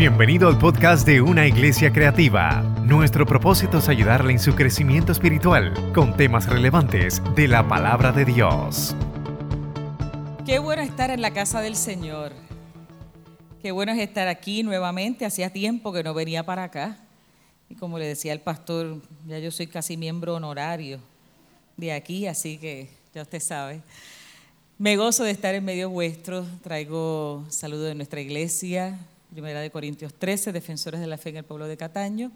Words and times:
Bienvenido 0.00 0.48
al 0.48 0.56
podcast 0.56 1.06
de 1.06 1.20
Una 1.20 1.46
Iglesia 1.46 1.92
Creativa. 1.92 2.62
Nuestro 2.86 3.26
propósito 3.26 3.76
es 3.80 3.88
ayudarle 3.90 4.32
en 4.32 4.38
su 4.38 4.54
crecimiento 4.54 5.12
espiritual 5.12 5.74
con 5.92 6.16
temas 6.16 6.48
relevantes 6.48 7.20
de 7.36 7.46
la 7.46 7.68
palabra 7.68 8.10
de 8.10 8.24
Dios. 8.24 8.96
Qué 10.46 10.58
bueno 10.58 10.80
estar 10.80 11.10
en 11.10 11.20
la 11.20 11.34
casa 11.34 11.60
del 11.60 11.76
Señor. 11.76 12.32
Qué 13.60 13.72
bueno 13.72 13.92
es 13.92 13.98
estar 13.98 14.26
aquí 14.26 14.62
nuevamente. 14.62 15.26
Hacía 15.26 15.52
tiempo 15.52 15.92
que 15.92 16.02
no 16.02 16.14
venía 16.14 16.46
para 16.46 16.64
acá. 16.64 16.96
Y 17.68 17.74
como 17.74 17.98
le 17.98 18.06
decía 18.06 18.32
el 18.32 18.40
pastor, 18.40 19.02
ya 19.28 19.38
yo 19.38 19.50
soy 19.50 19.66
casi 19.66 19.98
miembro 19.98 20.34
honorario 20.34 20.98
de 21.76 21.92
aquí, 21.92 22.26
así 22.26 22.56
que 22.56 22.88
ya 23.14 23.20
usted 23.20 23.40
sabe. 23.40 23.82
Me 24.78 24.96
gozo 24.96 25.24
de 25.24 25.32
estar 25.32 25.54
en 25.54 25.62
medio 25.66 25.90
vuestro. 25.90 26.46
Traigo 26.62 27.44
saludos 27.50 27.88
de 27.88 27.94
nuestra 27.96 28.22
iglesia, 28.22 28.98
Primera 29.30 29.60
de 29.60 29.70
Corintios 29.70 30.12
13, 30.12 30.50
defensores 30.50 30.98
de 30.98 31.06
la 31.06 31.16
fe 31.16 31.28
en 31.28 31.36
el 31.36 31.44
pueblo 31.44 31.68
de 31.68 31.76
Cataño, 31.76 32.32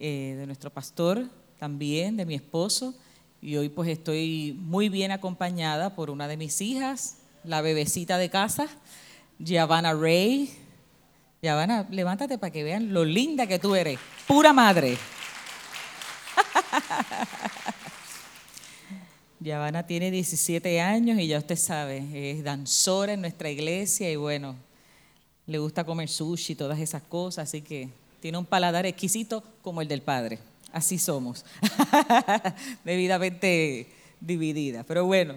eh, 0.00 0.34
de 0.36 0.46
nuestro 0.46 0.68
pastor 0.68 1.24
también, 1.60 2.16
de 2.16 2.26
mi 2.26 2.34
esposo. 2.34 2.92
Y 3.40 3.54
hoy 3.54 3.68
pues 3.68 3.88
estoy 3.88 4.58
muy 4.58 4.88
bien 4.88 5.12
acompañada 5.12 5.94
por 5.94 6.10
una 6.10 6.26
de 6.26 6.36
mis 6.36 6.60
hijas, 6.60 7.18
la 7.44 7.60
bebecita 7.60 8.18
de 8.18 8.30
casa, 8.30 8.66
Giovanna 9.38 9.94
Ray. 9.94 10.50
Giovanna, 11.40 11.86
levántate 11.88 12.36
para 12.36 12.50
que 12.50 12.64
vean 12.64 12.92
lo 12.92 13.04
linda 13.04 13.46
que 13.46 13.60
tú 13.60 13.76
eres. 13.76 14.00
Pura 14.26 14.52
madre. 14.52 14.98
Giovanna 19.38 19.86
tiene 19.86 20.10
17 20.10 20.80
años 20.80 21.20
y 21.20 21.28
ya 21.28 21.38
usted 21.38 21.54
sabe, 21.54 22.32
es 22.32 22.42
danzora 22.42 23.12
en 23.12 23.20
nuestra 23.20 23.50
iglesia 23.50 24.10
y 24.10 24.16
bueno, 24.16 24.56
le 25.48 25.58
gusta 25.58 25.82
comer 25.82 26.10
sushi 26.10 26.54
todas 26.54 26.78
esas 26.78 27.02
cosas, 27.02 27.48
así 27.48 27.62
que 27.62 27.88
tiene 28.20 28.36
un 28.36 28.44
paladar 28.44 28.84
exquisito 28.84 29.42
como 29.62 29.80
el 29.80 29.88
del 29.88 30.02
padre. 30.02 30.38
Así 30.70 30.98
somos, 30.98 31.42
debidamente 32.84 33.86
dividida. 34.20 34.84
Pero 34.84 35.06
bueno, 35.06 35.36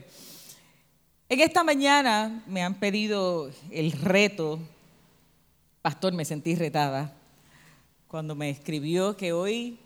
en 1.30 1.40
esta 1.40 1.64
mañana 1.64 2.44
me 2.45 2.62
han 2.62 2.76
pedido 2.76 3.50
el 3.72 3.94
reto, 3.94 4.59
pastor, 5.81 6.12
me 6.12 6.25
sentí 6.25 6.56
retada, 6.56 7.14
cuando 8.09 8.36
me 8.36 8.50
escribió 8.50 9.16
que 9.16 9.31
hoy, 9.31 9.80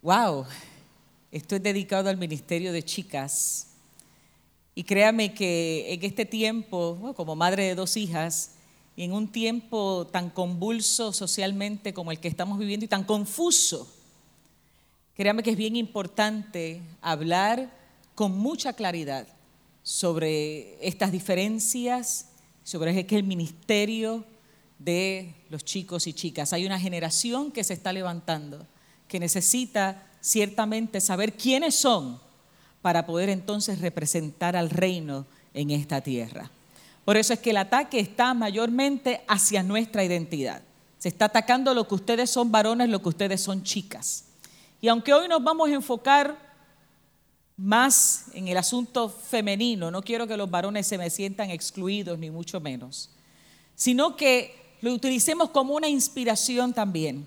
wow, 0.00 0.46
esto 1.30 1.56
es 1.56 1.62
dedicado 1.62 2.08
al 2.08 2.16
Ministerio 2.16 2.72
de 2.72 2.82
Chicas. 2.82 3.66
Y 4.74 4.84
créame 4.84 5.34
que 5.34 5.92
en 5.92 6.02
este 6.02 6.24
tiempo, 6.24 7.12
como 7.14 7.36
madre 7.36 7.64
de 7.64 7.74
dos 7.74 7.98
hijas, 7.98 8.52
y 8.96 9.04
en 9.04 9.12
un 9.12 9.28
tiempo 9.28 10.06
tan 10.10 10.30
convulso 10.30 11.12
socialmente 11.12 11.94
como 11.94 12.12
el 12.12 12.20
que 12.20 12.28
estamos 12.28 12.58
viviendo 12.58 12.84
y 12.84 12.88
tan 12.88 13.04
confuso, 13.04 13.90
créame 15.14 15.42
que 15.42 15.50
es 15.50 15.56
bien 15.56 15.76
importante 15.76 16.82
hablar 17.00 17.70
con 18.14 18.36
mucha 18.36 18.74
claridad 18.74 19.26
sobre 19.82 20.86
estas 20.86 21.10
diferencias, 21.10 22.28
sobre 22.62 23.06
qué 23.06 23.16
es 23.16 23.20
el 23.20 23.26
ministerio 23.26 24.24
de 24.78 25.34
los 25.48 25.64
chicos 25.64 26.06
y 26.06 26.12
chicas. 26.12 26.52
Hay 26.52 26.66
una 26.66 26.78
generación 26.78 27.50
que 27.50 27.64
se 27.64 27.74
está 27.74 27.92
levantando, 27.92 28.66
que 29.08 29.18
necesita 29.18 30.06
ciertamente 30.20 31.00
saber 31.00 31.34
quiénes 31.34 31.74
son 31.74 32.20
para 32.80 33.06
poder 33.06 33.28
entonces 33.28 33.80
representar 33.80 34.56
al 34.56 34.70
reino 34.70 35.26
en 35.54 35.70
esta 35.70 36.00
tierra. 36.00 36.50
Por 37.04 37.16
eso 37.16 37.32
es 37.32 37.40
que 37.40 37.50
el 37.50 37.56
ataque 37.56 37.98
está 37.98 38.32
mayormente 38.34 39.22
hacia 39.26 39.62
nuestra 39.62 40.04
identidad. 40.04 40.62
Se 40.98 41.08
está 41.08 41.24
atacando 41.24 41.74
lo 41.74 41.88
que 41.88 41.96
ustedes 41.96 42.30
son 42.30 42.52
varones, 42.52 42.88
lo 42.88 43.02
que 43.02 43.08
ustedes 43.08 43.40
son 43.40 43.64
chicas. 43.64 44.26
Y 44.80 44.88
aunque 44.88 45.12
hoy 45.12 45.26
nos 45.26 45.42
vamos 45.42 45.68
a 45.68 45.74
enfocar 45.74 46.36
más 47.56 48.26
en 48.34 48.48
el 48.48 48.56
asunto 48.56 49.08
femenino, 49.08 49.90
no 49.90 50.02
quiero 50.02 50.26
que 50.26 50.36
los 50.36 50.50
varones 50.50 50.86
se 50.86 50.98
me 50.98 51.10
sientan 51.10 51.50
excluidos, 51.50 52.18
ni 52.18 52.30
mucho 52.30 52.60
menos, 52.60 53.10
sino 53.74 54.16
que 54.16 54.76
lo 54.80 54.92
utilicemos 54.92 55.50
como 55.50 55.74
una 55.74 55.88
inspiración 55.88 56.72
también 56.72 57.26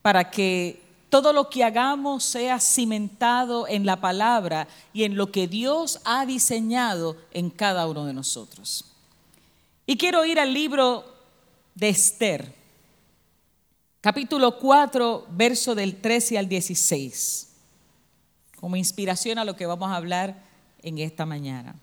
para 0.00 0.30
que 0.30 0.82
todo 1.08 1.32
lo 1.32 1.50
que 1.50 1.62
hagamos 1.62 2.24
sea 2.24 2.58
cimentado 2.58 3.68
en 3.68 3.84
la 3.84 4.00
palabra 4.00 4.66
y 4.92 5.04
en 5.04 5.16
lo 5.16 5.30
que 5.30 5.46
Dios 5.46 6.00
ha 6.04 6.24
diseñado 6.24 7.16
en 7.32 7.50
cada 7.50 7.86
uno 7.86 8.06
de 8.06 8.14
nosotros. 8.14 8.91
Y 9.92 9.98
quiero 9.98 10.24
ir 10.24 10.40
al 10.40 10.54
libro 10.54 11.04
de 11.74 11.90
Esther, 11.90 12.54
capítulo 14.00 14.58
4, 14.58 15.26
verso 15.32 15.74
del 15.74 15.96
13 15.96 16.38
al 16.38 16.48
16, 16.48 17.48
como 18.58 18.76
inspiración 18.76 19.36
a 19.36 19.44
lo 19.44 19.54
que 19.54 19.66
vamos 19.66 19.90
a 19.90 19.96
hablar 19.96 20.42
en 20.80 20.96
esta 20.96 21.26
mañana. 21.26 21.74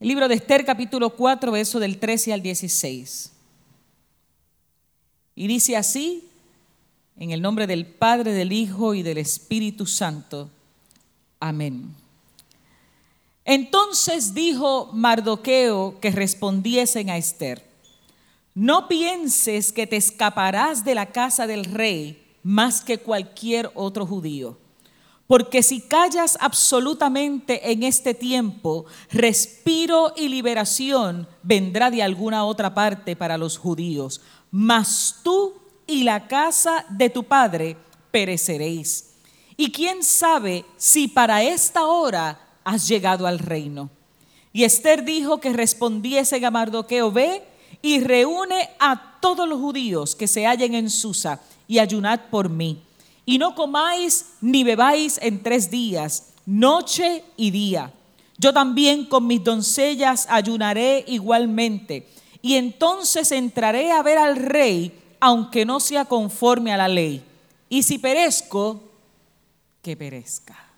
El 0.00 0.08
libro 0.08 0.26
de 0.26 0.34
Esther, 0.34 0.64
capítulo 0.64 1.10
4, 1.10 1.52
verso 1.52 1.78
del 1.78 2.00
13 2.00 2.32
al 2.32 2.42
16. 2.42 3.30
Y 5.36 5.46
dice 5.46 5.76
así, 5.76 6.28
en 7.16 7.30
el 7.30 7.40
nombre 7.40 7.68
del 7.68 7.86
Padre, 7.86 8.32
del 8.32 8.50
Hijo 8.50 8.94
y 8.94 9.04
del 9.04 9.18
Espíritu 9.18 9.86
Santo. 9.86 10.50
Amén. 11.38 11.94
Entonces 13.50 14.32
dijo 14.32 14.90
Mardoqueo 14.92 15.98
que 15.98 16.12
respondiesen 16.12 17.10
a 17.10 17.16
Esther, 17.16 17.68
no 18.54 18.86
pienses 18.86 19.72
que 19.72 19.88
te 19.88 19.96
escaparás 19.96 20.84
de 20.84 20.94
la 20.94 21.06
casa 21.06 21.48
del 21.48 21.64
rey 21.64 22.24
más 22.44 22.80
que 22.80 22.98
cualquier 22.98 23.68
otro 23.74 24.06
judío, 24.06 24.56
porque 25.26 25.64
si 25.64 25.80
callas 25.80 26.38
absolutamente 26.40 27.72
en 27.72 27.82
este 27.82 28.14
tiempo, 28.14 28.84
respiro 29.10 30.12
y 30.16 30.28
liberación 30.28 31.26
vendrá 31.42 31.90
de 31.90 32.04
alguna 32.04 32.44
otra 32.44 32.72
parte 32.72 33.16
para 33.16 33.36
los 33.36 33.58
judíos, 33.58 34.20
mas 34.52 35.16
tú 35.24 35.54
y 35.88 36.04
la 36.04 36.28
casa 36.28 36.86
de 36.88 37.10
tu 37.10 37.24
padre 37.24 37.76
pereceréis. 38.12 39.16
Y 39.56 39.72
quién 39.72 40.04
sabe 40.04 40.64
si 40.76 41.08
para 41.08 41.42
esta 41.42 41.86
hora 41.86 42.46
has 42.64 42.88
llegado 42.88 43.26
al 43.26 43.38
reino. 43.38 43.90
Y 44.52 44.64
Esther 44.64 45.04
dijo 45.04 45.40
que 45.40 45.52
respondiese 45.52 46.44
a 46.44 46.50
Mardoqueo, 46.50 47.12
ve 47.12 47.42
y 47.82 48.00
reúne 48.00 48.70
a 48.78 49.18
todos 49.20 49.48
los 49.48 49.60
judíos 49.60 50.14
que 50.14 50.26
se 50.26 50.46
hallen 50.46 50.74
en 50.74 50.90
Susa 50.90 51.40
y 51.68 51.78
ayunad 51.78 52.20
por 52.30 52.48
mí. 52.48 52.82
Y 53.24 53.38
no 53.38 53.54
comáis 53.54 54.32
ni 54.40 54.64
bebáis 54.64 55.18
en 55.22 55.42
tres 55.42 55.70
días, 55.70 56.32
noche 56.46 57.22
y 57.36 57.50
día. 57.50 57.92
Yo 58.38 58.52
también 58.52 59.04
con 59.04 59.26
mis 59.26 59.44
doncellas 59.44 60.26
ayunaré 60.30 61.04
igualmente. 61.06 62.08
Y 62.42 62.54
entonces 62.54 63.30
entraré 63.32 63.92
a 63.92 64.02
ver 64.02 64.18
al 64.18 64.36
rey, 64.36 64.98
aunque 65.20 65.64
no 65.66 65.78
sea 65.78 66.06
conforme 66.06 66.72
a 66.72 66.78
la 66.78 66.88
ley. 66.88 67.22
Y 67.68 67.82
si 67.82 67.98
perezco, 67.98 68.82
que 69.82 69.96
perezca. 69.96 70.69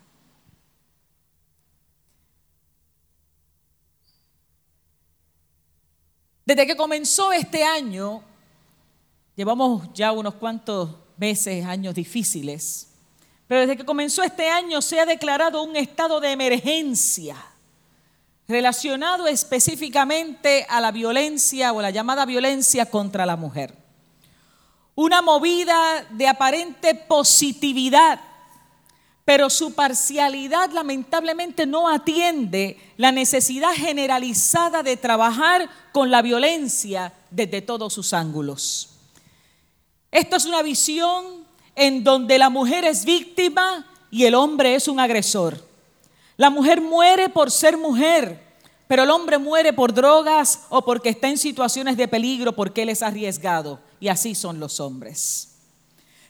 Desde 6.45 6.67
que 6.67 6.75
comenzó 6.75 7.31
este 7.31 7.63
año, 7.63 8.21
llevamos 9.35 9.87
ya 9.93 10.11
unos 10.11 10.33
cuantos 10.35 10.89
meses, 11.15 11.65
años 11.65 11.95
difíciles, 11.95 12.89
pero 13.47 13.61
desde 13.61 13.77
que 13.77 13.85
comenzó 13.85 14.23
este 14.23 14.49
año 14.49 14.81
se 14.81 14.99
ha 14.99 15.05
declarado 15.05 15.63
un 15.63 15.75
estado 15.75 16.19
de 16.19 16.31
emergencia 16.31 17.37
relacionado 18.47 19.27
específicamente 19.27 20.65
a 20.67 20.81
la 20.81 20.91
violencia 20.91 21.71
o 21.71 21.81
la 21.81 21.91
llamada 21.91 22.25
violencia 22.25 22.85
contra 22.87 23.25
la 23.25 23.37
mujer. 23.37 23.73
Una 24.95 25.21
movida 25.21 26.05
de 26.11 26.27
aparente 26.27 26.93
positividad 26.93 28.19
pero 29.25 29.49
su 29.49 29.73
parcialidad 29.73 30.71
lamentablemente 30.71 31.65
no 31.65 31.87
atiende 31.89 32.77
la 32.97 33.11
necesidad 33.11 33.73
generalizada 33.73 34.83
de 34.83 34.97
trabajar 34.97 35.69
con 35.91 36.11
la 36.11 36.21
violencia 36.21 37.13
desde 37.31 37.61
todos 37.61 37.93
sus 37.93 38.11
ángulos. 38.13 38.89
Esto 40.11 40.35
es 40.35 40.45
una 40.45 40.61
visión 40.61 41.45
en 41.75 42.03
donde 42.03 42.37
la 42.37 42.49
mujer 42.49 42.83
es 42.85 43.05
víctima 43.05 43.87
y 44.11 44.25
el 44.25 44.35
hombre 44.35 44.75
es 44.75 44.87
un 44.87 44.99
agresor. 44.99 45.57
La 46.35 46.49
mujer 46.49 46.81
muere 46.81 47.29
por 47.29 47.49
ser 47.49 47.77
mujer, 47.77 48.43
pero 48.87 49.03
el 49.03 49.09
hombre 49.09 49.37
muere 49.37 49.71
por 49.71 49.93
drogas 49.93 50.65
o 50.69 50.83
porque 50.83 51.09
está 51.09 51.29
en 51.29 51.37
situaciones 51.37 51.95
de 51.95 52.07
peligro 52.07 52.53
porque 52.53 52.83
él 52.83 52.89
es 52.89 53.01
arriesgado. 53.01 53.79
Y 53.99 54.09
así 54.09 54.35
son 54.35 54.59
los 54.59 54.79
hombres. 54.79 55.52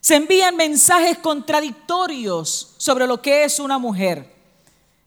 Se 0.04 0.16
envían 0.16 0.58
mensajes 0.58 1.18
contradictorios 1.20 2.74
sobre 2.76 3.08
lo 3.08 3.22
que 3.22 3.46
es 3.46 3.58
una 3.58 3.78
mujer. 3.78 4.36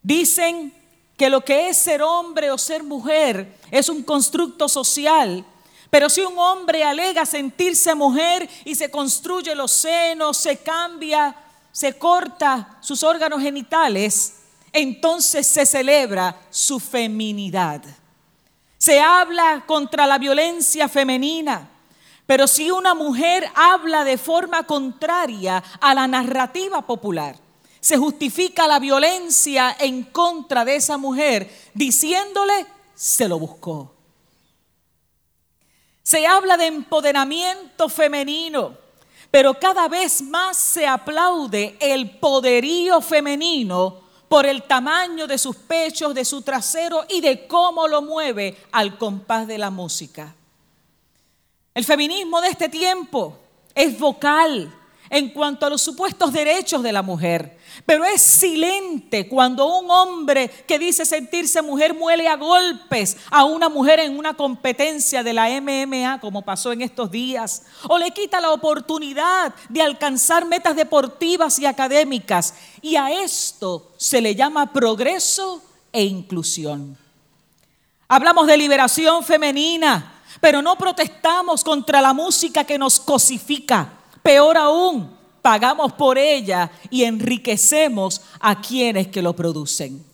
Dicen 0.02 0.72
que 1.18 1.28
lo 1.28 1.42
que 1.42 1.68
es 1.68 1.76
ser 1.76 2.00
hombre 2.00 2.50
o 2.50 2.56
ser 2.56 2.82
mujer 2.82 3.58
es 3.70 3.90
un 3.90 4.02
constructo 4.02 4.70
social 4.70 5.44
Pero 5.90 6.08
si 6.08 6.22
un 6.22 6.38
hombre 6.38 6.82
alega 6.82 7.26
sentirse 7.26 7.94
mujer 7.94 8.48
y 8.64 8.74
se 8.74 8.90
construye 8.90 9.54
los 9.54 9.70
senos, 9.70 10.38
se 10.38 10.56
cambia, 10.56 11.36
se 11.72 11.98
corta 11.98 12.78
sus 12.80 13.02
órganos 13.02 13.42
genitales, 13.42 14.36
entonces 14.72 15.46
se 15.46 15.66
celebra 15.66 16.40
su 16.48 16.80
feminidad. 16.80 17.82
Se 18.78 18.98
habla 18.98 19.64
contra 19.66 20.06
la 20.06 20.16
violencia 20.16 20.88
femenina. 20.88 21.70
Pero 22.26 22.48
si 22.48 22.70
una 22.70 22.94
mujer 22.94 23.48
habla 23.54 24.04
de 24.04 24.18
forma 24.18 24.64
contraria 24.64 25.62
a 25.80 25.94
la 25.94 26.08
narrativa 26.08 26.82
popular, 26.82 27.36
se 27.80 27.96
justifica 27.96 28.66
la 28.66 28.80
violencia 28.80 29.76
en 29.78 30.02
contra 30.02 30.64
de 30.64 30.74
esa 30.74 30.96
mujer 30.96 31.48
diciéndole, 31.72 32.66
se 32.96 33.28
lo 33.28 33.38
buscó. 33.38 33.94
Se 36.02 36.26
habla 36.26 36.56
de 36.56 36.66
empoderamiento 36.66 37.88
femenino, 37.88 38.76
pero 39.30 39.54
cada 39.54 39.86
vez 39.86 40.20
más 40.22 40.56
se 40.56 40.86
aplaude 40.86 41.76
el 41.78 42.18
poderío 42.18 43.00
femenino 43.00 44.00
por 44.28 44.46
el 44.46 44.64
tamaño 44.64 45.28
de 45.28 45.38
sus 45.38 45.54
pechos, 45.54 46.12
de 46.12 46.24
su 46.24 46.42
trasero 46.42 47.04
y 47.08 47.20
de 47.20 47.46
cómo 47.46 47.86
lo 47.86 48.02
mueve 48.02 48.56
al 48.72 48.98
compás 48.98 49.46
de 49.46 49.58
la 49.58 49.70
música. 49.70 50.34
El 51.76 51.84
feminismo 51.84 52.40
de 52.40 52.48
este 52.48 52.70
tiempo 52.70 53.36
es 53.74 53.98
vocal 53.98 54.74
en 55.10 55.28
cuanto 55.28 55.66
a 55.66 55.68
los 55.68 55.82
supuestos 55.82 56.32
derechos 56.32 56.82
de 56.82 56.90
la 56.90 57.02
mujer, 57.02 57.58
pero 57.84 58.02
es 58.02 58.22
silente 58.22 59.28
cuando 59.28 59.66
un 59.66 59.90
hombre 59.90 60.48
que 60.66 60.78
dice 60.78 61.04
sentirse 61.04 61.60
mujer 61.60 61.92
muele 61.92 62.28
a 62.28 62.36
golpes 62.36 63.18
a 63.30 63.44
una 63.44 63.68
mujer 63.68 64.00
en 64.00 64.18
una 64.18 64.32
competencia 64.32 65.22
de 65.22 65.34
la 65.34 65.50
MMA, 65.60 66.18
como 66.18 66.40
pasó 66.40 66.72
en 66.72 66.80
estos 66.80 67.10
días, 67.10 67.64
o 67.86 67.98
le 67.98 68.10
quita 68.10 68.40
la 68.40 68.52
oportunidad 68.52 69.54
de 69.68 69.82
alcanzar 69.82 70.46
metas 70.46 70.76
deportivas 70.76 71.58
y 71.58 71.66
académicas. 71.66 72.54
Y 72.80 72.96
a 72.96 73.10
esto 73.22 73.92
se 73.98 74.22
le 74.22 74.34
llama 74.34 74.72
progreso 74.72 75.62
e 75.92 76.04
inclusión. 76.04 76.96
Hablamos 78.08 78.46
de 78.46 78.56
liberación 78.56 79.22
femenina 79.22 80.14
pero 80.40 80.62
no 80.62 80.76
protestamos 80.76 81.62
contra 81.64 82.00
la 82.00 82.12
música 82.12 82.64
que 82.64 82.78
nos 82.78 83.00
cosifica. 83.00 83.92
Peor 84.22 84.56
aún, 84.56 85.16
pagamos 85.42 85.92
por 85.92 86.18
ella 86.18 86.70
y 86.90 87.04
enriquecemos 87.04 88.20
a 88.40 88.60
quienes 88.60 89.08
que 89.08 89.22
lo 89.22 89.34
producen. 89.34 90.04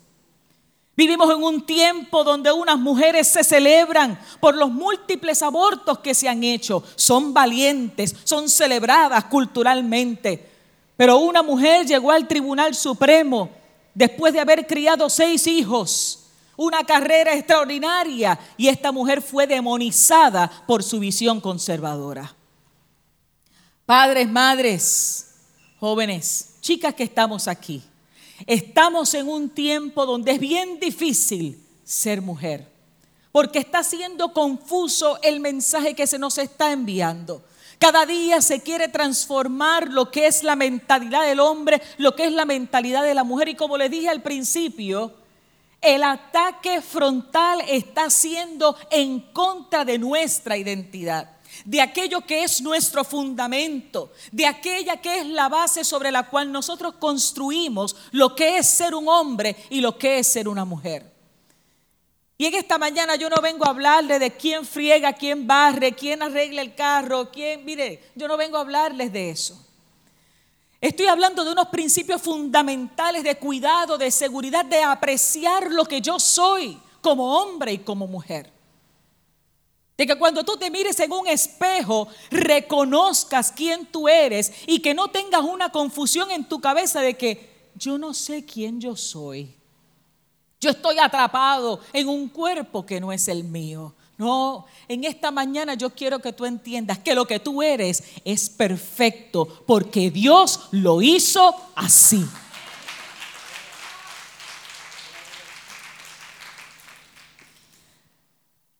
Vivimos 0.95 1.35
en 1.35 1.43
un 1.43 1.65
tiempo 1.65 2.23
donde 2.23 2.53
unas 2.53 2.79
mujeres 2.79 3.29
se 3.29 3.43
celebran 3.43 4.21
por 4.41 4.55
los 4.55 4.71
múltiples 4.71 5.43
abortos 5.43 6.01
que 6.01 6.15
se 6.15 6.29
han 6.29 6.45
hecho. 6.45 6.85
Son 6.97 7.33
valientes, 7.33 8.15
son 8.25 8.49
celebradas 8.49 9.25
culturalmente. 9.25 10.51
Pero 10.97 11.17
una 11.17 11.43
mujer 11.43 11.87
llegó 11.87 12.11
al 12.11 12.29
Tribunal 12.29 12.75
Supremo 12.75 13.49
después 13.95 14.35
de 14.35 14.41
haber 14.41 14.67
criado 14.67 15.09
seis 15.09 15.47
hijos 15.47 16.22
una 16.57 16.85
carrera 16.85 17.35
extraordinaria 17.35 18.39
y 18.57 18.69
esta 18.69 18.93
mujer 18.93 19.23
fue 19.23 19.47
demonizada 19.47 20.51
por 20.67 20.83
su 20.83 20.99
visión 20.99 21.41
conservadora. 21.41 22.35
Padres, 23.87 24.29
madres, 24.29 25.35
jóvenes, 25.81 26.57
chicas 26.61 26.95
que 26.95 27.05
estamos 27.05 27.49
aquí, 27.49 27.83
estamos 28.47 29.13
en 29.15 29.29
un 29.29 29.51
tiempo 29.51 30.07
donde 30.07 30.33
es 30.33 30.41
bien 30.41 30.79
difícil 30.79 31.61
ser 31.83 32.23
mujer, 32.23 32.71
porque 33.33 33.59
está 33.59 33.83
siendo 33.83 34.33
confuso 34.33 35.19
el 35.23 35.41
mensaje 35.41 35.95
que 35.95 36.07
se 36.07 36.19
nos 36.19 36.39
está 36.39 36.73
enviando. 36.73 37.43
Cada 37.79 38.07
día 38.07 38.41
se 38.41 38.61
quiere 38.61 38.87
transformar 38.87 39.91
lo 39.91 40.13
que 40.13 40.29
es 40.29 40.45
la 40.45 40.55
mentalidad 40.55 41.27
del 41.27 41.41
hombre, 41.41 41.83
lo 41.99 42.15
que 42.15 42.27
es 42.27 42.33
la 42.33 42.45
mentalidad 42.45 43.03
de 43.03 43.13
la 43.13 43.25
mujer. 43.25 43.49
Y 43.49 43.57
como 43.57 43.77
les 43.77 43.91
dije 43.91 44.09
al 44.09 44.23
principio, 44.23 45.13
el 45.83 46.05
ataque 46.05 46.81
frontal 46.81 47.61
está 47.69 48.09
siendo 48.09 48.77
en 48.91 49.21
contra 49.33 49.85
de 49.85 49.99
nuestra 49.99 50.57
identidad, 50.57 51.29
de 51.65 51.81
aquello 51.81 52.23
que 52.23 52.45
es 52.45 52.63
nuestro 52.63 53.05
fundamento, 53.05 54.13
de 54.31 54.47
aquella 54.47 55.01
que 55.01 55.19
es 55.19 55.27
la 55.27 55.49
base 55.49 55.85
sobre 55.85 56.13
la 56.13 56.31
cual 56.31 56.53
nosotros 56.53 56.95
construimos 56.95 57.97
lo 58.13 58.35
que 58.35 58.59
es 58.59 58.69
ser 58.69 58.95
un 58.95 59.09
hombre 59.09 59.57
y 59.71 59.81
lo 59.81 59.99
que 59.99 60.21
es 60.21 60.29
ser 60.29 60.49
una 60.49 60.65
mujer. 60.65 61.13
Y 62.39 62.47
en 62.47 62.55
esta 62.55 62.79
mañana 62.79 63.17
yo 63.17 63.29
no 63.29 63.41
vengo 63.43 63.65
a 63.65 63.71
hablarle 63.71 64.19
de 64.19 64.33
quién 64.33 64.65
friega, 64.65 65.13
quién 65.13 65.47
barre, 65.47 65.93
quién 65.93 66.23
arregla 66.23 66.63
el 66.63 66.75
carro, 66.75 67.31
quién, 67.31 67.65
mire, 67.65 68.11
yo 68.15 68.27
no 68.27 68.37
vengo 68.37 68.57
a 68.57 68.61
hablarles 68.61 69.13
de 69.13 69.31
eso. 69.31 69.72
Estoy 70.83 71.07
hablando 71.07 71.45
de 71.45 71.53
unos 71.53 71.69
principios 71.69 72.21
fundamentales 72.21 73.23
de 73.23 73.37
cuidado, 73.37 73.97
de 73.97 74.11
seguridad, 74.11 74.65
de 74.65 74.83
apreciar 74.83 75.71
lo 75.71 75.85
que 75.85 76.01
yo 76.01 76.19
soy 76.19 76.77
como 77.01 77.39
hombre 77.39 77.75
y 77.75 77.79
como 77.79 78.09
mujer. 78.09 78.53
De 79.97 80.05
que 80.05 80.19
cuando 80.19 80.43
tú 80.43 80.57
te 80.57 80.73
mires 80.73 80.99
en 80.99 81.13
un 81.13 81.29
espejo, 81.29 82.09
reconozcas 82.33 83.53
quién 83.53 83.87
tú 83.87 84.09
eres 84.09 84.53
y 84.67 84.81
que 84.81 84.93
no 84.93 85.07
tengas 85.07 85.43
una 85.43 85.71
confusión 85.71 86.33
en 86.33 86.49
tu 86.49 86.61
cabeza 86.61 87.01
de 87.01 87.15
que 87.15 87.71
yo 87.77 87.97
no 87.97 88.13
sé 88.13 88.45
quién 88.45 88.81
yo 88.81 88.97
soy. 88.97 89.55
Yo 90.61 90.71
estoy 90.71 90.99
atrapado 90.99 91.79
en 91.93 92.09
un 92.09 92.29
cuerpo 92.29 92.85
que 92.85 93.01
no 93.01 93.13
es 93.13 93.29
el 93.29 93.45
mío. 93.45 93.95
No, 94.23 94.67
en 94.87 95.03
esta 95.03 95.33
mañana 95.33 95.75
yo 95.75 95.91
quiero 95.91 96.21
que 96.21 96.33
tú 96.33 96.45
entiendas 96.45 97.01
que 97.01 97.13
lo 97.13 97.27
que 97.27 97.41
tú 97.41 97.61
eres 97.61 98.05
es 98.25 98.49
perfecto 98.49 99.65
porque 99.67 100.13
Dios 100.13 100.69
lo 100.71 101.03
hizo 101.03 101.73
así. 101.75 102.25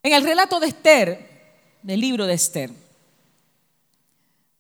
En 0.05 0.13
el 0.13 0.23
relato 0.23 0.61
de 0.61 0.69
Esther, 0.69 1.59
del 1.83 1.99
libro 1.99 2.25
de 2.27 2.35
Esther, 2.35 2.71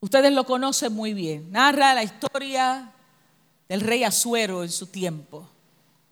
ustedes 0.00 0.32
lo 0.32 0.44
conocen 0.44 0.92
muy 0.92 1.14
bien, 1.14 1.52
narra 1.52 1.94
la 1.94 2.02
historia 2.02 2.90
del 3.68 3.82
rey 3.82 4.02
Asuero 4.02 4.64
en 4.64 4.70
su 4.72 4.88
tiempo. 4.88 5.48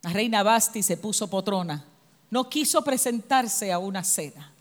La 0.03 0.13
reina 0.13 0.45
Basti 0.45 0.85
se 0.85 0.97
puso 0.97 1.29
potrona, 1.29 1.85
no 2.31 2.49
quiso 2.49 2.85
presentarse 2.85 3.73
a 3.73 3.81
una 3.81 4.05
cena. 4.05 4.55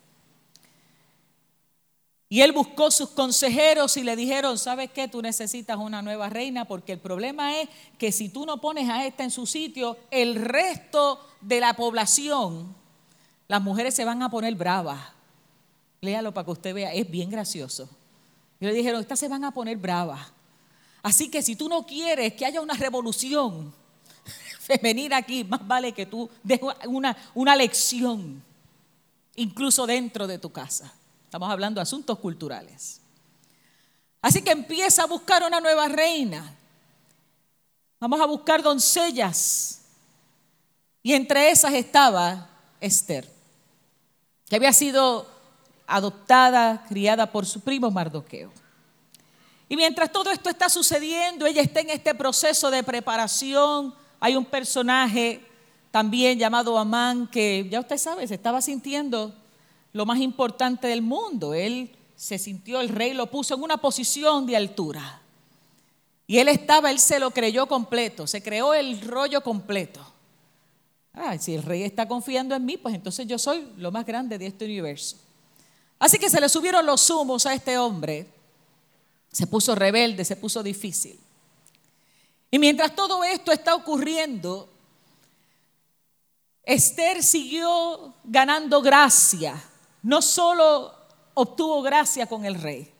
Y 2.32 2.42
él 2.42 2.52
buscó 2.52 2.92
sus 2.92 3.10
consejeros 3.10 3.98
y 3.98 4.04
le 4.04 4.16
dijeron, 4.16 4.60
¿sabes 4.60 4.92
qué? 4.92 5.08
Tú 5.08 5.20
necesitas 5.20 5.78
una 5.78 6.04
nueva 6.04 6.30
reina 6.30 6.66
porque 6.66 6.94
el 6.94 7.00
problema 7.00 7.60
es 7.60 7.68
que 7.98 8.12
si 8.12 8.30
tú 8.30 8.46
no 8.46 8.62
pones 8.62 8.88
a 8.88 9.08
esta 9.08 9.24
en 9.24 9.32
su 9.32 9.48
sitio, 9.48 9.98
el 10.12 10.36
resto 10.36 11.20
de 11.42 11.60
la 11.60 11.74
población, 11.74 12.76
las 13.48 13.62
mujeres 13.64 13.96
se 13.96 14.06
van 14.06 14.22
a 14.22 14.30
poner 14.30 14.54
bravas. 14.54 15.00
Léalo 16.02 16.32
para 16.32 16.46
que 16.46 16.52
usted 16.52 16.74
vea, 16.76 16.94
es 16.94 17.10
bien 17.10 17.32
gracioso. 17.32 17.90
Y 18.60 18.66
le 18.66 18.74
dijeron, 18.74 19.02
estas 19.02 19.18
se 19.18 19.28
van 19.28 19.44
a 19.44 19.52
poner 19.52 19.78
bravas. 19.78 20.32
Así 21.02 21.32
que 21.32 21.42
si 21.42 21.56
tú 21.56 21.68
no 21.68 21.84
quieres 21.84 22.34
que 22.34 22.46
haya 22.46 22.62
una 22.62 22.76
revolución 22.76 23.74
femenina 24.60 25.18
aquí, 25.18 25.44
más 25.44 25.68
vale 25.68 25.94
que 25.94 26.06
tú 26.06 26.30
des 26.44 26.60
una, 26.86 27.18
una 27.34 27.56
lección, 27.56 28.44
incluso 29.36 29.88
dentro 29.88 30.28
de 30.28 30.38
tu 30.38 30.52
casa. 30.52 30.94
Estamos 31.30 31.52
hablando 31.52 31.78
de 31.78 31.84
asuntos 31.84 32.18
culturales. 32.18 33.02
Así 34.20 34.42
que 34.42 34.50
empieza 34.50 35.04
a 35.04 35.06
buscar 35.06 35.44
una 35.44 35.60
nueva 35.60 35.88
reina. 35.88 36.56
Vamos 38.00 38.20
a 38.20 38.26
buscar 38.26 38.64
doncellas. 38.64 39.82
Y 41.04 41.14
entre 41.14 41.52
esas 41.52 41.72
estaba 41.76 42.50
Esther, 42.82 43.30
que 44.50 44.56
había 44.56 44.74
sido 44.74 45.28
adoptada, 45.86 46.84
criada 46.90 47.32
por 47.32 47.46
su 47.46 47.60
primo 47.60 47.92
Mardoqueo. 47.92 48.52
Y 49.68 49.76
mientras 49.76 50.12
todo 50.12 50.32
esto 50.32 50.50
está 50.50 50.68
sucediendo, 50.68 51.46
ella 51.46 51.62
está 51.62 51.82
en 51.82 51.92
este 51.92 52.16
proceso 52.16 52.72
de 52.72 52.82
preparación. 52.82 53.94
Hay 54.20 54.36
un 54.36 54.46
personaje 54.46 55.46
también 55.92 56.40
llamado 56.40 56.76
Amán 56.76 57.28
que 57.28 57.68
ya 57.70 57.82
usted 57.82 57.98
sabe, 58.00 58.28
se 58.28 58.34
estaba 58.34 58.64
sintiendo 58.64 59.39
lo 59.94 60.06
más 60.06 60.20
importante 60.20 60.88
del 60.88 61.02
mundo. 61.02 61.54
Él 61.54 61.96
se 62.16 62.38
sintió, 62.38 62.82
el 62.82 62.90
rey 62.90 63.14
lo 63.14 63.28
puso 63.28 63.56
en 63.56 63.64
una 63.64 63.78
posición 63.78 64.46
de 64.46 64.58
altura. 64.58 65.22
Y 66.28 66.38
él 66.38 66.48
estaba, 66.48 66.92
él 66.92 67.00
se 67.00 67.20
lo 67.20 67.32
creyó 67.32 67.68
completo, 67.68 68.28
se 68.28 68.44
creó 68.44 68.74
el 68.74 69.02
rollo 69.02 69.42
completo. 69.42 70.00
Ah, 71.14 71.38
si 71.38 71.56
el 71.56 71.64
rey 71.64 71.84
está 71.84 72.08
confiando 72.08 72.56
en 72.56 72.66
mí, 72.66 72.78
pues 72.78 72.94
entonces 72.94 73.26
yo 73.26 73.40
soy 73.40 73.68
lo 73.78 73.92
más 73.92 74.06
grande 74.06 74.38
de 74.38 74.48
este 74.48 74.66
universo. 74.66 75.18
Así 75.98 76.18
que 76.18 76.30
se 76.30 76.40
le 76.40 76.48
subieron 76.48 76.86
los 76.86 77.10
humos 77.10 77.46
a 77.46 77.54
este 77.54 77.78
hombre. 77.78 78.28
Se 79.32 79.48
puso 79.48 79.76
rebelde, 79.76 80.24
se 80.24 80.36
puso 80.36 80.62
difícil. 80.62 81.20
Y 82.52 82.60
mientras 82.60 82.96
todo 82.96 83.24
esto 83.24 83.52
está 83.52 83.76
ocurriendo, 83.76 84.70
Esther 86.64 87.24
siguió 87.24 88.14
ganando 88.24 88.82
gracia 88.82 89.62
no 90.02 90.22
solo 90.22 90.94
obtuvo 91.34 91.82
gracia 91.82 92.28
con 92.28 92.46
el 92.46 92.56
rey, 92.56 92.92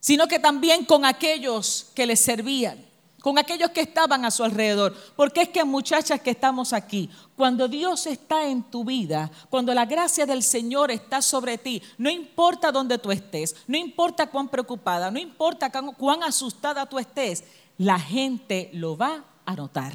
sino 0.00 0.26
que 0.26 0.38
también 0.38 0.84
con 0.84 1.04
aquellos 1.04 1.90
que 1.94 2.06
le 2.06 2.16
servían, 2.16 2.84
con 3.20 3.38
aquellos 3.38 3.70
que 3.70 3.80
estaban 3.80 4.24
a 4.24 4.30
su 4.30 4.44
alrededor. 4.44 4.96
Porque 5.16 5.42
es 5.42 5.48
que 5.48 5.64
muchachas 5.64 6.20
que 6.20 6.30
estamos 6.30 6.72
aquí, 6.72 7.10
cuando 7.36 7.68
Dios 7.68 8.06
está 8.06 8.46
en 8.46 8.62
tu 8.62 8.84
vida, 8.84 9.30
cuando 9.50 9.74
la 9.74 9.86
gracia 9.86 10.24
del 10.24 10.42
Señor 10.42 10.90
está 10.90 11.20
sobre 11.20 11.58
ti, 11.58 11.82
no 11.98 12.10
importa 12.10 12.72
dónde 12.72 12.98
tú 12.98 13.10
estés, 13.10 13.56
no 13.66 13.76
importa 13.76 14.28
cuán 14.28 14.48
preocupada, 14.48 15.10
no 15.10 15.18
importa 15.18 15.70
cuán 15.70 16.22
asustada 16.22 16.86
tú 16.86 16.98
estés, 16.98 17.44
la 17.76 17.98
gente 17.98 18.70
lo 18.72 18.96
va 18.96 19.24
a 19.44 19.54
notar. 19.54 19.92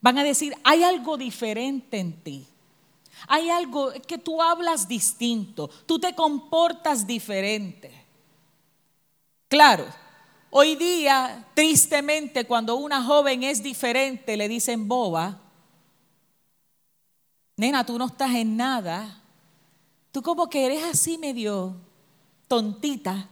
Van 0.00 0.18
a 0.18 0.24
decir, 0.24 0.54
hay 0.64 0.82
algo 0.82 1.16
diferente 1.16 1.98
en 1.98 2.12
ti. 2.12 2.46
Hay 3.28 3.50
algo 3.50 3.92
que 4.06 4.18
tú 4.18 4.42
hablas 4.42 4.88
distinto, 4.88 5.68
tú 5.86 5.98
te 5.98 6.14
comportas 6.14 7.06
diferente. 7.06 7.90
Claro, 9.48 9.86
hoy 10.50 10.76
día, 10.76 11.46
tristemente, 11.54 12.46
cuando 12.46 12.76
una 12.76 13.02
joven 13.02 13.42
es 13.42 13.62
diferente, 13.62 14.36
le 14.36 14.48
dicen 14.48 14.88
boba. 14.88 15.38
Nena, 17.56 17.84
tú 17.84 17.98
no 17.98 18.06
estás 18.06 18.34
en 18.34 18.56
nada. 18.56 19.20
Tú 20.10 20.22
como 20.22 20.48
que 20.48 20.66
eres 20.66 20.82
así 20.84 21.18
medio 21.18 21.76
tontita. 22.48 23.28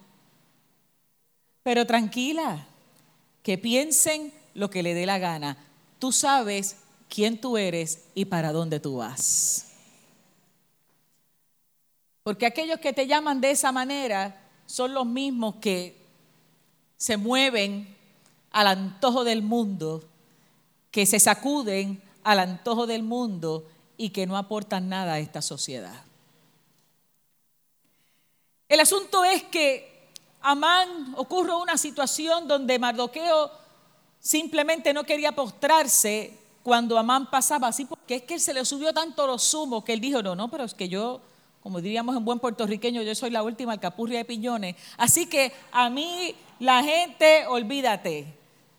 Pero 1.63 1.87
tranquila, 1.87 2.67
que 3.43 3.59
piensen 3.59 4.33
lo 4.55 4.71
que 4.71 4.83
le 4.83 4.95
dé 4.95 5.07
la 5.07 5.19
gana. 5.19 5.57
Tú 5.99 6.13
sabes 6.13 6.77
quién 7.09 7.41
tú 7.41 7.57
eres 7.57 8.05
y 8.15 8.27
para 8.27 8.53
dónde 8.53 8.81
tú 8.81 8.97
vas. 8.97 9.70
Porque 12.31 12.47
aquellos 12.47 12.79
que 12.79 12.93
te 12.93 13.09
llaman 13.09 13.41
de 13.41 13.51
esa 13.51 13.73
manera 13.73 14.41
son 14.65 14.95
los 14.95 15.05
mismos 15.05 15.57
que 15.57 16.01
se 16.97 17.17
mueven 17.17 17.97
al 18.53 18.69
antojo 18.69 19.25
del 19.25 19.43
mundo, 19.43 20.05
que 20.93 21.07
se 21.07 21.19
sacuden 21.19 22.01
al 22.23 22.39
antojo 22.39 22.87
del 22.87 23.03
mundo 23.03 23.67
y 23.97 24.11
que 24.11 24.29
no 24.29 24.37
aportan 24.37 24.89
nada 24.89 25.15
a 25.15 25.19
esta 25.19 25.43
sociedad. 25.43 26.05
El 28.69 28.79
asunto 28.79 29.25
es 29.25 29.43
que 29.43 30.13
Amán 30.41 31.15
ocurre 31.17 31.53
una 31.57 31.77
situación 31.77 32.47
donde 32.47 32.79
Mardoqueo 32.79 33.51
simplemente 34.21 34.95
no 34.95 35.03
quería 35.03 35.33
postrarse 35.33 36.39
cuando 36.63 36.97
Amán 36.97 37.29
pasaba 37.29 37.67
así, 37.67 37.87
porque 37.87 38.15
es 38.15 38.23
que 38.23 38.35
él 38.35 38.41
se 38.41 38.55
le 38.55 38.65
subió 38.65 38.93
tanto 38.93 39.27
los 39.27 39.43
sumos 39.43 39.83
que 39.83 39.95
él 39.95 40.01
dijo, 40.01 40.23
no, 40.23 40.37
no, 40.37 40.49
pero 40.49 40.63
es 40.63 40.75
que 40.75 40.89
yo 40.89 41.23
como 41.63 41.81
diríamos 41.81 42.17
en 42.17 42.25
buen 42.25 42.39
puertorriqueño, 42.39 43.03
yo 43.03 43.15
soy 43.15 43.31
la 43.31 43.43
última 43.43 43.73
alcapurria 43.73 44.19
de 44.19 44.25
piñones. 44.25 44.77
Así 44.97 45.27
que 45.27 45.53
a 45.73 45.91
mí 45.91 46.35
la 46.59 46.83
gente, 46.83 47.47
olvídate, 47.47 48.27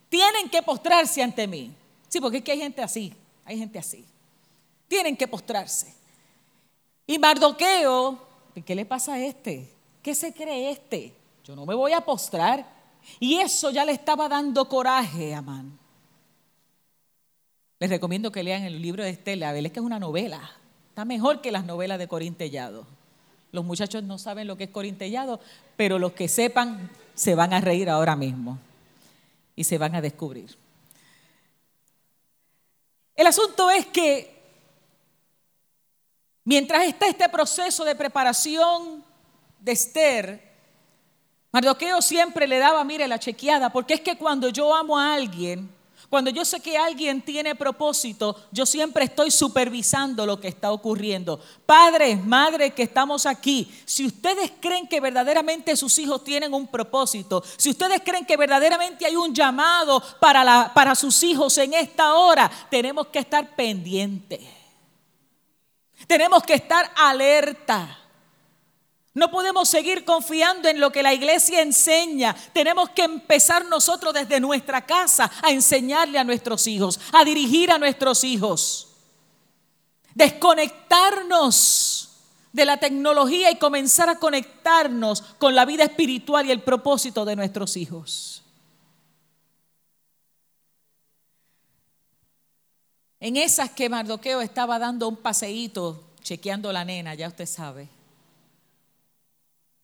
tienen 0.09 0.50
que 0.50 0.63
postrarse 0.63 1.21
ante 1.21 1.47
mí. 1.47 1.71
Sí, 2.09 2.19
porque 2.19 2.38
es 2.38 2.43
que 2.43 2.51
hay 2.53 2.59
gente 2.59 2.81
así, 2.81 3.13
hay 3.45 3.57
gente 3.57 3.77
así. 3.77 4.05
Tienen 4.88 5.15
que 5.15 5.27
postrarse. 5.27 5.93
Y 7.05 7.19
Mardoqueo, 7.19 8.19
¿qué 8.65 8.75
le 8.75 8.85
pasa 8.85 9.13
a 9.13 9.19
este? 9.19 9.71
¿Qué 10.01 10.15
se 10.15 10.33
cree 10.33 10.71
este? 10.71 11.13
Yo 11.43 11.55
no 11.55 11.65
me 11.65 11.75
voy 11.75 11.93
a 11.93 12.01
postrar. 12.01 12.65
Y 13.19 13.35
eso 13.35 13.69
ya 13.69 13.85
le 13.85 13.91
estaba 13.91 14.27
dando 14.27 14.67
coraje 14.67 15.33
a 15.33 15.39
Amán. 15.39 15.77
Les 17.79 17.89
recomiendo 17.89 18.31
que 18.31 18.43
lean 18.43 18.63
el 18.63 18.81
libro 18.81 19.03
de 19.03 19.11
Estela, 19.11 19.57
es 19.57 19.71
que 19.71 19.79
es 19.79 19.85
una 19.85 20.00
novela 20.00 20.61
Está 20.91 21.05
mejor 21.05 21.39
que 21.39 21.53
las 21.53 21.63
novelas 21.63 22.00
de 22.00 22.10
Corintellado. 22.10 22.86
Los 23.53 23.63
muchachos 23.63 24.03
no 24.03 24.17
saben 24.17 24.45
lo 24.45 24.57
que 24.57 24.65
es 24.65 24.69
Corintellado, 24.71 25.39
pero 25.77 25.98
los 25.98 26.12
que 26.12 26.27
sepan 26.27 26.91
se 27.15 27.33
van 27.33 27.53
a 27.53 27.62
reír 27.62 27.89
ahora 27.89 28.17
mismo 28.17 28.60
y 29.55 29.63
se 29.63 29.77
van 29.77 29.95
a 29.95 30.01
descubrir. 30.01 30.53
El 33.15 33.25
asunto 33.25 33.69
es 33.69 33.86
que 33.86 34.38
mientras 36.43 36.83
está 36.83 37.07
este 37.07 37.29
proceso 37.29 37.86
de 37.86 37.95
preparación 37.95 39.01
de 39.62 39.71
Esther, 39.71 40.51
Mardoqueo 41.53 42.01
siempre 42.01 42.50
le 42.50 42.60
daba, 42.60 42.83
mire, 42.83 43.07
la 43.07 43.17
chequeada, 43.17 43.71
porque 43.71 43.93
es 43.93 44.01
que 44.01 44.17
cuando 44.17 44.50
yo 44.50 44.75
amo 44.75 45.00
a 45.00 45.13
alguien, 45.13 45.69
cuando 46.12 46.30
yo 46.30 46.44
sé 46.44 46.60
que 46.60 46.77
alguien 46.77 47.22
tiene 47.22 47.56
propósito, 47.56 48.36
yo 48.51 48.65
siempre 48.65 49.06
estoy 49.06 49.32
supervisando 49.32 50.25
lo 50.25 50.41
que 50.41 50.50
está 50.50 50.74
ocurriendo. 50.74 51.39
Padres, 51.65 52.22
madres 52.22 52.74
que 52.74 52.84
estamos 52.84 53.25
aquí, 53.25 53.74
si 53.86 54.06
ustedes 54.06 54.51
creen 54.60 54.89
que 54.89 55.00
verdaderamente 55.00 55.74
sus 55.77 55.98
hijos 56.00 56.22
tienen 56.25 56.53
un 56.53 56.68
propósito, 56.68 57.41
si 57.56 57.70
ustedes 57.70 58.01
creen 58.03 58.25
que 58.25 58.36
verdaderamente 58.36 59.06
hay 59.06 59.15
un 59.15 59.34
llamado 59.34 60.03
para, 60.20 60.74
para 60.74 60.96
sus 60.96 61.24
hijos 61.24 61.58
en 61.60 61.75
esta 61.75 62.15
hora, 62.15 62.51
tenemos 62.70 63.08
que 63.08 63.20
estar 63.20 63.56
pendientes. 63.56 64.41
Tenemos 66.08 66.44
que 66.44 66.56
estar 66.56 66.91
alerta. 66.94 68.00
No 69.13 69.30
podemos 69.30 69.68
seguir 69.68 70.06
confiando 70.06 70.70
en 70.70 70.80
lo 70.80 70.89
que 70.91 71.03
la 71.03 71.13
iglesia 71.13 71.62
enseña. 71.62 72.34
Tenemos 72.53 72.91
que 72.91 73.03
empezar 73.03 73.65
nosotros 73.65 74.13
desde 74.13 74.39
nuestra 74.39 74.86
casa 74.86 75.30
a 75.44 75.51
enseñarle 75.51 76.18
a 76.18 76.24
nuestros 76.24 76.65
hijos, 76.68 76.98
a 77.12 77.25
dirigir 77.25 77.72
a 77.72 77.77
nuestros 77.77 78.24
hijos. 78.24 78.88
Desconectarnos 80.15 82.10
de 82.53 82.65
la 82.65 82.77
tecnología 82.77 83.51
y 83.51 83.58
comenzar 83.58 84.08
a 84.08 84.18
conectarnos 84.18 85.22
con 85.39 85.56
la 85.56 85.65
vida 85.65 85.84
espiritual 85.84 86.46
y 86.46 86.51
el 86.51 86.62
propósito 86.62 87.25
de 87.25 87.36
nuestros 87.36 87.75
hijos. 87.75 88.44
En 93.20 93.36
esas 93.36 93.72
que 93.72 93.89
Mardoqueo 93.89 94.39
estaba 94.41 94.80
dando 94.80 95.10
un 95.10 95.18
paseíto, 95.18 96.01
chequeando 96.24 96.72
la 96.72 96.86
nena, 96.86 97.13
ya 97.13 97.27
usted 97.27 97.46
sabe 97.46 98.00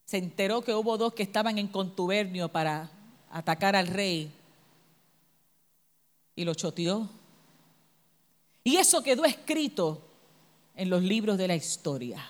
se 0.07 0.17
enteró 0.17 0.61
que 0.61 0.73
hubo 0.73 0.97
dos 0.97 1.13
que 1.13 1.23
estaban 1.23 1.57
en 1.57 1.67
contubernio 1.67 2.47
para 2.47 2.89
atacar 3.29 3.75
al 3.75 3.87
rey 3.87 4.31
y 6.33 6.45
lo 6.45 6.53
choteó. 6.53 7.09
Y 8.63 8.77
eso 8.77 9.03
quedó 9.03 9.25
escrito 9.25 10.01
en 10.75 10.89
los 10.89 11.03
libros 11.03 11.37
de 11.37 11.49
la 11.49 11.55
historia. 11.55 12.25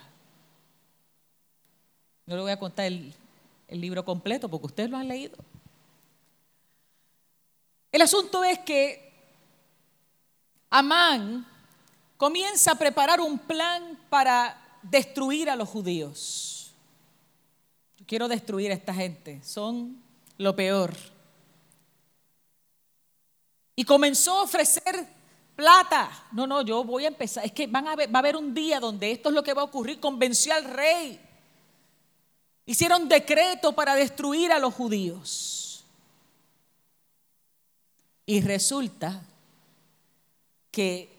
No 2.25 2.35
le 2.35 2.41
voy 2.41 2.51
a 2.51 2.59
contar 2.59 2.87
el, 2.87 3.13
el 3.67 3.79
libro 3.79 4.03
completo 4.03 4.49
porque 4.49 4.65
ustedes 4.65 4.89
lo 4.89 4.97
han 4.97 5.07
leído. 5.07 5.37
El 7.91 8.01
asunto 8.01 8.43
es 8.43 8.57
que 8.59 9.13
Amán 10.71 11.45
comienza 12.17 12.71
a 12.71 12.75
preparar 12.75 13.21
un 13.21 13.37
plan 13.37 13.99
para 14.09 14.79
destruir 14.81 15.47
a 15.51 15.55
los 15.55 15.69
judíos 15.69 16.56
quiero 18.07 18.27
destruir 18.27 18.71
a 18.71 18.75
esta 18.75 18.93
gente, 18.93 19.41
son 19.43 20.01
lo 20.37 20.55
peor. 20.55 20.95
Y 23.75 23.83
comenzó 23.83 24.39
a 24.39 24.43
ofrecer 24.43 25.07
plata. 25.55 26.09
No, 26.31 26.47
no, 26.47 26.63
yo 26.63 26.83
voy 26.83 27.05
a 27.05 27.09
empezar. 27.09 27.45
Es 27.45 27.51
que 27.51 27.67
va 27.67 27.79
a 27.79 28.19
haber 28.19 28.35
un 28.35 28.53
día 28.53 28.79
donde 28.79 29.11
esto 29.11 29.29
es 29.29 29.35
lo 29.35 29.43
que 29.43 29.53
va 29.53 29.61
a 29.61 29.65
ocurrir. 29.65 29.99
Convenció 29.99 30.53
al 30.53 30.63
rey. 30.63 31.19
Hicieron 32.65 33.07
decreto 33.07 33.73
para 33.73 33.93
destruir 33.93 34.51
a 34.51 34.57
los 34.57 34.73
judíos. 34.73 35.85
Y 38.25 38.41
resulta 38.41 39.21
que 40.71 41.09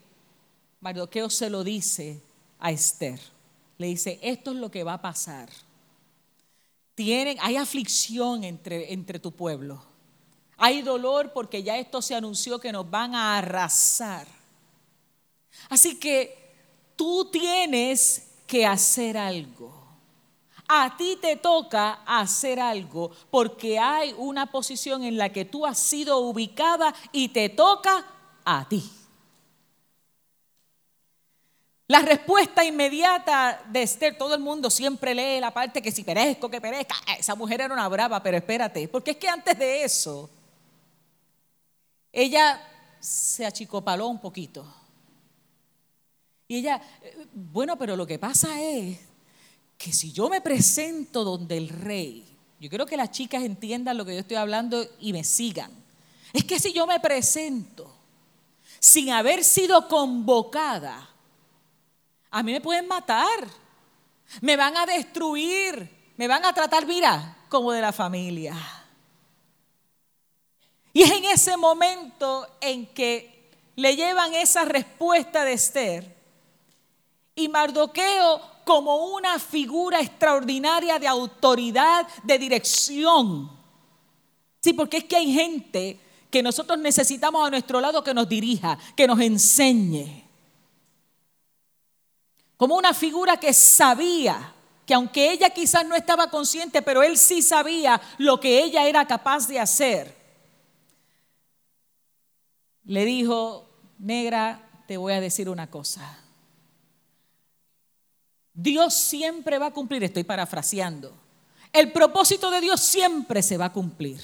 Mardoqueo 0.80 1.30
se 1.30 1.49
lo 1.49 1.62
dice 1.62 2.21
a 2.59 2.71
Esther. 2.71 3.21
Le 3.78 3.87
dice, 3.87 4.18
esto 4.21 4.50
es 4.50 4.57
lo 4.57 4.71
que 4.71 4.83
va 4.83 4.95
a 4.95 5.02
pasar 5.02 5.49
hay 7.40 7.56
aflicción 7.56 8.44
entre, 8.44 8.92
entre 8.92 9.18
tu 9.18 9.32
pueblo. 9.32 9.82
Hay 10.56 10.82
dolor 10.82 11.32
porque 11.32 11.62
ya 11.62 11.76
esto 11.76 12.02
se 12.02 12.14
anunció 12.14 12.58
que 12.58 12.72
nos 12.72 12.90
van 12.90 13.14
a 13.14 13.38
arrasar. 13.38 14.26
Así 15.68 15.98
que 15.98 16.36
tú 16.96 17.28
tienes 17.30 18.28
que 18.46 18.66
hacer 18.66 19.16
algo. 19.16 19.72
A 20.66 20.96
ti 20.96 21.16
te 21.20 21.36
toca 21.36 22.02
hacer 22.04 22.60
algo 22.60 23.10
porque 23.30 23.78
hay 23.78 24.14
una 24.18 24.50
posición 24.50 25.02
en 25.02 25.16
la 25.16 25.32
que 25.32 25.44
tú 25.44 25.64
has 25.64 25.78
sido 25.78 26.18
ubicada 26.18 26.94
y 27.12 27.28
te 27.28 27.48
toca 27.48 28.04
a 28.44 28.68
ti. 28.68 28.90
La 31.90 32.00
respuesta 32.00 32.62
inmediata 32.62 33.62
de 33.66 33.83
Esther, 33.83 34.18
todo 34.18 34.35
el 34.35 34.42
mundo 34.42 34.68
siempre 34.68 35.14
lee 35.14 35.40
la 35.40 35.54
parte 35.54 35.80
que 35.80 35.90
si 35.90 36.04
perezco, 36.04 36.50
que 36.50 36.61
perezca. 36.61 36.95
Ah, 37.07 37.14
esa 37.14 37.35
mujer 37.35 37.62
era 37.62 37.73
una 37.73 37.88
brava, 37.88 38.23
pero 38.23 38.37
espérate, 38.37 38.87
porque 38.88 39.12
es 39.12 39.16
que 39.16 39.26
antes 39.26 39.59
de 39.59 39.85
eso, 39.85 40.28
ella 42.12 42.61
se 43.00 43.47
achicopaló 43.47 44.07
un 44.09 44.21
poquito. 44.21 44.71
Y 46.47 46.57
ella, 46.57 46.78
bueno, 47.33 47.78
pero 47.78 47.97
lo 47.97 48.07
que 48.07 48.18
pasa 48.18 48.61
es 48.61 48.99
que 49.78 49.90
si 49.90 50.12
yo 50.12 50.28
me 50.28 50.42
presento 50.42 51.25
donde 51.25 51.57
el 51.57 51.71
rey, 51.71 52.23
yo 52.61 52.68
quiero 52.68 52.85
que 52.85 52.99
las 52.99 53.12
chicas 53.12 53.42
entiendan 53.42 53.97
lo 53.97 54.04
que 54.04 54.12
yo 54.12 54.21
estoy 54.21 54.37
hablando 54.37 54.85
y 55.00 55.14
me 55.14 55.25
sigan. 55.25 55.73
Es 56.35 56.45
que 56.45 56.61
si 56.61 56.75
yo 56.75 56.87
me 56.87 57.00
presento 57.00 57.90
sin 58.78 59.11
haber 59.11 59.42
sido 59.42 59.88
convocada, 59.88 61.09
a 62.30 62.42
mí 62.42 62.52
me 62.52 62.61
pueden 62.61 62.87
matar, 62.87 63.47
me 64.40 64.56
van 64.56 64.76
a 64.76 64.87
destruir, 64.87 66.12
me 66.16 66.28
van 66.28 66.44
a 66.44 66.52
tratar, 66.52 66.87
mira, 66.87 67.37
como 67.49 67.73
de 67.73 67.80
la 67.80 67.92
familia. 67.92 68.56
Y 70.92 71.02
es 71.02 71.11
en 71.11 71.25
ese 71.26 71.56
momento 71.56 72.47
en 72.61 72.87
que 72.87 73.50
le 73.76 73.94
llevan 73.94 74.35
esa 74.35 74.64
respuesta 74.64 75.44
de 75.44 75.52
Esther 75.52 76.16
y 77.35 77.49
Mardoqueo 77.49 78.40
como 78.64 79.14
una 79.14 79.38
figura 79.38 80.00
extraordinaria 80.00 80.99
de 80.99 81.06
autoridad, 81.06 82.06
de 82.25 82.38
dirección. 82.38 83.50
Sí, 84.61 84.73
porque 84.73 84.99
es 84.99 85.04
que 85.04 85.16
hay 85.16 85.32
gente 85.32 86.00
que 86.30 86.42
nosotros 86.42 86.78
necesitamos 86.78 87.47
a 87.47 87.50
nuestro 87.50 87.80
lado 87.80 88.04
que 88.04 88.12
nos 88.12 88.28
dirija, 88.28 88.78
que 88.97 89.06
nos 89.06 89.20
enseñe. 89.20 90.27
Como 92.58 92.76
una 92.76 92.92
figura 92.92 93.38
que 93.38 93.54
sabía 93.54 94.52
que 94.84 94.94
aunque 94.94 95.30
ella 95.30 95.50
quizás 95.50 95.86
no 95.86 95.94
estaba 95.94 96.30
consciente, 96.30 96.82
pero 96.82 97.02
él 97.02 97.16
sí 97.16 97.40
sabía 97.40 98.00
lo 98.16 98.40
que 98.40 98.62
ella 98.64 98.86
era 98.88 99.06
capaz 99.06 99.46
de 99.46 99.60
hacer. 99.60 100.16
Le 102.84 103.04
dijo, 103.04 103.68
negra, 103.98 104.66
te 104.86 104.96
voy 104.96 105.12
a 105.12 105.20
decir 105.20 105.50
una 105.50 105.70
cosa. 105.70 106.18
Dios 108.54 108.94
siempre 108.94 109.58
va 109.58 109.66
a 109.66 109.72
cumplir, 109.72 110.02
estoy 110.02 110.24
parafraseando. 110.24 111.12
El 111.70 111.92
propósito 111.92 112.50
de 112.50 112.62
Dios 112.62 112.80
siempre 112.80 113.42
se 113.42 113.58
va 113.58 113.66
a 113.66 113.72
cumplir. 113.72 114.20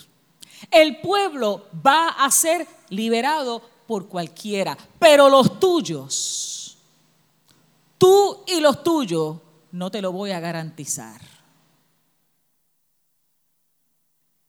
El 0.71 1.01
pueblo 1.03 1.69
va 1.87 2.09
a 2.09 2.31
ser 2.31 2.67
liberado 2.89 3.61
por 3.87 4.09
cualquiera, 4.09 4.79
pero 4.99 5.29
los 5.29 5.61
tuyos, 5.61 6.64
tú 8.05 8.45
y 8.47 8.61
los 8.61 8.85
tuyos, 8.85 9.39
no 9.73 9.91
te 9.91 10.03
lo 10.03 10.13
voy 10.13 10.31
a 10.33 10.39
garantizar. 10.39 11.23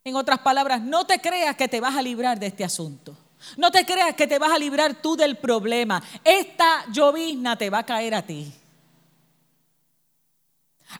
En 0.04 0.18
otras 0.18 0.40
palabras, 0.40 0.82
no 0.82 1.06
te 1.06 1.22
creas 1.22 1.56
que 1.56 1.70
te 1.70 1.80
vas 1.80 1.96
a 1.96 2.02
librar 2.02 2.38
de 2.38 2.48
este 2.48 2.66
asunto. 2.66 3.16
No 3.56 3.72
te 3.72 3.86
creas 3.86 4.14
que 4.14 4.28
te 4.28 4.40
vas 4.40 4.52
a 4.52 4.60
librar 4.60 5.02
tú 5.02 5.16
del 5.16 5.38
problema. 5.38 6.04
Esta 6.22 6.86
llovizna 6.92 7.58
te 7.58 7.70
va 7.70 7.80
a 7.80 7.86
caer 7.86 8.16
a 8.16 8.24
ti. 8.24 8.52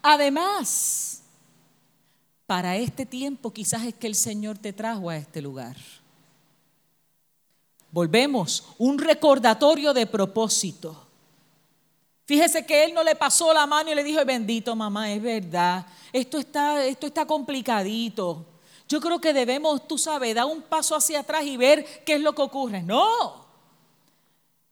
Además, 0.02 1.24
para 2.46 2.78
este 2.78 3.06
tiempo 3.06 3.52
quizás 3.52 3.84
es 3.84 3.96
que 3.96 4.08
el 4.08 4.16
Señor 4.16 4.60
te 4.60 4.72
trajo 4.72 5.10
a 5.10 5.18
este 5.18 5.42
lugar. 5.42 5.76
Volvemos, 7.92 8.64
un 8.78 8.98
recordatorio 8.98 9.94
de 9.94 10.08
propósito. 10.08 11.05
Fíjese 12.26 12.66
que 12.66 12.84
él 12.86 12.94
no 12.94 13.04
le 13.04 13.16
pasó 13.16 13.54
la 13.54 13.68
mano 13.68 13.92
y 13.92 13.96
le 13.96 14.04
dijo, 14.04 14.24
bendito 14.26 14.76
mamá, 14.76 15.12
es 15.12 15.22
verdad, 15.22 15.86
esto 16.12 16.40
está, 16.40 16.84
esto 16.84 17.06
está 17.06 17.26
complicadito. 17.26 18.46
Yo 18.88 19.00
creo 19.00 19.20
que 19.20 19.34
debemos, 19.34 19.88
tú 19.88 19.98
sabes, 19.98 20.34
dar 20.34 20.46
un 20.46 20.62
paso 20.64 20.96
hacia 20.96 21.20
atrás 21.20 21.44
y 21.46 21.58
ver 21.58 22.04
qué 22.04 22.16
es 22.16 22.22
lo 22.22 22.34
que 22.34 22.42
ocurre. 22.42 22.82
No. 22.82 23.46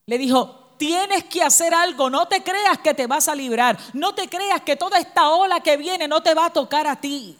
Le 0.06 0.18
dijo, 0.18 0.74
tienes 0.78 1.26
que 1.26 1.44
hacer 1.44 1.74
algo, 1.74 2.10
no 2.10 2.28
te 2.28 2.44
creas 2.44 2.80
que 2.80 2.94
te 2.94 3.08
vas 3.08 3.28
a 3.28 3.36
librar, 3.36 3.78
no 3.94 4.14
te 4.14 4.28
creas 4.28 4.62
que 4.62 4.76
toda 4.76 5.00
esta 5.00 5.30
ola 5.30 5.62
que 5.62 5.78
viene 5.78 6.08
no 6.08 6.22
te 6.22 6.34
va 6.34 6.48
a 6.48 6.54
tocar 6.54 6.88
a 6.88 7.00
ti. 7.00 7.38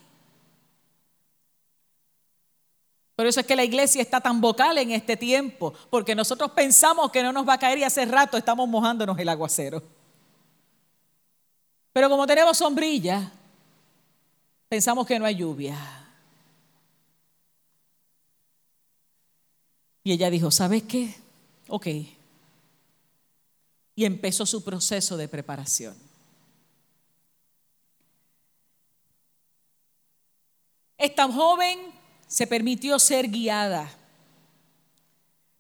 Por 3.16 3.28
eso 3.28 3.40
es 3.40 3.46
que 3.46 3.56
la 3.56 3.64
iglesia 3.64 4.02
está 4.02 4.20
tan 4.20 4.42
vocal 4.42 4.78
en 4.80 4.92
este 4.92 5.16
tiempo, 5.16 5.74
porque 5.90 6.16
nosotros 6.16 6.52
pensamos 6.52 7.12
que 7.12 7.22
no 7.22 7.32
nos 7.32 7.48
va 7.48 7.54
a 7.54 7.60
caer 7.60 7.78
y 7.78 7.84
hace 7.84 8.06
rato 8.06 8.38
estamos 8.38 8.68
mojándonos 8.68 9.18
el 9.20 9.30
aguacero. 9.30 9.84
Pero 11.94 12.10
como 12.10 12.26
tenemos 12.26 12.58
sombrilla, 12.58 13.32
pensamos 14.68 15.06
que 15.06 15.20
no 15.20 15.26
hay 15.26 15.36
lluvia. 15.36 15.78
Y 20.04 20.12
ella 20.12 20.30
dijo, 20.32 20.50
¿sabes 20.50 20.84
qué? 20.84 21.16
Ok. 21.70 21.88
Y 23.96 24.06
empezó 24.06 24.46
su 24.48 24.64
proceso 24.64 25.16
de 25.16 25.28
preparación. 25.28 25.96
Esta 30.98 31.32
joven 31.32 31.92
se 32.28 32.48
permitió 32.48 32.98
ser 32.98 33.30
guiada, 33.30 33.92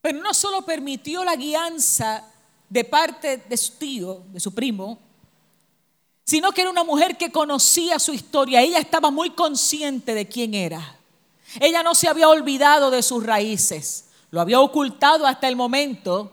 pero 0.01 0.19
no 0.19 0.33
solo 0.33 0.65
permitió 0.65 1.23
la 1.23 1.35
guianza 1.35 2.27
de 2.69 2.83
parte 2.83 3.37
de 3.37 3.57
su 3.57 3.73
tío, 3.73 4.23
de 4.31 4.39
su 4.39 4.53
primo, 4.53 4.99
sino 6.23 6.51
que 6.51 6.61
era 6.61 6.69
una 6.69 6.83
mujer 6.83 7.17
que 7.17 7.31
conocía 7.31 7.99
su 7.99 8.13
historia. 8.13 8.61
Ella 8.61 8.79
estaba 8.79 9.11
muy 9.11 9.31
consciente 9.31 10.13
de 10.13 10.27
quién 10.27 10.53
era. 10.53 10.99
Ella 11.59 11.83
no 11.83 11.95
se 11.95 12.07
había 12.07 12.29
olvidado 12.29 12.89
de 12.89 13.03
sus 13.03 13.23
raíces, 13.23 14.05
lo 14.31 14.41
había 14.41 14.59
ocultado 14.59 15.27
hasta 15.27 15.47
el 15.47 15.55
momento, 15.55 16.31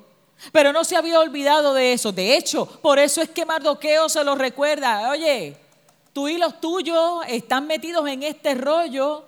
pero 0.53 0.73
no 0.73 0.85
se 0.85 0.97
había 0.97 1.21
olvidado 1.21 1.75
de 1.75 1.93
eso. 1.93 2.13
De 2.13 2.37
hecho, 2.37 2.67
por 2.81 2.99
eso 2.99 3.21
es 3.21 3.29
que 3.29 3.45
Mardoqueo 3.45 4.09
se 4.09 4.25
lo 4.25 4.35
recuerda. 4.35 5.11
Oye, 5.11 5.57
tú 6.15 6.29
y 6.29 6.39
los 6.39 6.61
tuyos 6.61 7.23
están 7.29 7.67
metidos 7.67 8.09
en 8.09 8.23
este 8.23 8.55
rollo. 8.55 9.25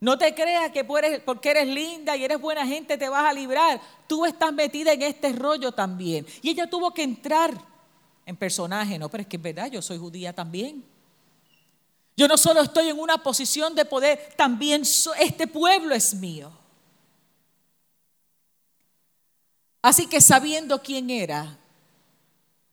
No 0.00 0.16
te 0.16 0.34
creas 0.34 0.70
que 0.70 0.84
porque 0.84 1.50
eres 1.50 1.68
linda 1.68 2.16
y 2.16 2.24
eres 2.24 2.40
buena 2.40 2.66
gente 2.66 2.96
te 2.96 3.08
vas 3.08 3.24
a 3.24 3.32
librar. 3.32 3.80
Tú 4.06 4.24
estás 4.24 4.52
metida 4.52 4.92
en 4.92 5.02
este 5.02 5.32
rollo 5.32 5.72
también. 5.72 6.26
Y 6.40 6.50
ella 6.50 6.68
tuvo 6.68 6.92
que 6.94 7.02
entrar 7.02 7.52
en 8.26 8.36
personaje, 8.36 8.98
no, 8.98 9.08
pero 9.08 9.22
es 9.22 9.28
que 9.28 9.36
es 9.36 9.42
verdad, 9.42 9.70
yo 9.70 9.82
soy 9.82 9.98
judía 9.98 10.32
también. 10.32 10.84
Yo 12.16 12.28
no 12.28 12.36
solo 12.36 12.60
estoy 12.60 12.88
en 12.88 12.98
una 12.98 13.22
posición 13.22 13.74
de 13.74 13.84
poder, 13.84 14.34
también 14.36 14.82
este 15.18 15.46
pueblo 15.46 15.94
es 15.94 16.14
mío. 16.14 16.52
Así 19.82 20.06
que 20.06 20.20
sabiendo 20.20 20.80
quién 20.80 21.10
era, 21.10 21.58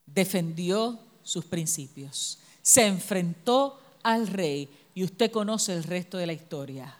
defendió 0.05 0.99
sus 1.23 1.43
principios, 1.45 2.39
se 2.61 2.85
enfrentó 2.85 3.79
al 4.03 4.27
rey 4.27 4.69
y 4.93 5.03
usted 5.03 5.31
conoce 5.31 5.73
el 5.73 5.83
resto 5.83 6.17
de 6.17 6.27
la 6.27 6.33
historia. 6.33 6.95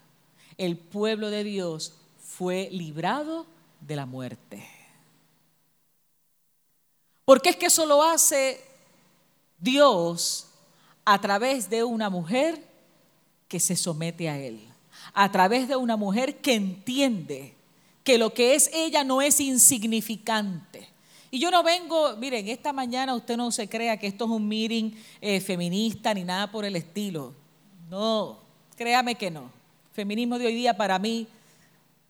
El 0.58 0.78
pueblo 0.78 1.30
de 1.30 1.44
Dios 1.44 1.94
fue 2.24 2.70
librado 2.72 3.46
de 3.80 3.96
la 3.96 4.06
muerte. 4.06 4.81
Porque 7.32 7.52
es 7.52 7.56
que 7.56 7.68
eso 7.68 7.86
lo 7.86 8.04
hace 8.04 8.60
Dios 9.58 10.48
a 11.06 11.22
través 11.22 11.70
de 11.70 11.82
una 11.82 12.10
mujer 12.10 12.62
que 13.48 13.58
se 13.58 13.78
somete 13.78 14.28
a 14.28 14.38
Él, 14.38 14.60
a 15.14 15.32
través 15.32 15.70
de 15.70 15.78
una 15.78 15.96
mujer 15.96 16.42
que 16.42 16.56
entiende 16.56 17.54
que 18.04 18.18
lo 18.18 18.34
que 18.34 18.54
es 18.54 18.70
ella 18.74 19.06
no 19.06 19.22
es 19.22 19.40
insignificante. 19.40 20.90
Y 21.30 21.40
yo 21.40 21.50
no 21.52 21.64
vengo, 21.64 22.18
miren, 22.18 22.50
esta 22.50 22.74
mañana 22.74 23.16
usted 23.16 23.38
no 23.38 23.50
se 23.50 23.70
crea 23.70 23.96
que 23.96 24.08
esto 24.08 24.26
es 24.26 24.32
un 24.32 24.46
meeting 24.46 24.92
eh, 25.22 25.40
feminista 25.40 26.14
ni 26.14 26.26
nada 26.26 26.52
por 26.52 26.66
el 26.66 26.76
estilo. 26.76 27.34
No, 27.90 28.40
créame 28.76 29.16
que 29.16 29.32
no. 29.32 29.50
feminismo 29.94 30.38
de 30.38 30.48
hoy 30.48 30.56
día 30.56 30.76
para 30.76 31.00
mí 31.00 31.30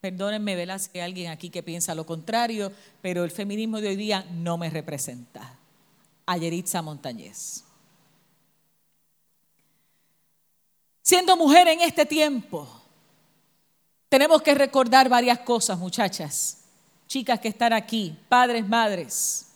Perdónenme, 0.02 0.56
¿verdad? 0.56 0.80
Si 0.80 0.90
hay 0.98 1.02
alguien 1.02 1.32
aquí 1.32 1.52
que 1.52 1.62
piensa 1.62 1.94
lo 1.94 2.08
contrario, 2.08 2.72
pero 3.04 3.24
el 3.24 3.30
feminismo 3.30 3.80
de 3.80 3.90
hoy 3.90 3.96
día 3.96 4.26
no 4.32 4.58
me 4.58 4.72
representa. 4.72 5.60
Ayeritza 6.26 6.82
Montañez. 6.82 7.64
Siendo 11.04 11.38
mujer 11.38 11.68
en 11.68 11.82
este 11.82 12.08
tiempo, 12.08 12.68
tenemos 14.10 14.42
que 14.42 14.56
recordar 14.56 15.08
varias 15.08 15.40
cosas, 15.40 15.78
muchachas, 15.78 16.64
chicas 17.08 17.40
que 17.40 17.50
están 17.50 17.72
aquí, 17.72 18.18
padres, 18.28 18.68
madres. 18.68 19.51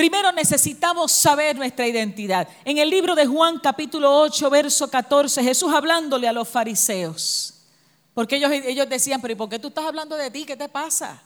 Primero 0.00 0.32
necesitamos 0.32 1.12
saber 1.12 1.54
nuestra 1.56 1.86
identidad. 1.86 2.48
En 2.64 2.78
el 2.78 2.88
libro 2.88 3.14
de 3.14 3.26
Juan 3.26 3.58
capítulo 3.58 4.10
8, 4.20 4.48
verso 4.48 4.88
14, 4.90 5.42
Jesús 5.42 5.70
hablándole 5.74 6.26
a 6.26 6.32
los 6.32 6.48
fariseos. 6.48 7.66
Porque 8.14 8.36
ellos, 8.36 8.50
ellos 8.50 8.88
decían, 8.88 9.20
pero 9.20 9.32
¿y 9.32 9.36
por 9.36 9.50
qué 9.50 9.58
tú 9.58 9.68
estás 9.68 9.84
hablando 9.84 10.16
de 10.16 10.30
ti? 10.30 10.46
¿Qué 10.46 10.56
te 10.56 10.70
pasa? 10.70 11.22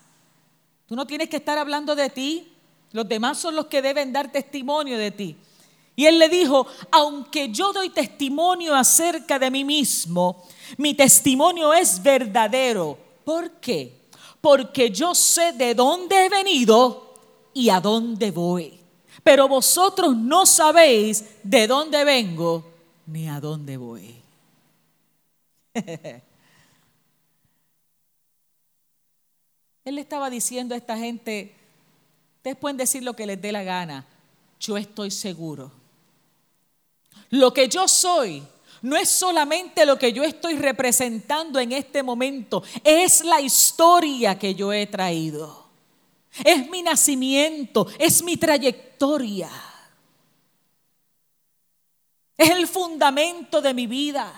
Tú 0.88 0.96
no 0.96 1.06
tienes 1.06 1.28
que 1.28 1.36
estar 1.36 1.56
hablando 1.56 1.94
de 1.94 2.10
ti. 2.10 2.52
Los 2.90 3.08
demás 3.08 3.38
son 3.38 3.54
los 3.54 3.66
que 3.66 3.80
deben 3.80 4.12
dar 4.12 4.32
testimonio 4.32 4.98
de 4.98 5.12
ti. 5.12 5.36
Y 5.94 6.06
él 6.06 6.18
le 6.18 6.28
dijo, 6.28 6.66
aunque 6.90 7.50
yo 7.50 7.72
doy 7.72 7.90
testimonio 7.90 8.74
acerca 8.74 9.38
de 9.38 9.52
mí 9.52 9.62
mismo, 9.62 10.42
mi 10.78 10.94
testimonio 10.94 11.72
es 11.72 12.02
verdadero. 12.02 12.98
¿Por 13.24 13.52
qué? 13.52 14.00
Porque 14.40 14.90
yo 14.90 15.14
sé 15.14 15.52
de 15.52 15.76
dónde 15.76 16.26
he 16.26 16.28
venido 16.28 17.13
y 17.54 17.70
a 17.70 17.80
dónde 17.80 18.30
voy. 18.30 18.80
pero 19.22 19.48
vosotros 19.48 20.14
no 20.16 20.44
sabéis 20.44 21.24
de 21.42 21.66
dónde 21.66 22.04
vengo 22.04 22.64
ni 23.06 23.28
a 23.28 23.40
dónde 23.40 23.76
voy. 23.76 24.16
Él 29.84 29.94
le 29.94 30.00
estaba 30.00 30.30
diciendo 30.30 30.74
a 30.74 30.78
esta 30.78 30.96
gente, 30.96 31.54
ustedes 32.36 32.56
pueden 32.56 32.76
decir 32.76 33.02
lo 33.02 33.14
que 33.14 33.26
les 33.26 33.40
dé 33.40 33.52
la 33.52 33.62
gana, 33.62 34.06
yo 34.58 34.76
estoy 34.76 35.10
seguro. 35.10 35.70
Lo 37.30 37.52
que 37.52 37.68
yo 37.68 37.86
soy 37.88 38.42
no 38.82 38.96
es 38.96 39.08
solamente 39.08 39.86
lo 39.86 39.98
que 39.98 40.12
yo 40.12 40.22
estoy 40.22 40.56
representando 40.56 41.58
en 41.58 41.72
este 41.72 42.02
momento, 42.02 42.62
es 42.82 43.24
la 43.24 43.40
historia 43.40 44.38
que 44.38 44.54
yo 44.54 44.74
he 44.74 44.86
traído. 44.86 45.63
Es 46.42 46.68
mi 46.68 46.82
nacimiento, 46.82 47.86
es 47.98 48.22
mi 48.22 48.36
trayectoria. 48.36 49.50
Es 52.36 52.50
el 52.50 52.66
fundamento 52.66 53.60
de 53.62 53.72
mi 53.72 53.86
vida. 53.86 54.32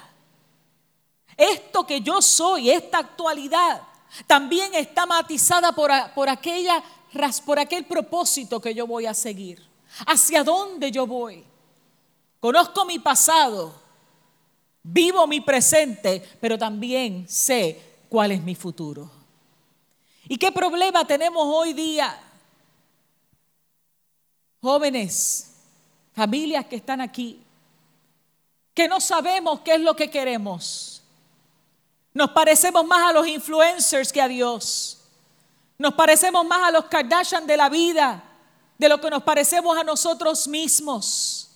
Esto 1.36 1.86
que 1.86 2.00
yo 2.00 2.20
soy, 2.20 2.70
esta 2.70 2.98
actualidad, 2.98 3.82
también 4.26 4.74
está 4.74 5.06
matizada 5.06 5.72
por, 5.72 5.90
por, 6.14 6.28
aquella, 6.28 6.82
por 7.44 7.58
aquel 7.58 7.84
propósito 7.84 8.60
que 8.60 8.74
yo 8.74 8.86
voy 8.86 9.06
a 9.06 9.14
seguir. 9.14 9.66
¿Hacia 10.06 10.44
dónde 10.44 10.90
yo 10.90 11.06
voy? 11.06 11.44
Conozco 12.40 12.84
mi 12.84 12.98
pasado, 12.98 13.74
vivo 14.82 15.26
mi 15.26 15.40
presente, 15.40 16.22
pero 16.40 16.58
también 16.58 17.26
sé 17.28 18.04
cuál 18.08 18.32
es 18.32 18.42
mi 18.42 18.54
futuro. 18.54 19.15
¿Y 20.28 20.36
qué 20.38 20.50
problema 20.50 21.06
tenemos 21.06 21.44
hoy 21.46 21.72
día? 21.72 22.18
Jóvenes, 24.60 25.52
familias 26.14 26.66
que 26.66 26.76
están 26.76 27.00
aquí, 27.00 27.42
que 28.74 28.88
no 28.88 29.00
sabemos 29.00 29.60
qué 29.60 29.74
es 29.74 29.80
lo 29.80 29.94
que 29.94 30.10
queremos. 30.10 31.02
Nos 32.12 32.30
parecemos 32.30 32.84
más 32.84 33.10
a 33.10 33.12
los 33.12 33.26
influencers 33.26 34.12
que 34.12 34.20
a 34.20 34.28
Dios. 34.28 34.98
Nos 35.78 35.94
parecemos 35.94 36.44
más 36.46 36.68
a 36.68 36.70
los 36.72 36.86
Kardashian 36.86 37.46
de 37.46 37.56
la 37.56 37.68
vida 37.68 38.22
de 38.78 38.88
lo 38.88 39.00
que 39.00 39.10
nos 39.10 39.22
parecemos 39.22 39.76
a 39.76 39.84
nosotros 39.84 40.48
mismos. 40.48 41.50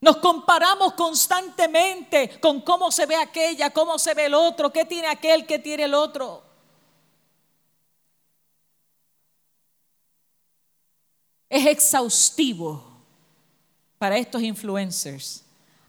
Nos 0.00 0.16
comparamos 0.18 0.94
constantemente 0.94 2.40
con 2.40 2.60
cómo 2.60 2.90
se 2.90 3.06
ve 3.06 3.16
aquella, 3.16 3.70
cómo 3.70 3.98
se 3.98 4.14
ve 4.14 4.26
el 4.26 4.34
otro, 4.34 4.72
qué 4.72 4.84
tiene 4.84 5.08
aquel, 5.08 5.46
qué 5.46 5.58
tiene 5.58 5.84
el 5.84 5.94
otro. 5.94 6.41
Es 11.52 11.66
exhaustivo 11.66 12.82
para 13.98 14.16
estos 14.16 14.40
influencers 14.40 15.42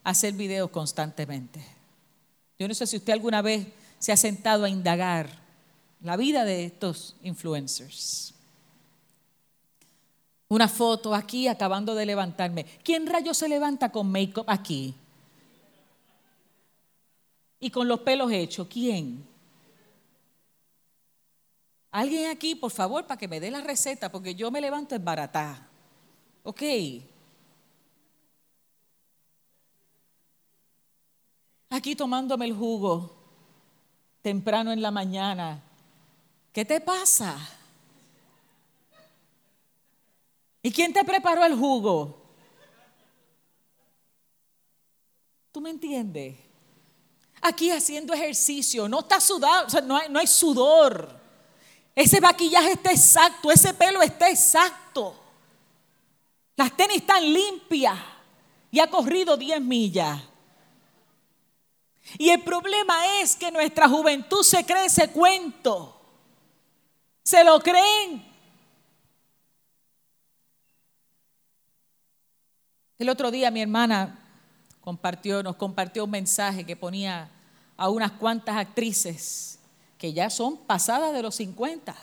hacer 0.03 0.33
videos 0.33 0.69
constantemente. 0.69 1.63
Yo 2.59 2.67
no 2.67 2.73
sé 2.73 2.85
si 2.85 2.97
usted 2.97 3.13
alguna 3.13 3.41
vez 3.41 3.67
se 3.97 4.11
ha 4.11 4.17
sentado 4.17 4.65
a 4.65 4.69
indagar 4.69 5.29
la 6.01 6.17
vida 6.17 6.43
de 6.43 6.65
estos 6.65 7.15
influencers. 7.23 8.33
Una 10.49 10.67
foto 10.67 11.15
aquí 11.15 11.47
acabando 11.47 11.95
de 11.95 12.07
levantarme. 12.07 12.65
¿Quién 12.83 13.07
rayos 13.07 13.37
se 13.37 13.47
levanta 13.47 13.89
con 13.89 14.11
make-up 14.11 14.43
aquí? 14.49 14.93
Y 17.61 17.69
con 17.69 17.87
los 17.87 18.01
pelos 18.01 18.29
hechos. 18.33 18.67
¿Quién? 18.67 19.25
Alguien 21.93 22.31
aquí, 22.31 22.55
por 22.55 22.71
favor, 22.71 23.05
para 23.05 23.19
que 23.19 23.27
me 23.27 23.39
dé 23.39 23.51
la 23.51 23.61
receta, 23.61 24.11
porque 24.11 24.33
yo 24.33 24.49
me 24.49 24.59
levanto 24.59 24.95
en 24.95 25.05
baratá. 25.05 25.69
Ok. 26.41 26.63
Aquí 31.69 31.95
tomándome 31.95 32.45
el 32.45 32.55
jugo, 32.55 33.15
temprano 34.23 34.71
en 34.71 34.81
la 34.81 34.89
mañana. 34.89 35.61
¿Qué 36.51 36.65
te 36.65 36.81
pasa? 36.81 37.37
¿Y 40.63 40.71
quién 40.71 40.93
te 40.93 41.03
preparó 41.03 41.45
el 41.45 41.55
jugo? 41.55 42.23
¿Tú 45.51 45.61
me 45.61 45.69
entiendes? 45.69 46.37
Aquí 47.39 47.69
haciendo 47.69 48.13
ejercicio, 48.13 48.89
no 48.89 49.01
está 49.01 49.21
sudado, 49.21 49.67
no 49.83 50.19
hay 50.19 50.25
sudor. 50.25 51.21
Ese 51.95 52.19
maquillaje 52.19 52.71
está 52.71 52.91
exacto, 52.91 53.51
ese 53.51 53.73
pelo 53.73 54.01
está 54.01 54.29
exacto. 54.29 55.15
Las 56.55 56.75
tenis 56.75 56.97
están 56.97 57.21
limpias 57.21 57.97
y 58.71 58.79
ha 58.79 58.89
corrido 58.89 59.37
10 59.37 59.61
millas. 59.61 60.21
Y 62.17 62.29
el 62.29 62.41
problema 62.41 63.21
es 63.21 63.35
que 63.35 63.51
nuestra 63.51 63.87
juventud 63.87 64.43
se 64.43 64.65
cree 64.65 64.85
ese 64.85 65.09
cuento. 65.11 65.99
Se 67.23 67.43
lo 67.43 67.59
creen. 67.59 68.31
El 72.97 73.09
otro 73.09 73.31
día 73.31 73.51
mi 73.51 73.61
hermana 73.61 74.19
compartió, 74.81 75.43
nos 75.43 75.55
compartió 75.55 76.05
un 76.05 76.11
mensaje 76.11 76.65
que 76.65 76.75
ponía 76.75 77.29
a 77.77 77.89
unas 77.89 78.11
cuantas 78.13 78.57
actrices 78.57 79.52
que 80.03 80.11
ya 80.11 80.29
son 80.29 80.57
pasadas 80.57 81.13
de 81.13 81.21
los 81.21 81.35
50. 81.35 81.95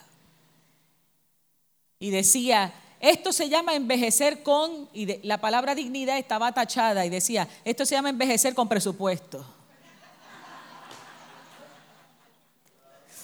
Y 1.98 2.08
decía, 2.08 2.72
esto 2.98 3.30
se 3.30 3.50
llama 3.50 3.74
envejecer 3.74 4.42
con, 4.42 4.88
y 4.94 5.18
la 5.26 5.38
palabra 5.38 5.74
dignidad 5.74 6.16
estaba 6.16 6.50
tachada 6.52 7.04
y 7.04 7.10
decía, 7.10 7.46
esto 7.62 7.84
se 7.84 7.96
llama 7.96 8.08
envejecer 8.08 8.54
con 8.54 8.70
presupuesto. 8.70 9.44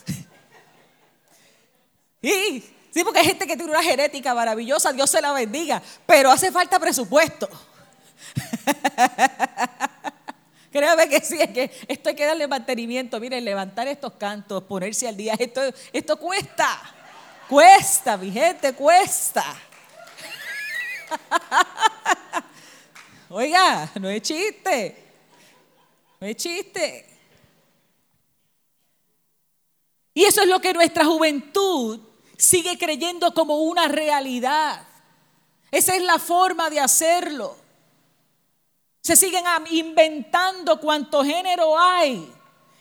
y, 2.21 2.62
sí, 2.91 3.03
porque 3.03 3.21
hay 3.21 3.27
gente 3.29 3.47
que 3.47 3.57
tiene 3.57 3.73
una 3.73 3.83
genética 3.83 4.35
maravillosa, 4.35 4.93
Dios 4.93 5.09
se 5.09 5.23
la 5.23 5.33
bendiga, 5.33 5.83
pero 6.05 6.31
hace 6.31 6.53
falta 6.53 6.79
presupuesto. 6.79 7.49
Créame 10.77 11.09
que 11.09 11.21
sí, 11.23 11.41
es 11.41 11.49
que 11.53 11.71
esto 11.89 12.11
hay 12.11 12.15
que 12.15 12.27
darle 12.27 12.47
mantenimiento. 12.47 13.19
Miren, 13.19 13.43
levantar 13.43 13.89
estos 13.89 14.12
cantos, 14.12 14.62
ponerse 14.65 15.09
al 15.09 15.17
día, 15.17 15.35
esto, 15.39 15.62
esto 15.91 16.19
cuesta. 16.19 16.69
Cuesta, 17.49 18.19
mi 18.19 18.31
gente, 18.31 18.75
cuesta. 18.75 19.43
Oiga, 23.31 23.91
no 23.99 24.11
es 24.11 24.21
chiste. 24.21 25.03
No 26.21 26.27
es 26.27 26.37
chiste. 26.37 27.07
Y 30.12 30.25
eso 30.25 30.43
es 30.43 30.49
lo 30.49 30.61
que 30.61 30.75
nuestra 30.75 31.07
juventud 31.07 32.01
sigue 32.37 32.77
creyendo 32.77 33.33
como 33.33 33.62
una 33.62 33.89
realidad. 33.89 34.87
Esa 35.71 35.97
es 35.97 36.03
la 36.03 36.19
forma 36.19 36.69
de 36.69 36.81
hacerlo. 36.81 37.57
Se 39.07 39.14
siguen 39.14 39.45
inventando 39.71 40.81
cuánto 40.81 41.23
género 41.23 41.79
hay. 41.79 42.29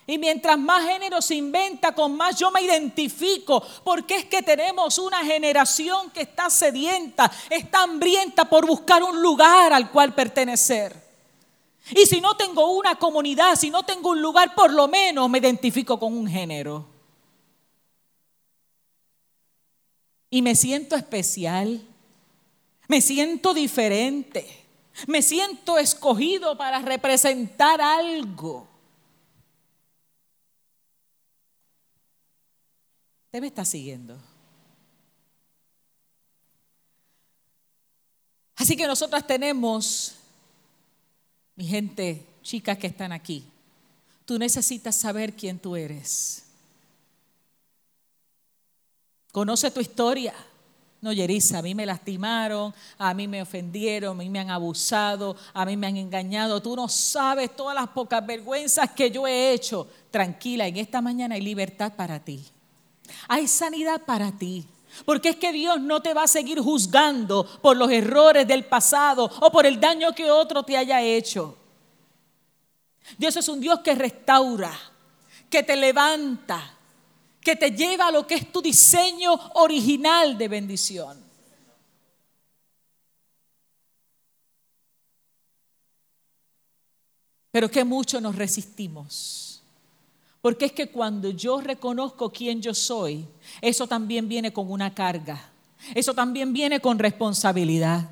Y 0.08 0.18
mientras 0.18 0.58
más 0.58 0.84
género 0.84 1.22
se 1.22 1.36
inventa, 1.36 1.94
con 1.94 2.16
más 2.16 2.36
yo 2.36 2.50
me 2.50 2.62
identifico, 2.62 3.62
porque 3.84 4.16
es 4.16 4.24
que 4.24 4.42
tenemos 4.42 4.98
una 4.98 5.24
generación 5.24 6.10
que 6.10 6.22
está 6.22 6.50
sedienta, 6.50 7.30
está 7.48 7.84
hambrienta 7.84 8.44
por 8.44 8.66
buscar 8.66 9.04
un 9.04 9.22
lugar 9.22 9.72
al 9.72 9.92
cual 9.92 10.16
pertenecer. 10.16 11.00
Y 11.90 12.06
si 12.06 12.20
no 12.20 12.36
tengo 12.36 12.72
una 12.72 12.96
comunidad, 12.96 13.54
si 13.54 13.70
no 13.70 13.84
tengo 13.84 14.10
un 14.10 14.20
lugar, 14.20 14.52
por 14.56 14.72
lo 14.72 14.88
menos 14.88 15.30
me 15.30 15.38
identifico 15.38 15.96
con 15.96 16.12
un 16.12 16.26
género. 16.26 16.88
Y 20.28 20.42
me 20.42 20.56
siento 20.56 20.96
especial, 20.96 21.86
me 22.88 23.00
siento 23.00 23.54
diferente. 23.54 24.65
Me 25.06 25.20
siento 25.20 25.78
escogido 25.78 26.56
para 26.56 26.80
representar 26.80 27.80
algo. 27.80 28.66
Usted 33.26 33.40
me 33.40 33.48
está 33.48 33.64
siguiendo. 33.64 34.18
Así 38.56 38.76
que 38.76 38.86
nosotras 38.86 39.26
tenemos, 39.26 40.14
mi 41.54 41.66
gente, 41.66 42.26
chicas 42.42 42.78
que 42.78 42.86
están 42.86 43.12
aquí, 43.12 43.44
tú 44.24 44.38
necesitas 44.38 44.96
saber 44.96 45.34
quién 45.34 45.58
tú 45.58 45.76
eres. 45.76 46.44
Conoce 49.30 49.70
tu 49.70 49.80
historia. 49.80 50.34
No, 51.00 51.12
Yerisa, 51.12 51.58
a 51.58 51.62
mí 51.62 51.74
me 51.74 51.86
lastimaron, 51.86 52.74
a 52.98 53.14
mí 53.14 53.28
me 53.28 53.42
ofendieron, 53.42 54.12
a 54.12 54.22
mí 54.22 54.30
me 54.30 54.40
han 54.40 54.50
abusado, 54.50 55.36
a 55.52 55.64
mí 55.64 55.76
me 55.76 55.86
han 55.86 55.96
engañado. 55.96 56.60
Tú 56.60 56.74
no 56.74 56.88
sabes 56.88 57.54
todas 57.54 57.74
las 57.74 57.88
pocas 57.88 58.26
vergüenzas 58.26 58.90
que 58.92 59.10
yo 59.10 59.26
he 59.26 59.52
hecho. 59.52 59.86
Tranquila, 60.10 60.66
en 60.66 60.78
esta 60.78 61.00
mañana 61.00 61.34
hay 61.34 61.42
libertad 61.42 61.92
para 61.94 62.18
ti. 62.18 62.42
Hay 63.28 63.46
sanidad 63.46 64.02
para 64.02 64.32
ti. 64.32 64.66
Porque 65.04 65.30
es 65.30 65.36
que 65.36 65.52
Dios 65.52 65.80
no 65.80 66.00
te 66.00 66.14
va 66.14 66.22
a 66.22 66.28
seguir 66.28 66.58
juzgando 66.58 67.44
por 67.60 67.76
los 67.76 67.90
errores 67.90 68.48
del 68.48 68.64
pasado 68.64 69.30
o 69.40 69.52
por 69.52 69.66
el 69.66 69.78
daño 69.78 70.14
que 70.14 70.30
otro 70.30 70.62
te 70.62 70.76
haya 70.76 71.02
hecho. 71.02 71.56
Dios 73.18 73.36
es 73.36 73.48
un 73.48 73.60
Dios 73.60 73.80
que 73.80 73.94
restaura, 73.94 74.72
que 75.50 75.62
te 75.62 75.76
levanta, 75.76 76.75
que 77.46 77.54
te 77.54 77.70
lleva 77.70 78.08
a 78.08 78.10
lo 78.10 78.26
que 78.26 78.34
es 78.34 78.50
tu 78.50 78.60
diseño 78.60 79.32
original 79.54 80.36
de 80.36 80.48
bendición. 80.48 81.16
Pero 87.52 87.70
que 87.70 87.84
mucho 87.84 88.20
nos 88.20 88.34
resistimos. 88.34 89.62
Porque 90.42 90.64
es 90.64 90.72
que 90.72 90.90
cuando 90.90 91.30
yo 91.30 91.60
reconozco 91.60 92.32
quién 92.32 92.60
yo 92.60 92.74
soy, 92.74 93.24
eso 93.60 93.86
también 93.86 94.28
viene 94.28 94.52
con 94.52 94.68
una 94.68 94.92
carga. 94.92 95.52
Eso 95.94 96.14
también 96.14 96.52
viene 96.52 96.80
con 96.80 96.98
responsabilidad. 96.98 98.10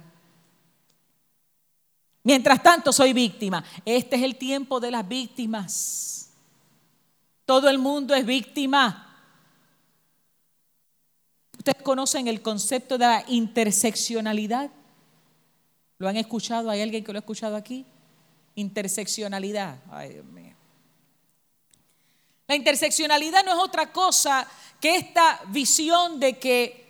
Mientras 2.23 2.63
tanto 2.63 2.93
soy 2.93 3.13
víctima. 3.13 3.65
Este 3.85 4.15
es 4.15 4.23
el 4.23 4.37
tiempo 4.37 4.79
de 4.79 4.93
las 4.93 5.09
víctimas. 5.09 6.31
Todo 7.45 7.69
el 7.69 7.79
mundo 7.79 8.15
es 8.15 8.25
víctima. 8.25 9.04
Ustedes 11.65 11.83
conocen 11.83 12.29
el 12.29 12.43
concepto 12.43 12.99
de 12.99 13.07
la 13.07 13.25
interseccionalidad. 13.27 14.71
¿Lo 15.97 16.07
han 16.07 16.19
escuchado? 16.19 16.69
¿Hay 16.69 16.83
alguien 16.83 17.03
que 17.03 17.11
lo 17.11 17.17
ha 17.17 17.21
escuchado 17.21 17.57
aquí? 17.57 17.87
Interseccionalidad. 18.55 19.79
Ay, 19.91 20.11
Dios 20.11 20.27
mío. 20.27 20.53
La 22.49 22.55
interseccionalidad 22.55 23.43
no 23.47 23.53
es 23.53 23.59
otra 23.59 23.91
cosa 23.91 24.47
que 24.79 24.95
esta 24.95 25.41
visión 25.47 26.21
de 26.21 26.39
que, 26.39 26.87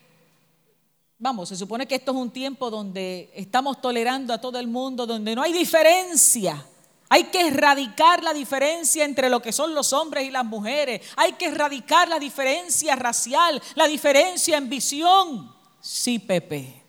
vamos, 1.21 1.51
se 1.51 1.57
supone 1.57 1.87
que 1.87 1.95
esto 1.95 2.11
es 2.11 2.17
un 2.17 2.33
tiempo 2.33 2.69
donde 2.69 3.31
estamos 3.33 3.81
tolerando 3.81 4.35
a 4.35 4.41
todo 4.41 4.59
el 4.59 4.67
mundo, 4.67 5.07
donde 5.07 5.37
no 5.37 5.43
hay 5.43 5.53
diferencia 5.53 6.67
hay 7.15 7.27
que 7.27 7.47
erradicar 7.47 8.25
la 8.25 8.35
diferencia 8.35 9.05
entre 9.05 9.31
lo 9.31 9.41
que 9.41 9.53
son 9.53 9.73
los 9.73 9.93
hombres 9.93 10.27
y 10.27 10.33
las 10.33 10.45
mujeres. 10.45 11.01
Hay 11.15 11.35
que 11.35 11.45
erradicar 11.45 12.09
la 12.09 12.19
diferencia 12.19 12.97
racial, 12.97 13.63
la 13.77 13.87
diferencia 13.87 14.57
en 14.57 14.69
visión. 14.69 15.55
Sí, 15.81 16.19
Pepe. 16.19 16.83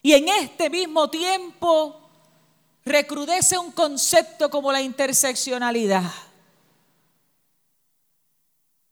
Y 0.00 0.12
en 0.12 0.28
este 0.28 0.70
mismo 0.70 1.10
tiempo 1.10 2.08
recrudece 2.84 3.58
un 3.58 3.72
concepto 3.72 4.48
como 4.48 4.70
la 4.70 4.80
interseccionalidad. 4.80 6.12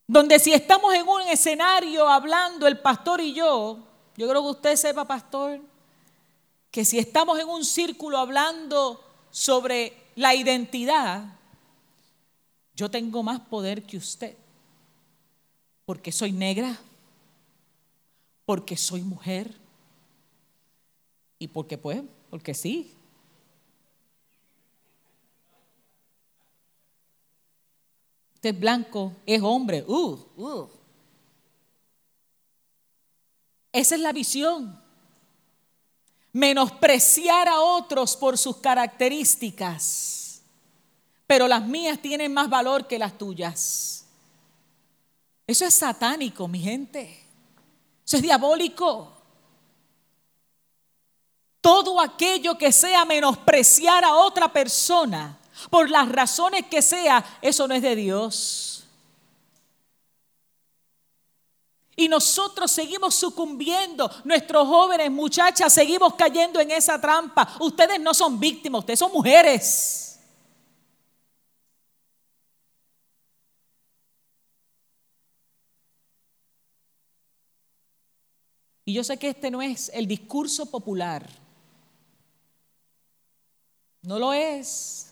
Donde 0.04 0.40
si 0.40 0.52
estamos 0.52 0.92
en 0.94 1.06
un 1.06 1.22
escenario 1.28 2.08
hablando 2.08 2.66
el 2.66 2.80
pastor 2.80 3.20
y 3.20 3.34
yo, 3.34 3.78
yo 4.16 4.28
creo 4.28 4.42
que 4.42 4.48
usted 4.48 4.74
sepa, 4.74 5.04
pastor, 5.04 5.60
que 6.72 6.84
si 6.84 6.98
estamos 6.98 7.38
en 7.38 7.48
un 7.48 7.64
círculo 7.64 8.18
hablando 8.18 9.06
sobre 9.30 9.96
la 10.16 10.34
identidad, 10.34 11.24
yo 12.74 12.90
tengo 12.90 13.22
más 13.22 13.40
poder 13.40 13.82
que 13.82 13.96
usted, 13.96 14.36
porque 15.84 16.12
soy 16.12 16.32
negra, 16.32 16.78
porque 18.44 18.76
soy 18.76 19.02
mujer 19.02 19.54
y 21.38 21.48
porque 21.48 21.78
pues, 21.78 22.02
porque 22.30 22.54
sí. 22.54 22.94
Usted 28.34 28.54
es 28.54 28.60
blanco, 28.60 29.12
es 29.26 29.42
hombre. 29.42 29.84
Uh, 29.86 30.18
uh. 30.36 30.68
Esa 33.72 33.94
es 33.94 34.00
la 34.00 34.12
visión 34.12 34.80
menospreciar 36.32 37.48
a 37.48 37.60
otros 37.60 38.16
por 38.16 38.38
sus 38.38 38.56
características, 38.58 40.42
pero 41.26 41.48
las 41.48 41.64
mías 41.64 41.98
tienen 42.00 42.32
más 42.32 42.48
valor 42.48 42.86
que 42.86 42.98
las 42.98 43.16
tuyas. 43.16 44.04
Eso 45.46 45.64
es 45.64 45.74
satánico, 45.74 46.46
mi 46.46 46.60
gente. 46.60 47.24
Eso 48.06 48.16
es 48.16 48.22
diabólico. 48.22 49.12
Todo 51.60 52.00
aquello 52.00 52.56
que 52.56 52.72
sea 52.72 53.04
menospreciar 53.04 54.04
a 54.04 54.14
otra 54.14 54.52
persona, 54.52 55.38
por 55.68 55.90
las 55.90 56.08
razones 56.08 56.66
que 56.70 56.80
sea, 56.80 57.38
eso 57.42 57.68
no 57.68 57.74
es 57.74 57.82
de 57.82 57.96
Dios. 57.96 58.79
Y 62.00 62.08
nosotros 62.08 62.70
seguimos 62.70 63.14
sucumbiendo, 63.14 64.10
nuestros 64.24 64.66
jóvenes, 64.66 65.10
muchachas, 65.10 65.70
seguimos 65.70 66.14
cayendo 66.14 66.58
en 66.58 66.70
esa 66.70 66.98
trampa. 66.98 67.56
Ustedes 67.60 68.00
no 68.00 68.14
son 68.14 68.40
víctimas, 68.40 68.78
ustedes 68.78 68.98
son 68.98 69.12
mujeres. 69.12 70.18
Y 78.86 78.94
yo 78.94 79.04
sé 79.04 79.18
que 79.18 79.28
este 79.28 79.50
no 79.50 79.60
es 79.60 79.90
el 79.92 80.06
discurso 80.06 80.64
popular. 80.70 81.28
No 84.00 84.18
lo 84.18 84.32
es. 84.32 85.09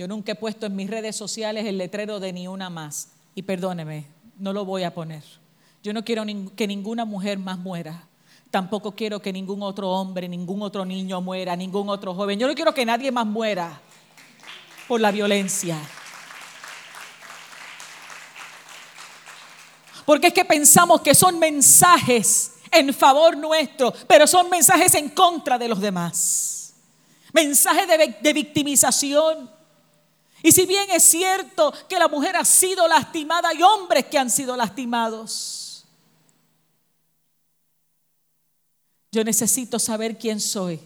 Yo 0.00 0.08
nunca 0.08 0.32
he 0.32 0.34
puesto 0.34 0.64
en 0.64 0.74
mis 0.74 0.88
redes 0.88 1.14
sociales 1.14 1.66
el 1.66 1.76
letrero 1.76 2.20
de 2.20 2.32
ni 2.32 2.48
una 2.48 2.70
más. 2.70 3.08
Y 3.34 3.42
perdóneme, 3.42 4.06
no 4.38 4.54
lo 4.54 4.64
voy 4.64 4.84
a 4.84 4.94
poner. 4.94 5.22
Yo 5.82 5.92
no 5.92 6.06
quiero 6.06 6.24
que 6.56 6.66
ninguna 6.66 7.04
mujer 7.04 7.38
más 7.38 7.58
muera. 7.58 8.08
Tampoco 8.50 8.92
quiero 8.92 9.20
que 9.20 9.30
ningún 9.30 9.62
otro 9.62 9.90
hombre, 9.90 10.26
ningún 10.26 10.62
otro 10.62 10.86
niño 10.86 11.20
muera, 11.20 11.54
ningún 11.54 11.90
otro 11.90 12.14
joven. 12.14 12.38
Yo 12.38 12.48
no 12.48 12.54
quiero 12.54 12.72
que 12.72 12.86
nadie 12.86 13.12
más 13.12 13.26
muera 13.26 13.78
por 14.88 15.02
la 15.02 15.10
violencia. 15.10 15.76
Porque 20.06 20.28
es 20.28 20.32
que 20.32 20.46
pensamos 20.46 21.02
que 21.02 21.14
son 21.14 21.38
mensajes 21.38 22.54
en 22.70 22.94
favor 22.94 23.36
nuestro, 23.36 23.92
pero 24.08 24.26
son 24.26 24.48
mensajes 24.48 24.94
en 24.94 25.10
contra 25.10 25.58
de 25.58 25.68
los 25.68 25.78
demás. 25.78 26.72
Mensajes 27.34 27.86
de, 27.86 28.16
de 28.18 28.32
victimización 28.32 29.59
y 30.42 30.52
si 30.52 30.64
bien 30.66 30.90
es 30.90 31.02
cierto 31.02 31.72
que 31.88 31.98
la 31.98 32.08
mujer 32.08 32.36
ha 32.36 32.44
sido 32.44 32.86
lastimada, 32.88 33.50
hay 33.50 33.62
hombres 33.62 34.06
que 34.06 34.18
han 34.18 34.30
sido 34.30 34.56
lastimados. 34.56 35.84
Yo 39.12 39.24
necesito 39.24 39.78
saber 39.78 40.18
quién 40.18 40.40
soy, 40.40 40.80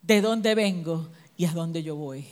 de 0.00 0.20
dónde 0.20 0.54
vengo 0.54 1.08
y 1.36 1.44
a 1.44 1.52
dónde 1.52 1.82
yo 1.82 1.96
voy. 1.96 2.26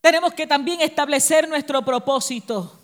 Tenemos 0.00 0.32
que 0.32 0.46
también 0.46 0.80
establecer 0.80 1.48
nuestro 1.48 1.84
propósito. 1.84 2.78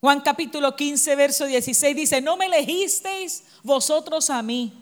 Juan 0.00 0.20
capítulo 0.20 0.74
15, 0.74 1.16
verso 1.16 1.46
16 1.46 1.96
dice, 1.96 2.20
no 2.20 2.36
me 2.36 2.46
elegisteis 2.46 3.44
vosotros 3.62 4.30
a 4.30 4.42
mí, 4.42 4.72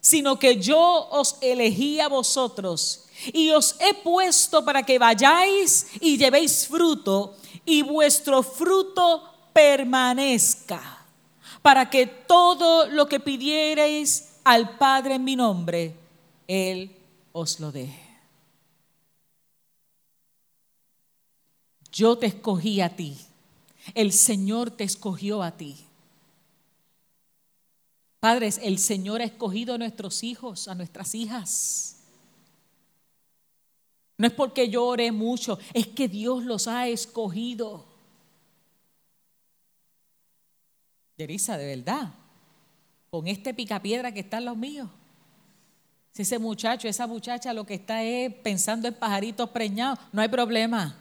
sino 0.00 0.38
que 0.38 0.60
yo 0.60 1.08
os 1.10 1.38
elegí 1.40 1.98
a 2.00 2.08
vosotros 2.08 3.05
y 3.32 3.50
os 3.50 3.76
he 3.80 3.94
puesto 3.94 4.64
para 4.64 4.82
que 4.82 4.98
vayáis 4.98 5.88
y 6.00 6.16
llevéis 6.16 6.66
fruto 6.66 7.36
y 7.64 7.82
vuestro 7.82 8.42
fruto 8.42 9.22
permanezca, 9.52 11.04
para 11.62 11.88
que 11.90 12.06
todo 12.06 12.88
lo 12.88 13.08
que 13.08 13.20
pidiereis 13.20 14.34
al 14.44 14.76
Padre 14.76 15.14
en 15.14 15.24
mi 15.24 15.34
nombre, 15.34 15.94
Él 16.46 16.94
os 17.32 17.58
lo 17.58 17.72
dé. 17.72 17.92
Yo 21.90 22.16
te 22.18 22.26
escogí 22.26 22.80
a 22.80 22.94
ti, 22.94 23.16
el 23.94 24.12
Señor 24.12 24.70
te 24.70 24.84
escogió 24.84 25.42
a 25.42 25.52
ti. 25.52 25.76
Padres, 28.20 28.60
el 28.62 28.78
Señor 28.78 29.20
ha 29.20 29.24
escogido 29.24 29.74
a 29.74 29.78
nuestros 29.78 30.22
hijos, 30.22 30.68
a 30.68 30.74
nuestras 30.74 31.14
hijas. 31.14 31.95
No 34.18 34.26
es 34.26 34.32
porque 34.32 34.68
yo 34.68 34.84
oré 34.86 35.12
mucho, 35.12 35.58
es 35.74 35.86
que 35.86 36.08
Dios 36.08 36.44
los 36.44 36.68
ha 36.68 36.88
escogido. 36.88 37.84
Yerisa, 41.18 41.58
de 41.58 41.76
verdad, 41.76 42.12
con 43.10 43.26
este 43.26 43.52
picapiedra 43.52 44.12
que 44.12 44.20
está 44.20 44.38
en 44.38 44.46
los 44.46 44.56
míos. 44.56 44.88
Si 46.12 46.22
ese 46.22 46.38
muchacho, 46.38 46.88
esa 46.88 47.06
muchacha 47.06 47.52
lo 47.52 47.66
que 47.66 47.74
está 47.74 48.02
es 48.02 48.32
pensando 48.36 48.88
en 48.88 48.94
pajaritos 48.94 49.50
preñados, 49.50 49.98
no 50.12 50.22
hay 50.22 50.28
problema. 50.28 50.96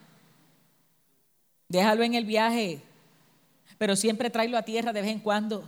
Déjalo 1.69 2.04
en 2.04 2.15
el 2.15 2.25
viaje, 2.25 2.82
pero 3.78 3.95
siempre 3.95 4.30
tráelo 4.30 4.58
a 4.58 4.63
tierra 4.63 4.91
de 4.91 5.01
vez 5.01 5.12
en 5.12 5.19
cuando, 5.19 5.63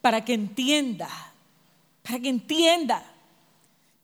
para 0.00 0.24
que 0.24 0.34
entienda, 0.34 1.08
para 2.02 2.20
que 2.20 2.28
entienda 2.28 3.04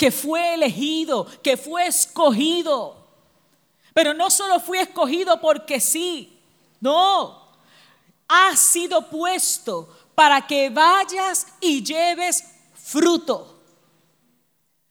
que 0.05 0.11
fue 0.11 0.53
elegido, 0.53 1.27
que 1.43 1.57
fue 1.57 1.87
escogido. 1.87 2.95
Pero 3.95 4.13
no 4.13 4.29
solo 4.29 4.61
fui 4.61 4.77
escogido 4.77 5.41
porque 5.41 5.81
sí, 5.81 6.39
no, 6.79 7.49
has 8.29 8.61
sido 8.61 9.09
puesto 9.09 9.89
para 10.15 10.47
que 10.47 10.69
vayas 10.69 11.47
y 11.59 11.83
lleves 11.83 12.45
fruto. 12.75 13.63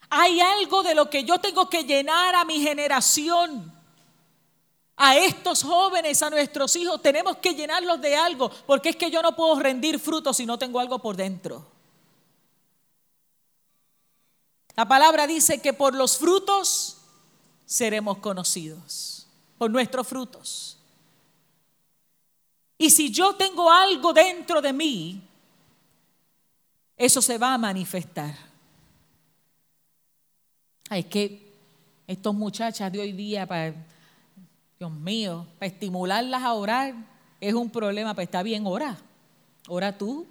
Hay 0.10 0.42
algo 0.42 0.82
de 0.82 0.96
lo 0.96 1.08
que 1.08 1.24
yo 1.24 1.38
tengo 1.38 1.70
que 1.70 1.84
llenar 1.84 2.34
a 2.34 2.44
mi 2.44 2.60
generación. 2.60 3.72
A 4.98 5.16
estos 5.16 5.62
jóvenes, 5.62 6.24
a 6.24 6.32
nuestros 6.32 6.76
hijos, 6.76 7.00
tenemos 7.04 7.38
que 7.38 7.54
llenarlos 7.54 8.02
de 8.02 8.16
algo, 8.16 8.50
porque 8.66 8.90
es 8.90 8.96
que 8.96 9.12
yo 9.12 9.22
no 9.22 9.36
puedo 9.36 9.60
rendir 9.60 10.00
fruto 10.00 10.34
si 10.34 10.48
no 10.48 10.58
tengo 10.58 10.80
algo 10.80 10.98
por 10.98 11.16
dentro. 11.16 11.73
La 14.76 14.88
palabra 14.88 15.28
dice 15.28 15.62
que 15.62 15.74
por 15.74 15.94
los 15.94 16.18
frutos 16.18 16.98
seremos 17.66 18.18
conocidos, 18.18 19.28
por 19.58 19.70
nuestros 19.70 20.08
frutos. 20.08 20.78
Y 22.78 22.90
si 22.90 23.12
yo 23.12 23.36
tengo 23.36 23.72
algo 23.72 24.14
dentro 24.14 24.62
de 24.62 24.74
mí, 24.74 25.22
eso 26.98 27.22
se 27.22 27.38
va 27.38 27.54
a 27.54 27.58
manifestar. 27.58 28.36
Ay, 30.90 31.04
que 31.04 31.54
estos 32.08 32.34
muchachas 32.34 32.92
de 32.92 33.00
hoy 33.00 33.14
día, 33.14 33.48
para, 33.48 33.74
Dios 34.78 34.92
mío, 34.92 35.48
para 35.60 35.72
estimularlas 35.72 36.44
a 36.44 36.54
orar 36.54 36.94
es 37.40 37.54
un 37.54 37.70
problema, 37.70 38.14
pero 38.14 38.24
está 38.24 38.44
bien, 38.44 38.66
ora. 38.66 38.98
Ora 39.68 39.98
tú, 39.98 40.26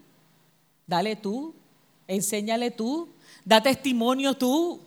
dale 0.87 1.17
tú, 1.17 1.55
enséñale 2.07 2.71
tú, 2.71 3.09
da 3.45 3.63
testimonio 3.63 4.35
tú. 4.35 4.81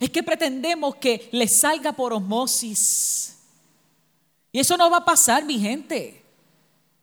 Es 0.00 0.10
que 0.10 0.22
pretendemos 0.22 0.96
que 0.96 1.28
les 1.32 1.60
salga 1.60 1.92
por 1.92 2.12
osmosis. 2.12 3.38
Y 4.52 4.60
eso 4.60 4.76
no 4.76 4.90
va 4.90 4.98
a 4.98 5.04
pasar, 5.04 5.44
mi 5.44 5.58
gente. 5.58 6.22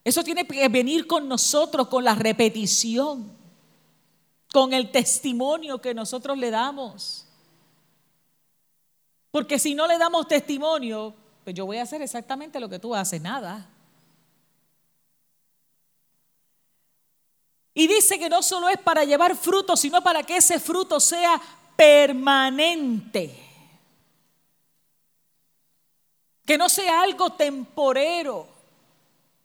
Eso 0.04 0.24
tiene 0.24 0.46
que 0.46 0.68
venir 0.68 1.08
con 1.08 1.28
nosotros, 1.28 1.88
con 1.88 2.04
la 2.04 2.16
repetición, 2.16 3.32
con 4.52 4.74
el 4.74 4.92
testimonio 4.92 5.80
que 5.80 5.94
nosotros 5.94 6.38
le 6.38 6.52
damos. 6.52 7.26
Porque 9.32 9.58
si 9.58 9.74
no 9.74 9.88
le 9.88 9.98
damos 9.98 10.28
testimonio, 10.28 11.14
pues 11.44 11.56
yo 11.56 11.66
voy 11.66 11.78
a 11.78 11.84
hacer 11.84 12.02
exactamente 12.02 12.60
lo 12.60 12.70
que 12.70 12.80
tú 12.80 12.94
haces, 12.94 13.22
nada. 13.22 13.68
Y 17.74 17.88
dice 17.88 18.20
que 18.20 18.30
no 18.30 18.44
solo 18.44 18.70
es 18.70 18.78
para 18.78 19.04
llevar 19.04 19.36
fruto, 19.36 19.76
sino 19.76 20.02
para 20.04 20.24
que 20.24 20.38
ese 20.38 20.60
fruto 20.60 21.00
sea 21.00 21.42
permanente. 21.76 23.36
Que 26.46 26.58
no 26.58 26.70
sea 26.70 27.02
algo 27.02 27.32
temporero. 27.32 28.48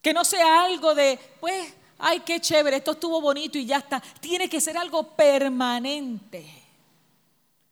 Que 0.03 0.13
no 0.13 0.25
sea 0.25 0.65
algo 0.65 0.95
de, 0.95 1.19
pues, 1.41 1.73
ay, 1.99 2.21
qué 2.21 2.41
chévere, 2.41 2.77
esto 2.77 2.93
estuvo 2.93 3.21
bonito 3.21 3.57
y 3.57 3.65
ya 3.65 3.79
está. 3.79 4.03
Tiene 4.21 4.49
que 4.49 4.61
ser 4.61 4.77
algo 4.77 5.03
permanente. 5.15 6.47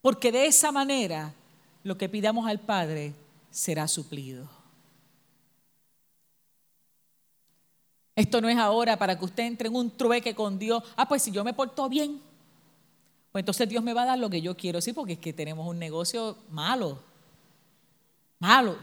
Porque 0.01 0.33
de 0.33 0.47
esa 0.47 0.73
manera 0.73 1.35
lo 1.83 1.99
que 1.99 2.09
pidamos 2.09 2.49
al 2.49 2.61
Padre 2.61 3.13
será 3.51 3.87
suplido. 3.89 4.56
Esto 8.17 8.41
no 8.41 8.49
es 8.49 8.57
ahora 8.57 8.97
para 8.97 9.19
que 9.19 9.27
usted 9.27 9.45
entre 9.45 9.69
en 9.69 9.77
un 9.77 9.91
trueque 9.91 10.35
con 10.35 10.59
Dios. 10.59 10.83
Ah, 10.97 11.07
pues 11.07 11.23
si 11.23 11.31
yo 11.31 11.45
me 11.45 11.53
porto 11.53 11.87
bien, 11.89 12.19
pues 13.31 13.43
entonces 13.43 13.69
Dios 13.69 13.85
me 13.85 13.93
va 13.93 14.03
a 14.03 14.07
dar 14.07 14.19
lo 14.19 14.31
que 14.31 14.41
yo 14.41 14.57
quiero. 14.57 14.81
Sí, 14.81 14.95
porque 14.95 15.13
es 15.13 15.19
que 15.19 15.35
tenemos 15.35 15.69
un 15.69 15.79
negocio 15.79 16.39
malo. 16.51 16.99
Malo. 18.39 18.79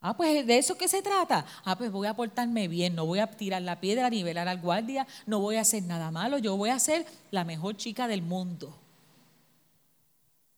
Ah, 0.00 0.16
pues 0.16 0.46
de 0.46 0.56
eso 0.58 0.78
que 0.78 0.88
se 0.88 1.02
trata. 1.02 1.44
Ah, 1.64 1.76
pues 1.76 1.92
voy 1.92 2.06
a 2.06 2.14
portarme 2.14 2.68
bien, 2.68 2.94
no 2.94 3.04
voy 3.04 3.18
a 3.18 3.26
tirar 3.26 3.60
la 3.60 3.80
piedra, 3.80 4.08
ni 4.08 4.22
velar 4.22 4.48
al 4.48 4.60
guardia, 4.60 5.06
no 5.26 5.40
voy 5.40 5.56
a 5.56 5.62
hacer 5.62 5.82
nada 5.82 6.10
malo, 6.10 6.38
yo 6.38 6.56
voy 6.56 6.70
a 6.70 6.78
ser 6.78 7.06
la 7.30 7.44
mejor 7.44 7.76
chica 7.76 8.08
del 8.08 8.22
mundo. 8.22 8.74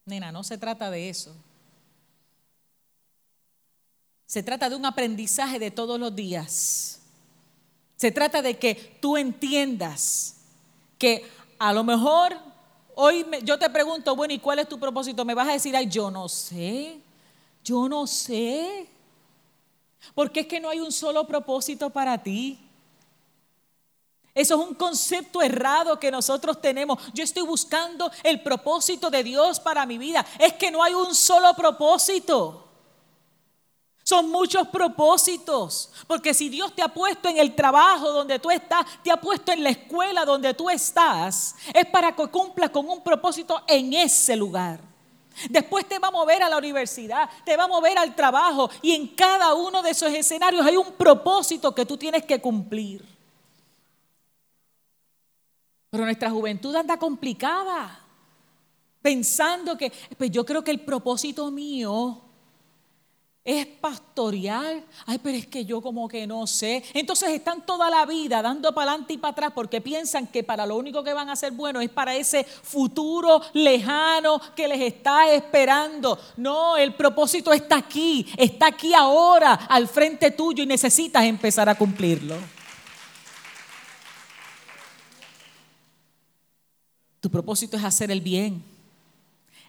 Nena, 0.05 0.31
no 0.31 0.45
se 0.45 0.59
trata 0.59 0.91
de 0.91 1.09
eso. 1.09 1.35
Se 4.27 4.43
trata 4.43 4.69
de 4.69 4.77
un 4.77 4.85
aprendizaje 4.85 5.59
de 5.59 5.71
todos 5.71 5.99
los 6.01 6.15
días. 6.15 7.01
Se 7.97 8.11
trata 8.11 8.43
de 8.43 8.59
que 8.59 8.99
tú 9.01 9.17
entiendas 9.17 10.37
que 10.99 11.25
a 11.59 11.73
lo 11.73 11.85
mejor 11.85 12.37
hoy 12.97 13.25
yo 13.43 13.59
te 13.59 13.71
pregunto, 13.71 14.17
bueno, 14.17 14.35
¿y 14.35 14.39
cuál 14.39 14.59
es 14.59 14.69
tu 14.69 14.79
propósito? 14.79 15.25
Me 15.25 15.35
vas 15.35 15.49
a 15.49 15.53
decir, 15.53 15.77
ay, 15.77 15.87
yo 15.87 16.11
no 16.11 16.29
sé, 16.29 17.01
yo 17.65 17.89
no 17.89 18.07
sé. 18.07 18.89
Porque 20.15 20.41
es 20.41 20.47
que 20.47 20.61
no 20.61 20.69
hay 20.69 20.81
un 20.81 20.93
solo 20.93 21.27
propósito 21.27 21.91
para 21.91 22.23
ti. 22.23 22.59
Eso 24.35 24.61
es 24.61 24.69
un 24.69 24.75
concepto 24.75 25.41
errado 25.41 25.99
que 25.99 26.11
nosotros 26.11 26.61
tenemos. 26.61 26.99
Yo 27.15 27.25
estoy 27.25 27.43
buscando 27.43 28.11
el 28.23 28.43
propósito 28.43 29.09
de 29.09 29.25
Dios 29.25 29.61
para 29.61 29.87
mi 29.87 29.97
vida. 29.97 30.27
Es 30.39 30.53
que 30.55 30.71
no 30.71 30.83
hay 30.83 30.93
un 30.93 31.15
solo 31.15 31.55
propósito. 31.55 32.66
Son 34.09 34.31
muchos 34.31 34.69
propósitos, 34.69 35.91
porque 36.07 36.33
si 36.33 36.49
Dios 36.49 36.73
te 36.73 36.81
ha 36.81 36.87
puesto 36.87 37.29
en 37.29 37.39
el 37.39 37.57
trabajo 37.57 38.13
donde 38.13 38.39
tú 38.39 38.53
estás, 38.53 38.87
te 39.03 39.11
ha 39.11 39.21
puesto 39.21 39.51
en 39.51 39.65
la 39.65 39.71
escuela 39.71 40.25
donde 40.25 40.55
tú 40.55 40.71
estás, 40.71 41.57
es 41.75 41.87
para 41.87 42.15
que 42.15 42.29
cumplas 42.29 42.71
con 42.71 42.89
un 42.89 43.03
propósito 43.03 43.61
en 43.67 43.93
ese 43.95 44.37
lugar. 44.37 44.81
Después 45.51 45.89
te 45.89 45.99
va 45.99 46.07
a 46.07 46.13
mover 46.13 46.41
a 46.41 46.49
la 46.49 46.57
universidad, 46.57 47.29
te 47.45 47.57
va 47.57 47.65
a 47.65 47.69
mover 47.69 47.99
al 47.99 48.15
trabajo 48.15 48.71
y 48.81 48.93
en 48.93 49.09
cada 49.09 49.55
uno 49.55 49.83
de 49.83 49.91
esos 49.91 50.13
escenarios 50.13 50.65
hay 50.65 50.77
un 50.77 50.93
propósito 50.93 51.75
que 51.75 51.85
tú 51.85 51.97
tienes 51.97 52.25
que 52.25 52.41
cumplir. 52.41 53.05
Pero 55.91 56.05
nuestra 56.05 56.31
juventud 56.31 56.77
anda 56.77 56.97
complicada, 56.97 57.99
pensando 59.03 59.77
que, 59.77 59.93
pues 60.17 60.31
yo 60.31 60.47
creo 60.47 60.63
que 60.63 60.71
el 60.71 60.85
propósito 60.85 61.51
mío 61.51 62.23
es 63.47 63.65
pastorear. 63.65 64.83
Ay, 65.07 65.19
pero 65.23 65.39
es 65.39 65.47
que 65.47 65.65
yo 65.65 65.81
como 65.81 66.09
que 66.09 66.27
no 66.27 66.49
sé. 66.49 66.83
Entonces 66.93 67.29
están 67.29 67.65
toda 67.65 67.89
la 67.89 68.05
vida 68.05 68.43
dando 68.43 68.75
para 68.75 68.91
adelante 68.91 69.13
y 69.13 69.19
para 69.19 69.31
atrás 69.31 69.53
porque 69.55 69.81
piensan 69.81 70.27
que 70.27 70.43
para 70.43 70.67
lo 70.67 70.77
único 70.77 71.05
que 71.05 71.13
van 71.13 71.31
a 71.31 71.37
ser 71.37 71.53
bueno 71.53 71.81
es 71.81 71.89
para 71.89 72.17
ese 72.17 72.43
futuro 72.43 73.41
lejano 73.53 74.41
que 74.57 74.67
les 74.67 74.81
está 74.81 75.33
esperando. 75.33 76.19
No, 76.37 76.77
el 76.77 76.95
propósito 76.95 77.53
está 77.53 77.77
aquí, 77.77 78.27
está 78.37 78.67
aquí 78.67 78.93
ahora, 78.93 79.53
al 79.55 79.87
frente 79.87 80.33
tuyo 80.33 80.65
y 80.65 80.67
necesitas 80.67 81.23
empezar 81.23 81.69
a 81.69 81.77
cumplirlo. 81.77 82.37
Tu 87.21 87.31
propósito 87.31 87.77
es 87.77 87.85
hacer 87.85 88.11
el 88.11 88.21
bien, 88.21 88.63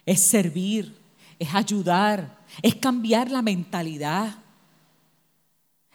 es 0.04 0.20
servir, 0.20 0.96
es 1.38 1.54
ayudar, 1.54 2.37
es 2.62 2.74
cambiar 2.74 3.30
la 3.30 3.42
mentalidad, 3.42 4.38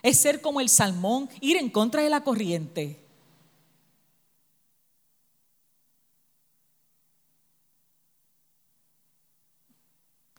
es 0.02 0.18
ser 0.18 0.40
como 0.40 0.60
el 0.60 0.68
salmón, 0.68 1.28
ir 1.40 1.56
en 1.56 1.70
contra 1.70 2.02
de 2.02 2.10
la 2.10 2.22
corriente. 2.22 3.00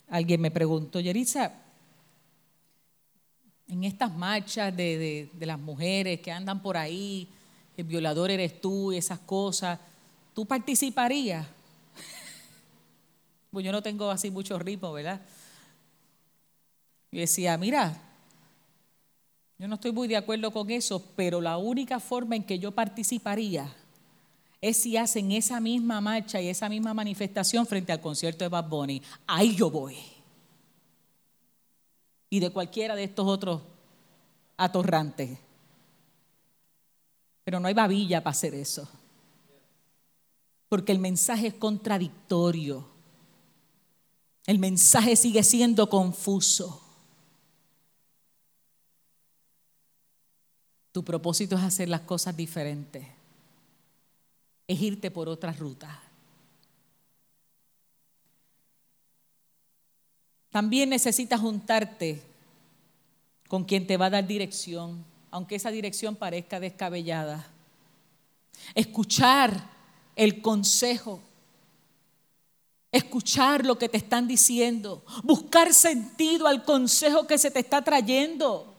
Alguien 0.08 0.40
me 0.40 0.52
preguntó, 0.52 1.00
Yerisa, 1.00 1.52
en 3.68 3.84
estas 3.84 4.14
marchas 4.14 4.76
de, 4.76 5.30
las 5.40 5.60
mujeres 5.60 6.20
que 6.22 6.32
andan 6.32 6.62
por 6.62 6.78
ahí, 6.78 7.28
el 7.76 7.84
violador 7.86 8.32
eres 8.32 8.62
tú 8.62 8.94
y 8.94 8.98
esas 8.98 9.20
cosas, 9.20 9.80
¿tú 10.34 10.46
participarías? 10.46 11.46
pues 13.52 13.66
yo 13.66 13.72
no 13.72 13.82
tengo 13.82 14.12
así 14.12 14.30
mucho 14.30 14.60
ritmo, 14.60 14.94
¿verdad? 14.94 15.20
Y 17.16 17.20
decía, 17.20 17.58
mira, 17.58 17.98
yo 19.58 19.70
no 19.70 19.76
estoy 19.76 19.94
muy 19.94 20.10
de 20.10 20.18
acuerdo 20.18 20.52
con 20.52 20.70
eso, 20.70 21.02
pero 21.16 21.40
la 21.40 21.58
única 21.58 22.02
forma 22.02 22.36
en 22.36 22.44
que 22.44 22.60
yo 22.60 22.74
participaría 22.74 23.74
es 24.60 24.76
si 24.76 24.98
hacen 24.98 25.32
esa 25.32 25.62
misma 25.62 26.02
marcha 26.02 26.42
y 26.42 26.50
esa 26.50 26.68
misma 26.68 26.94
manifestación 26.94 27.66
frente 27.66 27.94
al 27.94 28.02
concierto 28.02 28.44
de 28.44 28.50
Bad 28.50 28.68
Bunny. 28.68 29.02
Ahí 29.28 29.56
yo 29.56 29.72
voy. 29.72 29.96
Y 32.30 32.42
de 32.42 32.50
cualquiera 32.50 32.98
de 32.98 33.06
estos 33.06 33.26
otros 33.26 33.62
atorrantes. 34.58 35.40
Pero 37.46 37.62
no 37.62 37.70
hay 37.70 37.74
babilla 37.74 38.22
para 38.22 38.32
hacer 38.32 38.54
eso. 38.54 38.90
Porque 40.68 40.92
el 40.92 41.00
mensaje 41.00 41.48
es 41.48 41.54
contradictorio. 41.54 42.86
El 44.46 44.60
mensaje 44.60 45.16
sigue 45.16 45.44
siendo 45.44 45.90
confuso. 45.90 46.82
Tu 50.96 51.04
propósito 51.04 51.58
es 51.58 51.62
hacer 51.62 51.90
las 51.90 52.00
cosas 52.00 52.38
diferentes. 52.38 53.06
Es 54.66 54.80
irte 54.80 55.12
por 55.12 55.28
otra 55.28 55.52
ruta. 55.52 56.02
También 60.52 60.88
necesitas 60.92 61.42
juntarte 61.42 62.22
con 63.50 63.66
quien 63.66 63.86
te 63.86 63.98
va 63.98 64.06
a 64.06 64.10
dar 64.10 64.26
dirección, 64.26 65.04
aunque 65.32 65.56
esa 65.56 65.70
dirección 65.70 66.16
parezca 66.16 66.62
descabellada. 66.62 67.46
Escuchar 68.74 69.70
el 70.16 70.42
consejo, 70.42 71.20
escuchar 72.90 73.66
lo 73.66 73.78
que 73.78 73.90
te 73.90 73.98
están 73.98 74.30
diciendo, 74.30 75.04
buscar 75.26 75.74
sentido 75.74 76.48
al 76.48 76.64
consejo 76.64 77.28
que 77.28 77.38
se 77.38 77.52
te 77.52 77.60
está 77.60 77.84
trayendo. 77.84 78.75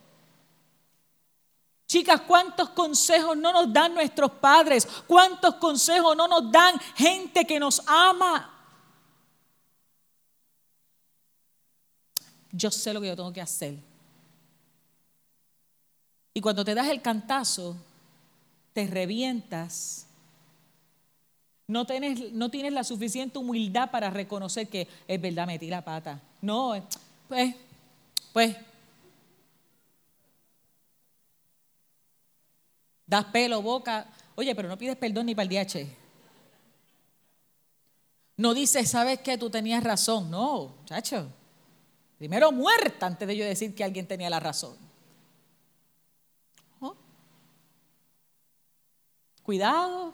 Chicas, 1.87 2.21
¿cuántos 2.23 2.71
consejos 2.71 3.37
no 3.37 3.53
nos 3.53 3.73
dan 3.73 3.95
nuestros 3.95 4.33
padres? 4.33 4.87
¿Cuántos 5.07 5.55
consejos 5.57 6.17
no 6.17 6.27
nos 6.27 6.51
dan 6.51 6.79
gente 6.97 7.45
que 7.45 7.61
nos 7.61 7.81
ama? 7.87 8.53
Yo 12.51 12.71
sé 12.71 12.93
lo 12.93 13.01
que 13.01 13.09
yo 13.09 13.17
tengo 13.17 13.33
que 13.33 13.41
hacer. 13.41 13.77
Y 16.35 16.41
cuando 16.41 16.65
te 16.65 16.75
das 16.75 16.89
el 16.89 17.01
cantazo, 17.01 17.77
te 18.73 18.87
revientas. 18.87 20.07
No 21.69 21.87
tienes, 21.87 22.33
no 22.33 22.51
tienes 22.51 22.73
la 22.73 22.85
suficiente 22.85 23.39
humildad 23.39 23.91
para 23.91 24.11
reconocer 24.11 24.69
que 24.69 24.89
es 25.07 25.21
verdad, 25.21 25.47
metí 25.47 25.69
la 25.69 25.85
pata. 25.85 26.21
No, 26.43 26.75
pues, 27.29 27.55
pues, 28.33 28.57
das 33.07 33.25
pelo, 33.27 33.63
boca. 33.63 34.07
Oye, 34.35 34.55
pero 34.55 34.69
no 34.69 34.77
pides 34.77 34.97
perdón 34.97 35.27
ni 35.27 35.35
para 35.35 35.49
el 35.49 35.67
DH. 35.67 35.87
No 38.39 38.53
dices, 38.53 38.91
¿sabes 38.91 39.21
qué? 39.21 39.39
Tú 39.39 39.49
tenías 39.49 39.83
razón. 39.83 40.31
No, 40.31 40.75
chacho. 40.85 41.29
Primero 42.19 42.53
muerta 42.53 43.07
antes 43.07 43.27
de 43.27 43.37
yo 43.37 43.45
decir 43.45 43.75
que 43.75 43.85
alguien 43.85 44.07
tenía 44.07 44.29
la 44.29 44.41
razón. 44.41 44.77
¿Oh? 46.81 46.95
Cuidado. 49.43 50.13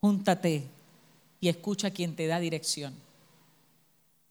Júntate 0.00 0.68
y 1.40 1.48
escucha 1.48 1.88
a 1.88 1.90
quien 1.90 2.14
te 2.14 2.26
da 2.26 2.38
dirección. 2.38 3.03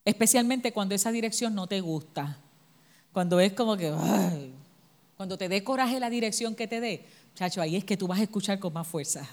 Especialmente 0.06 0.74
cuando 0.74 0.96
esa 0.96 1.12
dirección 1.12 1.56
no 1.56 1.68
te 1.68 1.80
gusta. 1.80 2.38
Cuando 3.14 3.40
es 3.40 3.54
como 3.54 3.78
que, 3.78 3.94
cuando 5.16 5.38
te 5.38 5.48
dé 5.48 5.64
coraje 5.64 6.00
la 6.00 6.10
dirección 6.10 6.56
que 6.56 6.68
te 6.68 6.82
dé, 6.82 7.06
chacho, 7.36 7.62
ahí 7.62 7.76
es 7.76 7.86
que 7.86 7.96
tú 7.96 8.08
vas 8.08 8.20
a 8.20 8.24
escuchar 8.24 8.60
con 8.60 8.74
más 8.74 8.88
fuerza. 8.88 9.28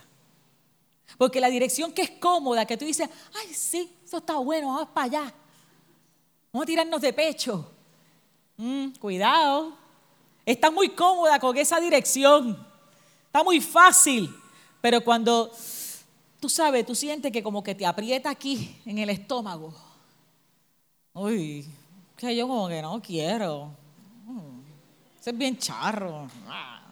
Porque 1.19 1.41
la 1.41 1.49
dirección 1.49 1.93
que 1.93 2.03
es 2.03 2.11
cómoda, 2.11 2.67
que 2.67 2.77
tú 2.77 2.85
dices, 2.85 3.09
ay, 3.35 3.53
sí, 3.53 3.93
eso 4.05 4.19
está 4.19 4.37
bueno, 4.37 4.69
vamos 4.69 4.89
para 4.91 5.07
allá. 5.07 5.35
Vamos 6.53 6.65
a 6.65 6.67
tirarnos 6.67 7.01
de 7.01 7.13
pecho. 7.13 7.69
Mm, 8.57 8.91
cuidado. 9.01 9.77
Está 10.47 10.71
muy 10.71 10.91
cómoda 10.91 11.41
con 11.41 11.57
esa 11.57 11.81
dirección. 11.81 12.65
Está 13.27 13.43
muy 13.43 13.61
fácil. 13.61 14.33
Pero 14.81 15.03
cuando 15.03 15.51
tú 16.39 16.49
sabes, 16.49 16.87
tú 16.87 16.95
sientes 16.95 17.33
que 17.33 17.43
como 17.43 17.63
que 17.65 17.75
te 17.75 17.87
aprieta 17.87 18.31
aquí 18.31 18.81
en 18.87 18.99
el 18.99 19.11
estómago 19.11 19.90
Uy, 21.13 21.69
que 22.17 22.37
yo 22.37 22.47
como 22.47 22.69
que 22.69 22.83
no 22.83 23.01
quiero. 23.01 23.71
Mm, 24.27 24.61
es 25.25 25.39
bien 25.39 25.59
charro. 25.59 26.29
Ah. 26.47 26.83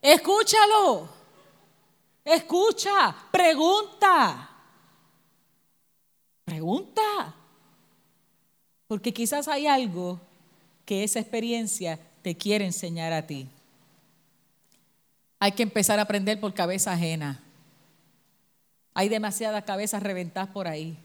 Escúchalo. 0.00 1.08
Escucha, 2.24 3.14
pregunta. 3.30 4.50
Pregunta. 6.44 7.34
Porque 8.86 9.12
quizás 9.12 9.48
hay 9.48 9.66
algo 9.66 10.20
que 10.84 11.04
esa 11.04 11.20
experiencia 11.20 11.98
te 12.22 12.36
quiere 12.36 12.64
enseñar 12.64 13.12
a 13.12 13.26
ti. 13.26 13.48
Hay 15.38 15.52
que 15.52 15.62
empezar 15.62 15.98
a 15.98 16.02
aprender 16.02 16.40
por 16.40 16.54
cabeza 16.54 16.92
ajena. 16.92 17.42
Hay 18.98 19.08
demasiadas 19.08 19.62
cabezas 19.62 20.02
reventadas 20.02 20.48
por 20.48 20.66
ahí. 20.66 20.98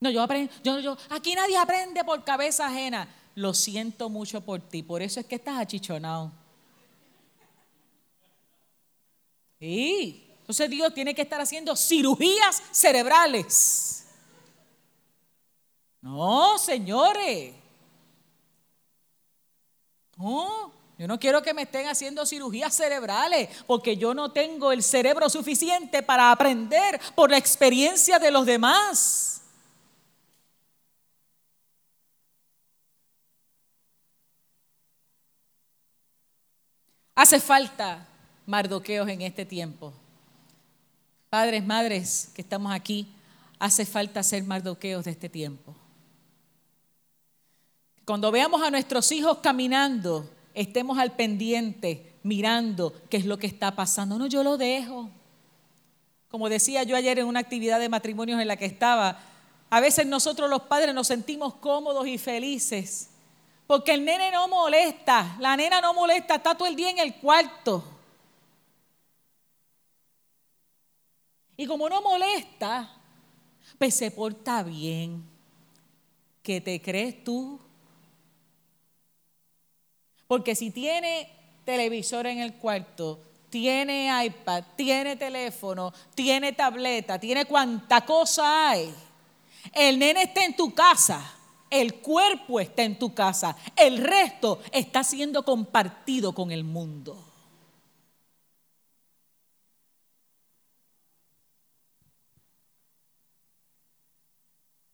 No, 0.00 0.10
yo 0.10 0.20
aprendo, 0.20 0.52
yo, 0.64 0.80
yo, 0.80 0.96
aquí 1.10 1.32
nadie 1.36 1.56
aprende 1.56 2.02
por 2.02 2.24
cabeza 2.24 2.66
ajena. 2.66 3.08
Lo 3.36 3.54
siento 3.54 4.08
mucho 4.08 4.40
por 4.40 4.60
ti, 4.60 4.82
por 4.82 5.00
eso 5.00 5.20
es 5.20 5.26
que 5.26 5.36
estás 5.36 5.60
achichonado. 5.60 6.32
Sí, 9.60 10.26
entonces 10.40 10.68
Dios 10.70 10.92
tiene 10.92 11.14
que 11.14 11.22
estar 11.22 11.40
haciendo 11.40 11.76
cirugías 11.76 12.60
cerebrales. 12.72 14.04
No, 16.00 16.58
señores. 16.58 17.54
No, 20.16 20.72
yo 21.02 21.08
no 21.08 21.18
quiero 21.18 21.42
que 21.42 21.52
me 21.52 21.62
estén 21.62 21.88
haciendo 21.88 22.24
cirugías 22.24 22.76
cerebrales 22.76 23.48
porque 23.66 23.96
yo 23.96 24.14
no 24.14 24.30
tengo 24.30 24.70
el 24.70 24.84
cerebro 24.84 25.28
suficiente 25.28 26.00
para 26.00 26.30
aprender 26.30 27.00
por 27.16 27.28
la 27.28 27.38
experiencia 27.38 28.20
de 28.20 28.30
los 28.30 28.46
demás. 28.46 29.42
Hace 37.16 37.40
falta 37.40 38.06
mardoqueos 38.46 39.08
en 39.08 39.22
este 39.22 39.44
tiempo. 39.44 39.92
Padres, 41.28 41.66
madres 41.66 42.30
que 42.32 42.42
estamos 42.42 42.72
aquí, 42.72 43.12
hace 43.58 43.84
falta 43.84 44.22
ser 44.22 44.44
mardoqueos 44.44 45.04
de 45.04 45.10
este 45.10 45.28
tiempo. 45.28 45.74
Cuando 48.04 48.30
veamos 48.30 48.62
a 48.62 48.70
nuestros 48.70 49.10
hijos 49.10 49.38
caminando, 49.38 50.30
estemos 50.54 50.98
al 50.98 51.16
pendiente, 51.16 52.14
mirando 52.22 52.92
qué 53.08 53.16
es 53.16 53.26
lo 53.26 53.38
que 53.38 53.46
está 53.46 53.74
pasando. 53.74 54.18
No, 54.18 54.26
yo 54.26 54.42
lo 54.42 54.56
dejo. 54.56 55.10
Como 56.28 56.48
decía 56.48 56.82
yo 56.82 56.96
ayer 56.96 57.18
en 57.18 57.26
una 57.26 57.40
actividad 57.40 57.78
de 57.78 57.88
matrimonios 57.88 58.40
en 58.40 58.48
la 58.48 58.56
que 58.56 58.66
estaba, 58.66 59.18
a 59.70 59.80
veces 59.80 60.06
nosotros 60.06 60.48
los 60.48 60.62
padres 60.62 60.94
nos 60.94 61.06
sentimos 61.06 61.54
cómodos 61.54 62.06
y 62.06 62.18
felices 62.18 63.10
porque 63.72 63.94
el 63.94 64.04
nene 64.04 64.30
no 64.30 64.48
molesta, 64.48 65.34
la 65.40 65.56
nena 65.56 65.80
no 65.80 65.94
molesta, 65.94 66.34
está 66.34 66.54
todo 66.54 66.68
el 66.68 66.76
día 66.76 66.90
en 66.90 66.98
el 66.98 67.14
cuarto. 67.14 67.82
Y 71.56 71.66
como 71.66 71.88
no 71.88 72.02
molesta, 72.02 72.90
pues 73.78 73.94
se 73.94 74.10
porta 74.10 74.62
bien. 74.62 75.24
¿Qué 76.42 76.60
te 76.60 76.82
crees 76.82 77.24
tú? 77.24 77.58
Porque 80.32 80.56
si 80.56 80.70
tiene 80.70 81.28
televisor 81.62 82.26
en 82.26 82.38
el 82.38 82.54
cuarto, 82.54 83.20
tiene 83.50 84.08
iPad, 84.24 84.64
tiene 84.76 85.14
teléfono, 85.14 85.92
tiene 86.14 86.54
tableta, 86.54 87.20
tiene 87.20 87.44
cuanta 87.44 88.06
cosa 88.06 88.70
hay, 88.70 88.94
el 89.74 89.98
nene 89.98 90.22
está 90.22 90.42
en 90.42 90.56
tu 90.56 90.72
casa, 90.72 91.22
el 91.68 91.96
cuerpo 91.96 92.60
está 92.60 92.82
en 92.82 92.98
tu 92.98 93.12
casa, 93.12 93.54
el 93.76 93.98
resto 93.98 94.62
está 94.72 95.04
siendo 95.04 95.44
compartido 95.44 96.32
con 96.32 96.50
el 96.50 96.64
mundo. 96.64 97.22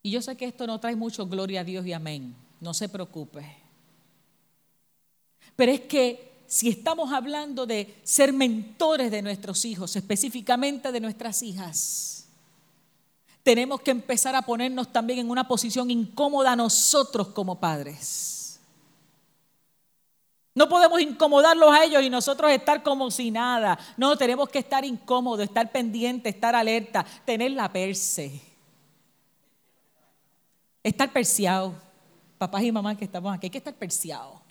Y 0.03 0.11
yo 0.11 0.21
sé 0.21 0.37
que 0.37 0.47
esto 0.47 0.67
no 0.67 0.81
trae 0.81 0.97
mucho 0.97 1.29
gloria 1.29 1.61
a 1.61 1.65
Dios 1.65 1.87
y 1.87 1.93
amén. 1.93 2.35
No 2.61 2.75
se 2.75 2.89
preocupe. 2.89 3.68
Pero 5.59 5.73
es 5.73 5.81
que 5.81 6.45
si 6.47 6.69
estamos 6.69 7.13
hablando 7.13 7.67
de 7.67 7.99
ser 8.05 8.33
mentores 8.33 9.11
de 9.11 9.23
nuestros 9.23 9.65
hijos, 9.65 9.97
específicamente 9.97 10.93
de 10.93 11.01
nuestras 11.01 11.43
hijas, 11.43 12.29
tenemos 13.43 13.81
que 13.81 13.91
empezar 13.91 14.37
a 14.37 14.43
ponernos 14.43 14.93
también 14.93 15.19
en 15.19 15.29
una 15.29 15.49
posición 15.49 15.91
incómoda 15.91 16.55
nosotros 16.55 17.31
como 17.31 17.59
padres. 17.59 18.61
No 20.55 20.69
podemos 20.69 21.01
incomodarlos 21.01 21.75
a 21.75 21.83
ellos 21.83 22.05
y 22.05 22.11
nosotros 22.11 22.53
estar 22.53 22.85
como 22.85 23.11
si 23.11 23.33
nada. 23.33 23.77
No, 23.97 24.17
tenemos 24.17 24.49
que 24.51 24.61
estar 24.61 24.85
incómodos, 24.85 25.45
estar 25.45 25.73
pendientes, 25.73 26.37
estar 26.37 26.55
alerta, 26.55 27.05
tener 27.25 27.51
la 27.51 27.73
perse. 27.73 28.41
Estar 30.85 31.13
perseado. 31.13 31.75
Papás 32.39 32.63
y 32.63 32.71
mamás 32.71 32.97
que 32.97 33.07
estamos 33.07 33.35
aquí, 33.35 33.47
hay 33.47 33.51
que 33.51 33.59
estar 33.59 33.75
perseados. 33.75 34.48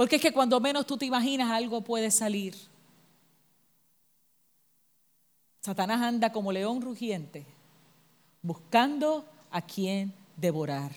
Porque 0.00 0.16
es 0.16 0.22
que 0.22 0.32
cuando 0.32 0.58
menos 0.60 0.86
tú 0.86 0.96
te 0.96 1.04
imaginas 1.04 1.50
algo 1.50 1.82
puede 1.82 2.10
salir. 2.10 2.56
Satanás 5.60 6.00
anda 6.00 6.32
como 6.32 6.52
león 6.52 6.80
rugiente, 6.80 7.44
buscando 8.40 9.26
a 9.50 9.60
quien 9.60 10.14
devorar. 10.38 10.90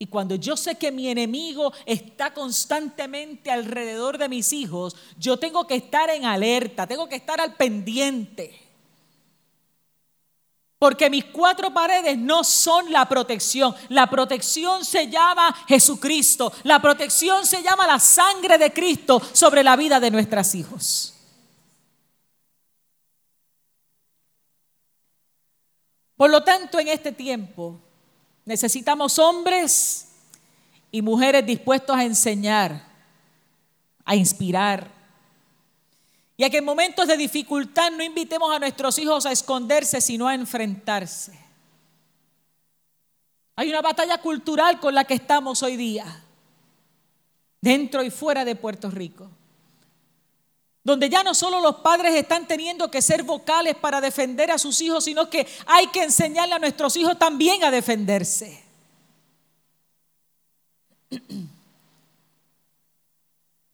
Y 0.00 0.06
cuando 0.06 0.34
yo 0.34 0.56
sé 0.56 0.74
que 0.74 0.90
mi 0.90 1.08
enemigo 1.08 1.72
está 1.84 2.34
constantemente 2.34 3.52
alrededor 3.52 4.18
de 4.18 4.28
mis 4.28 4.52
hijos, 4.52 4.96
yo 5.16 5.36
tengo 5.36 5.64
que 5.68 5.76
estar 5.76 6.10
en 6.10 6.24
alerta, 6.24 6.88
tengo 6.88 7.08
que 7.08 7.14
estar 7.14 7.40
al 7.40 7.54
pendiente. 7.54 8.65
Porque 10.78 11.08
mis 11.08 11.24
cuatro 11.24 11.72
paredes 11.72 12.18
no 12.18 12.44
son 12.44 12.92
la 12.92 13.08
protección. 13.08 13.74
La 13.88 14.10
protección 14.10 14.84
se 14.84 15.08
llama 15.08 15.54
Jesucristo. 15.66 16.52
La 16.64 16.80
protección 16.80 17.46
se 17.46 17.62
llama 17.62 17.86
la 17.86 17.98
sangre 17.98 18.58
de 18.58 18.72
Cristo 18.72 19.22
sobre 19.32 19.64
la 19.64 19.74
vida 19.76 19.98
de 20.00 20.10
nuestros 20.10 20.54
hijos. 20.54 21.14
Por 26.16 26.30
lo 26.30 26.42
tanto, 26.42 26.78
en 26.78 26.88
este 26.88 27.12
tiempo 27.12 27.78
necesitamos 28.44 29.18
hombres 29.18 30.08
y 30.90 31.02
mujeres 31.02 31.44
dispuestos 31.44 31.96
a 31.96 32.04
enseñar, 32.04 32.86
a 34.04 34.16
inspirar. 34.16 34.95
Y 36.36 36.44
a 36.44 36.50
que 36.50 36.58
en 36.58 36.64
momentos 36.64 37.06
de 37.06 37.16
dificultad 37.16 37.90
no 37.92 38.02
invitemos 38.02 38.54
a 38.54 38.58
nuestros 38.58 38.98
hijos 38.98 39.24
a 39.26 39.32
esconderse, 39.32 40.00
sino 40.00 40.28
a 40.28 40.34
enfrentarse. 40.34 41.38
Hay 43.56 43.70
una 43.70 43.80
batalla 43.80 44.18
cultural 44.18 44.78
con 44.80 44.94
la 44.94 45.04
que 45.04 45.14
estamos 45.14 45.62
hoy 45.62 45.76
día, 45.76 46.22
dentro 47.60 48.02
y 48.02 48.10
fuera 48.10 48.44
de 48.44 48.54
Puerto 48.54 48.90
Rico 48.90 49.30
donde 50.86 51.10
ya 51.10 51.24
no 51.24 51.34
solo 51.34 51.60
los 51.60 51.78
padres 51.78 52.14
están 52.14 52.46
teniendo 52.46 52.88
que 52.92 53.02
ser 53.02 53.24
vocales 53.24 53.74
para 53.74 54.00
defender 54.00 54.52
a 54.52 54.58
sus 54.58 54.80
hijos, 54.80 55.02
sino 55.02 55.28
que 55.28 55.44
hay 55.66 55.88
que 55.88 56.04
enseñarle 56.04 56.54
a 56.54 56.60
nuestros 56.60 56.96
hijos 56.96 57.18
también 57.18 57.64
a 57.64 57.72
defenderse. 57.72 58.62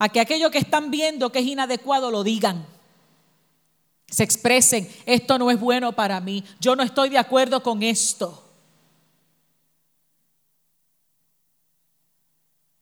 A 0.02 0.08
que 0.08 0.18
aquello 0.18 0.50
que 0.50 0.58
están 0.58 0.90
viendo 0.90 1.30
que 1.30 1.38
es 1.38 1.46
inadecuado 1.46 2.10
lo 2.10 2.24
digan. 2.24 2.66
Se 4.08 4.24
expresen, 4.24 4.90
esto 5.06 5.38
no 5.38 5.48
es 5.48 5.60
bueno 5.60 5.92
para 5.92 6.20
mí, 6.20 6.42
yo 6.58 6.74
no 6.74 6.82
estoy 6.82 7.08
de 7.08 7.18
acuerdo 7.18 7.62
con 7.62 7.84
esto. 7.84 8.42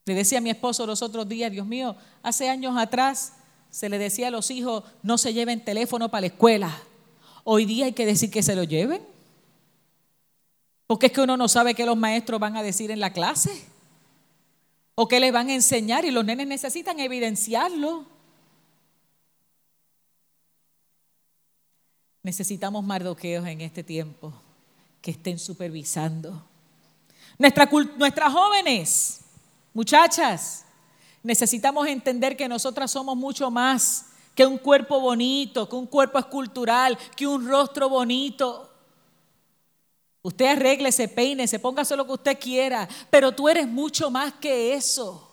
Le 0.06 0.14
decía 0.14 0.38
a 0.38 0.40
mi 0.40 0.48
esposo 0.48 0.86
los 0.86 1.02
otros 1.02 1.28
días, 1.28 1.52
Dios 1.52 1.66
mío, 1.66 1.94
hace 2.22 2.48
años 2.48 2.74
atrás 2.78 3.34
se 3.68 3.90
le 3.90 3.98
decía 3.98 4.28
a 4.28 4.30
los 4.30 4.50
hijos, 4.50 4.84
no 5.02 5.18
se 5.18 5.34
lleven 5.34 5.62
teléfono 5.62 6.10
para 6.10 6.22
la 6.22 6.26
escuela. 6.28 6.74
Hoy 7.44 7.66
día 7.66 7.84
hay 7.84 7.92
que 7.92 8.06
decir 8.06 8.30
que 8.30 8.42
se 8.42 8.56
lo 8.56 8.64
lleven. 8.64 9.06
Porque 10.86 11.08
es 11.08 11.12
que 11.12 11.20
uno 11.20 11.36
no 11.36 11.48
sabe 11.48 11.74
qué 11.74 11.84
los 11.84 11.98
maestros 11.98 12.40
van 12.40 12.56
a 12.56 12.62
decir 12.62 12.90
en 12.90 13.00
la 13.00 13.12
clase. 13.12 13.62
O 14.94 15.08
qué 15.08 15.20
les 15.20 15.32
van 15.32 15.48
a 15.48 15.54
enseñar 15.54 16.04
y 16.04 16.10
los 16.10 16.24
nenes 16.24 16.46
necesitan 16.46 17.00
evidenciarlo. 17.00 18.04
Necesitamos 22.22 22.84
mardoqueos 22.84 23.46
en 23.46 23.62
este 23.62 23.82
tiempo 23.82 24.32
que 25.00 25.12
estén 25.12 25.38
supervisando. 25.38 26.44
nuestras 27.38 28.32
jóvenes, 28.32 29.20
muchachas, 29.72 30.66
Necesitamos 31.22 31.86
entender 31.86 32.36
que 32.36 32.48
nosotras 32.48 32.90
somos 32.90 33.16
mucho 33.16 33.50
más 33.50 34.06
que 34.34 34.46
un 34.46 34.56
cuerpo 34.56 35.00
bonito, 35.00 35.68
que 35.68 35.76
un 35.76 35.86
cuerpo 35.86 36.18
escultural, 36.18 36.96
que 37.14 37.26
un 37.26 37.46
rostro 37.46 37.88
bonito. 37.88 38.69
Usted 40.22 40.46
arréglese, 40.46 41.08
peínese, 41.08 41.58
póngase 41.58 41.96
lo 41.96 42.04
que 42.04 42.12
usted 42.12 42.38
quiera, 42.38 42.88
pero 43.08 43.32
tú 43.32 43.48
eres 43.48 43.66
mucho 43.66 44.10
más 44.10 44.34
que 44.34 44.74
eso. 44.74 45.28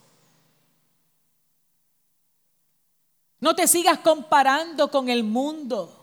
No 3.39 3.53
te 3.55 3.67
sigas 3.67 3.99
comparando 3.99 4.89
con 4.89 5.09
el 5.09 5.23
mundo. 5.23 5.93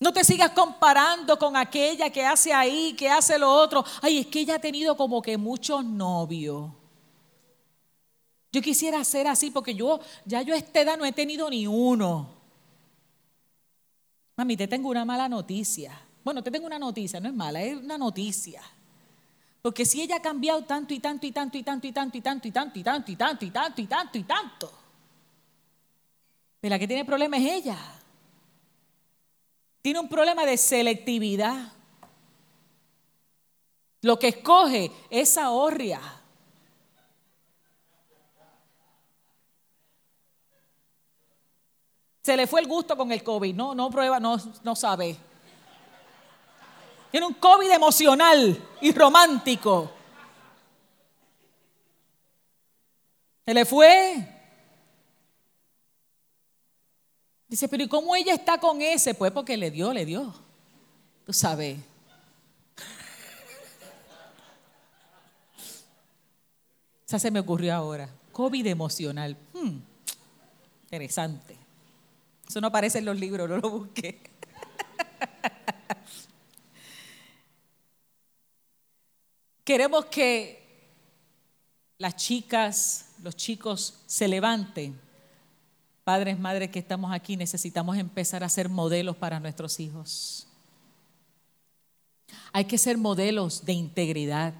No 0.00 0.12
te 0.12 0.24
sigas 0.24 0.50
comparando 0.50 1.38
con 1.38 1.56
aquella 1.56 2.10
que 2.10 2.24
hace 2.24 2.52
ahí, 2.52 2.94
que 2.94 3.08
hace 3.08 3.38
lo 3.38 3.50
otro. 3.50 3.84
Ay, 4.02 4.18
es 4.18 4.26
que 4.26 4.40
ella 4.40 4.56
ha 4.56 4.60
tenido 4.60 4.96
como 4.96 5.22
que 5.22 5.36
muchos 5.36 5.84
novios. 5.84 6.70
Yo 8.52 8.62
quisiera 8.62 9.02
ser 9.04 9.26
así 9.26 9.50
porque 9.50 9.74
yo, 9.74 10.00
ya 10.24 10.42
yo 10.42 10.54
a 10.54 10.56
esta 10.56 10.80
edad 10.80 10.96
no 10.96 11.04
he 11.04 11.12
tenido 11.12 11.48
ni 11.50 11.66
uno. 11.66 12.28
Mami, 14.36 14.56
te 14.56 14.66
tengo 14.66 14.88
una 14.88 15.04
mala 15.04 15.28
noticia. 15.28 16.00
Bueno, 16.24 16.42
te 16.42 16.50
tengo 16.50 16.66
una 16.66 16.78
noticia, 16.78 17.20
no 17.20 17.28
es 17.28 17.34
mala, 17.34 17.62
es 17.62 17.76
una 17.76 17.98
noticia. 17.98 18.62
Porque 19.60 19.84
si 19.84 20.00
ella 20.00 20.16
ha 20.16 20.22
cambiado 20.22 20.64
tanto 20.64 20.94
y 20.94 21.00
tanto 21.00 21.26
y 21.26 21.32
tanto 21.32 21.58
y 21.58 21.62
tanto 21.62 21.86
y 21.86 21.92
tanto 21.92 22.16
y 22.16 22.22
tanto 22.22 22.48
y 22.48 22.50
tanto 22.50 22.78
y 22.78 22.82
tanto 22.82 23.10
y 23.10 23.16
tanto 23.16 23.44
y 23.44 23.50
tanto 23.50 23.80
y 23.82 23.86
tanto 23.86 24.18
y 24.18 24.22
tanto, 24.24 24.72
de 26.62 26.70
la 26.70 26.78
que 26.78 26.88
tiene 26.88 27.04
problema 27.04 27.36
es 27.36 27.44
ella. 27.44 27.78
Tiene 29.82 30.00
un 30.00 30.08
problema 30.08 30.46
de 30.46 30.56
selectividad. 30.56 31.72
Lo 34.00 34.18
que 34.18 34.28
escoge 34.28 34.90
es 35.10 35.36
ahorria. 35.36 36.00
Se 42.22 42.34
le 42.34 42.46
fue 42.46 42.62
el 42.62 42.66
gusto 42.66 42.96
con 42.96 43.12
el 43.12 43.22
COVID. 43.22 43.54
No, 43.54 43.74
no 43.74 43.90
prueba, 43.90 44.18
no, 44.18 44.38
no 44.62 44.74
sabe. 44.74 45.18
Tiene 47.14 47.28
un 47.28 47.34
COVID 47.34 47.70
emocional 47.70 48.60
y 48.80 48.90
romántico. 48.90 49.88
Se 53.44 53.54
le 53.54 53.64
fue. 53.64 54.28
Dice, 57.46 57.68
pero 57.68 57.84
¿y 57.84 57.88
cómo 57.88 58.16
ella 58.16 58.34
está 58.34 58.58
con 58.58 58.82
ese? 58.82 59.14
Pues 59.14 59.30
porque 59.30 59.56
le 59.56 59.70
dio, 59.70 59.92
le 59.92 60.04
dio. 60.04 60.34
Tú 61.24 61.32
sabes. 61.32 61.78
Esa 67.06 67.20
se 67.20 67.30
me 67.30 67.38
ocurrió 67.38 67.76
ahora. 67.76 68.10
COVID 68.32 68.66
emocional. 68.66 69.36
Hmm, 69.52 69.78
interesante. 70.82 71.56
Eso 72.48 72.60
no 72.60 72.66
aparece 72.66 72.98
en 72.98 73.04
los 73.04 73.16
libros, 73.16 73.48
no 73.48 73.58
lo 73.58 73.70
busqué. 73.70 74.20
Queremos 79.64 80.04
que 80.06 80.62
las 81.96 82.16
chicas, 82.16 83.06
los 83.22 83.34
chicos 83.34 84.02
se 84.06 84.28
levanten. 84.28 85.00
Padres, 86.04 86.38
madres 86.38 86.70
que 86.70 86.78
estamos 86.78 87.12
aquí, 87.12 87.34
necesitamos 87.34 87.96
empezar 87.96 88.44
a 88.44 88.48
ser 88.50 88.68
modelos 88.68 89.16
para 89.16 89.40
nuestros 89.40 89.80
hijos. 89.80 90.46
Hay 92.52 92.66
que 92.66 92.76
ser 92.76 92.98
modelos 92.98 93.64
de 93.64 93.72
integridad, 93.72 94.52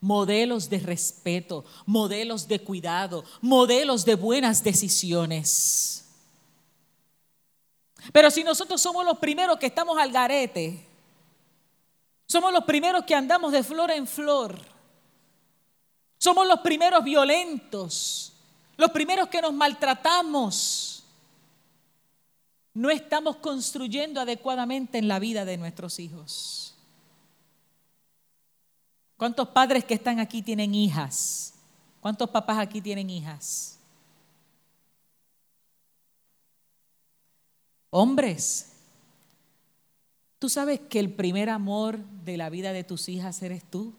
modelos 0.00 0.70
de 0.70 0.78
respeto, 0.78 1.64
modelos 1.84 2.46
de 2.46 2.60
cuidado, 2.60 3.24
modelos 3.40 4.04
de 4.04 4.14
buenas 4.14 4.62
decisiones. 4.62 6.04
Pero 8.12 8.30
si 8.30 8.44
nosotros 8.44 8.80
somos 8.80 9.04
los 9.04 9.18
primeros 9.18 9.58
que 9.58 9.66
estamos 9.66 9.98
al 9.98 10.12
garete, 10.12 10.85
somos 12.26 12.52
los 12.52 12.64
primeros 12.64 13.04
que 13.04 13.14
andamos 13.14 13.52
de 13.52 13.62
flor 13.62 13.90
en 13.90 14.06
flor, 14.06 14.58
somos 16.18 16.46
los 16.46 16.60
primeros 16.60 17.02
violentos, 17.04 18.32
los 18.76 18.90
primeros 18.90 19.28
que 19.28 19.40
nos 19.40 19.52
maltratamos, 19.52 21.04
no 22.74 22.90
estamos 22.90 23.36
construyendo 23.36 24.20
adecuadamente 24.20 24.98
en 24.98 25.08
la 25.08 25.18
vida 25.18 25.46
de 25.46 25.56
nuestros 25.56 25.98
hijos. 25.98 26.74
¿Cuántos 29.16 29.48
padres 29.48 29.84
que 29.84 29.94
están 29.94 30.20
aquí 30.20 30.42
tienen 30.42 30.74
hijas? 30.74 31.54
¿Cuántos 32.02 32.28
papás 32.28 32.58
aquí 32.58 32.82
tienen 32.82 33.08
hijas? 33.08 33.78
Hombres, 37.88 38.75
¿tú 40.46 40.50
sabes 40.50 40.78
que 40.78 41.00
el 41.00 41.12
primer 41.12 41.50
amor 41.50 41.98
de 42.24 42.36
la 42.36 42.50
vida 42.50 42.72
de 42.72 42.84
tus 42.84 43.08
hijas 43.08 43.42
eres 43.42 43.68
tú? 43.68 43.92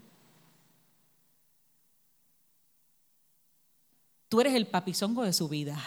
Tú 4.29 4.39
eres 4.39 4.53
el 4.53 4.65
papizongo 4.65 5.23
de 5.23 5.33
su 5.33 5.49
vida, 5.49 5.77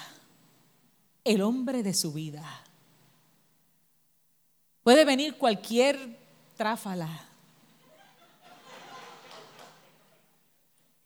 el 1.25 1.41
hombre 1.41 1.83
de 1.83 1.95
su 1.95 2.13
vida. 2.13 2.45
Puede 4.83 5.07
venir 5.07 5.39
cualquier 5.39 6.19
tráfala, 6.59 7.09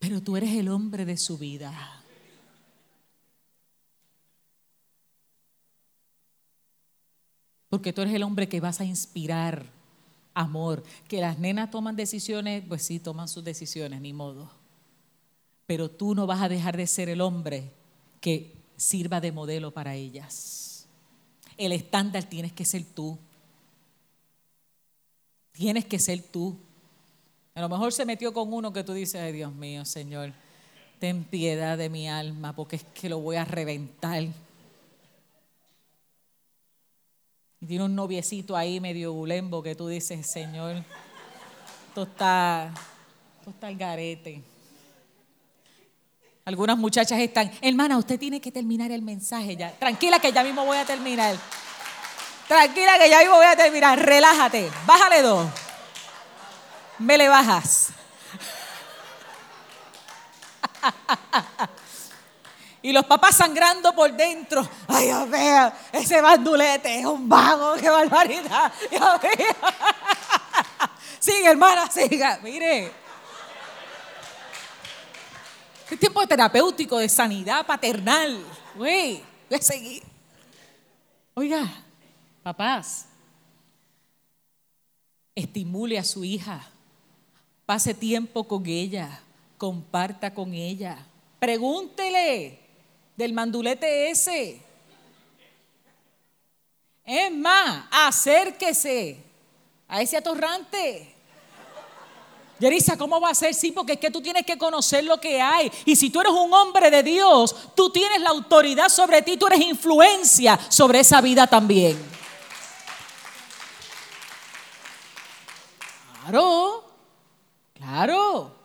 pero 0.00 0.20
tú 0.20 0.36
eres 0.36 0.52
el 0.54 0.68
hombre 0.68 1.04
de 1.04 1.16
su 1.16 1.38
vida. 1.38 2.02
Porque 7.74 7.92
tú 7.92 8.02
eres 8.02 8.14
el 8.14 8.22
hombre 8.22 8.48
que 8.48 8.60
vas 8.60 8.80
a 8.80 8.84
inspirar 8.84 9.66
amor. 10.32 10.84
Que 11.08 11.20
las 11.20 11.40
nenas 11.40 11.72
toman 11.72 11.96
decisiones, 11.96 12.62
pues 12.68 12.84
sí, 12.84 13.00
toman 13.00 13.26
sus 13.26 13.42
decisiones, 13.42 14.00
ni 14.00 14.12
modo. 14.12 14.48
Pero 15.66 15.90
tú 15.90 16.14
no 16.14 16.24
vas 16.24 16.40
a 16.40 16.48
dejar 16.48 16.76
de 16.76 16.86
ser 16.86 17.08
el 17.08 17.20
hombre 17.20 17.72
que 18.20 18.52
sirva 18.76 19.20
de 19.20 19.32
modelo 19.32 19.72
para 19.72 19.96
ellas. 19.96 20.86
El 21.56 21.72
estándar 21.72 22.22
tienes 22.22 22.52
que 22.52 22.64
ser 22.64 22.84
tú. 22.84 23.18
Tienes 25.50 25.84
que 25.84 25.98
ser 25.98 26.22
tú. 26.22 26.56
A 27.56 27.60
lo 27.60 27.68
mejor 27.68 27.92
se 27.92 28.06
metió 28.06 28.32
con 28.32 28.52
uno 28.52 28.72
que 28.72 28.84
tú 28.84 28.92
dices, 28.92 29.20
ay 29.20 29.32
Dios 29.32 29.52
mío, 29.52 29.84
Señor, 29.84 30.32
ten 31.00 31.24
piedad 31.24 31.76
de 31.76 31.90
mi 31.90 32.08
alma, 32.08 32.54
porque 32.54 32.76
es 32.76 32.84
que 32.94 33.08
lo 33.08 33.18
voy 33.18 33.34
a 33.34 33.44
reventar. 33.44 34.28
Tiene 37.66 37.84
un 37.84 37.94
noviecito 37.94 38.56
ahí 38.56 38.78
medio 38.78 39.12
bulembo 39.12 39.62
que 39.62 39.74
tú 39.74 39.88
dices, 39.88 40.26
Señor, 40.26 40.84
esto 41.88 42.02
está, 42.02 42.70
esto 43.38 43.50
está 43.50 43.70
el 43.70 43.78
garete. 43.78 44.42
Algunas 46.44 46.76
muchachas 46.76 47.18
están, 47.20 47.50
hermana, 47.62 47.96
usted 47.96 48.18
tiene 48.18 48.38
que 48.38 48.52
terminar 48.52 48.90
el 48.90 49.00
mensaje 49.00 49.56
ya. 49.56 49.72
Tranquila 49.72 50.18
que 50.18 50.30
ya 50.30 50.44
mismo 50.44 50.66
voy 50.66 50.76
a 50.76 50.84
terminar. 50.84 51.36
Tranquila 52.46 52.98
que 52.98 53.08
ya 53.08 53.20
mismo 53.20 53.36
voy 53.36 53.46
a 53.46 53.56
terminar. 53.56 53.98
Relájate. 53.98 54.70
Bájale 54.84 55.22
dos. 55.22 55.48
Me 56.98 57.16
le 57.16 57.28
bajas. 57.28 57.92
Y 62.84 62.92
los 62.92 63.06
papás 63.06 63.36
sangrando 63.36 63.94
por 63.94 64.12
dentro. 64.12 64.68
Ay, 64.88 65.06
Dios 65.06 65.26
mío, 65.26 65.72
ese 65.90 66.20
bandulete 66.20 67.00
es 67.00 67.06
un 67.06 67.26
vago, 67.26 67.76
qué 67.80 67.88
barbaridad. 67.88 68.70
Sigue, 71.18 71.48
hermana, 71.48 71.90
siga. 71.90 72.40
Mire. 72.42 72.92
Es 75.90 75.98
tiempo 75.98 76.26
terapéutico, 76.26 76.98
de 76.98 77.08
sanidad 77.08 77.64
paternal. 77.64 78.44
Güey, 78.74 79.24
voy 79.48 79.58
a 79.58 79.62
seguir. 79.62 80.02
Oiga, 81.32 81.66
papás, 82.42 83.06
estimule 85.34 85.98
a 85.98 86.04
su 86.04 86.22
hija. 86.22 86.68
Pase 87.64 87.94
tiempo 87.94 88.46
con 88.46 88.66
ella. 88.66 89.22
Comparta 89.56 90.34
con 90.34 90.52
ella. 90.52 90.98
Pregúntele 91.38 92.63
del 93.16 93.32
mandulete 93.32 94.10
ese. 94.10 94.60
Es 97.04 97.32
más, 97.32 97.86
acérquese 97.90 99.22
a 99.88 100.00
ese 100.00 100.16
atorrante. 100.16 101.14
Yerisa, 102.58 102.96
¿cómo 102.96 103.20
va 103.20 103.30
a 103.30 103.34
ser? 103.34 103.52
Sí, 103.52 103.72
porque 103.72 103.94
es 103.94 103.98
que 103.98 104.10
tú 104.10 104.22
tienes 104.22 104.46
que 104.46 104.56
conocer 104.56 105.04
lo 105.04 105.20
que 105.20 105.40
hay. 105.40 105.70
Y 105.84 105.96
si 105.96 106.08
tú 106.08 106.20
eres 106.20 106.32
un 106.32 106.52
hombre 106.52 106.90
de 106.90 107.02
Dios, 107.02 107.54
tú 107.74 107.90
tienes 107.90 108.20
la 108.20 108.30
autoridad 108.30 108.88
sobre 108.88 109.22
ti, 109.22 109.36
tú 109.36 109.46
eres 109.48 109.60
influencia 109.60 110.58
sobre 110.68 111.00
esa 111.00 111.20
vida 111.20 111.46
también. 111.46 111.98
Claro, 116.22 116.84
claro. 117.74 118.63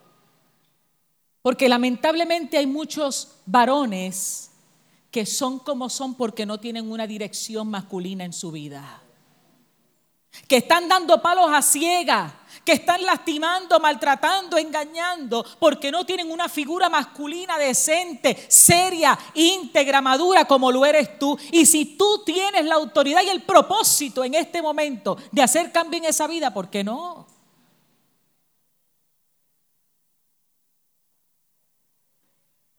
Porque 1.41 1.69
lamentablemente 1.69 2.57
hay 2.57 2.67
muchos 2.67 3.37
varones 3.45 4.51
que 5.11 5.25
son 5.25 5.59
como 5.59 5.89
son 5.89 6.15
porque 6.15 6.45
no 6.45 6.59
tienen 6.59 6.91
una 6.91 7.07
dirección 7.07 7.69
masculina 7.69 8.23
en 8.23 8.33
su 8.33 8.51
vida. 8.51 9.01
Que 10.47 10.57
están 10.57 10.87
dando 10.87 11.21
palos 11.21 11.49
a 11.51 11.61
ciega, 11.61 12.41
que 12.63 12.73
están 12.73 13.01
lastimando, 13.03 13.79
maltratando, 13.79 14.57
engañando, 14.57 15.43
porque 15.59 15.91
no 15.91 16.05
tienen 16.05 16.29
una 16.29 16.47
figura 16.47 16.87
masculina 16.87 17.57
decente, 17.57 18.45
seria, 18.47 19.17
íntegra, 19.33 20.01
madura 20.01 20.45
como 20.45 20.71
lo 20.71 20.85
eres 20.85 21.17
tú. 21.17 21.37
Y 21.51 21.65
si 21.65 21.97
tú 21.97 22.21
tienes 22.23 22.65
la 22.65 22.75
autoridad 22.75 23.23
y 23.23 23.29
el 23.29 23.41
propósito 23.41 24.23
en 24.23 24.35
este 24.35 24.61
momento 24.61 25.17
de 25.31 25.41
hacer 25.41 25.71
cambio 25.71 25.97
en 25.97 26.05
esa 26.05 26.27
vida, 26.27 26.53
¿por 26.53 26.69
qué 26.69 26.83
no? 26.83 27.25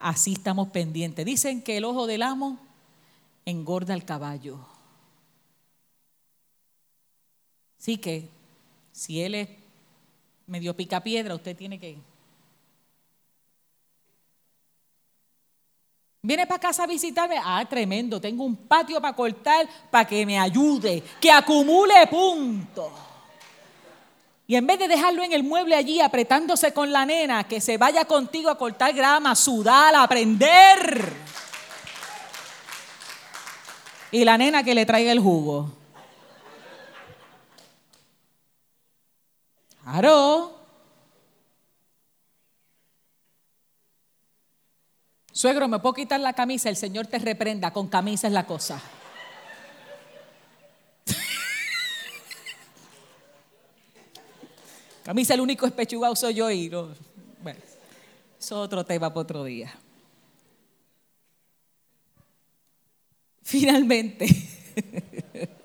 Así 0.00 0.32
estamos 0.32 0.68
pendientes. 0.68 1.26
Dicen 1.26 1.60
que 1.60 1.76
el 1.76 1.84
ojo 1.84 2.06
del 2.06 2.22
amo 2.22 2.58
engorda 3.44 3.92
al 3.92 4.04
caballo. 4.04 4.58
Así 7.78 7.98
que 7.98 8.26
si 8.92 9.20
él 9.20 9.34
es 9.34 9.48
medio 10.46 10.74
pica 10.74 11.02
piedra, 11.02 11.34
usted 11.34 11.54
tiene 11.54 11.78
que... 11.78 11.98
¿Viene 16.22 16.46
para 16.46 16.60
casa 16.60 16.84
a 16.84 16.86
visitarme? 16.86 17.36
Ah, 17.42 17.64
tremendo. 17.68 18.18
Tengo 18.20 18.44
un 18.44 18.56
patio 18.56 19.02
para 19.02 19.14
cortar 19.14 19.68
para 19.90 20.06
que 20.06 20.24
me 20.24 20.38
ayude, 20.38 21.02
que 21.20 21.30
acumule 21.30 22.06
puntos. 22.10 23.09
Y 24.50 24.56
en 24.56 24.66
vez 24.66 24.80
de 24.80 24.88
dejarlo 24.88 25.22
en 25.22 25.32
el 25.32 25.44
mueble 25.44 25.76
allí 25.76 26.00
apretándose 26.00 26.74
con 26.74 26.90
la 26.90 27.06
nena, 27.06 27.46
que 27.46 27.60
se 27.60 27.78
vaya 27.78 28.04
contigo 28.04 28.50
a 28.50 28.58
cortar 28.58 28.92
grama, 28.92 29.36
sudar, 29.36 29.94
a 29.94 30.02
aprender. 30.02 31.12
Y 34.10 34.24
la 34.24 34.36
nena 34.36 34.64
que 34.64 34.74
le 34.74 34.84
traiga 34.84 35.12
el 35.12 35.20
jugo. 35.20 35.70
Claro. 39.84 40.58
Suegro, 45.30 45.68
¿me 45.68 45.78
puedo 45.78 45.94
quitar 45.94 46.18
la 46.18 46.32
camisa? 46.32 46.68
El 46.68 46.74
Señor 46.74 47.06
te 47.06 47.20
reprenda. 47.20 47.72
Con 47.72 47.86
camisa 47.86 48.26
es 48.26 48.32
la 48.32 48.46
cosa. 48.48 48.82
Camisa 55.10 55.34
el 55.34 55.40
único 55.40 55.66
espechugado 55.66 56.14
soy 56.14 56.34
yo 56.34 56.48
y 56.52 56.68
bueno, 56.68 56.88
eso 57.42 57.58
es 58.38 58.52
otro 58.52 58.84
tema 58.84 59.08
para 59.08 59.22
otro 59.22 59.42
día. 59.42 59.76
Finalmente, 63.42 64.28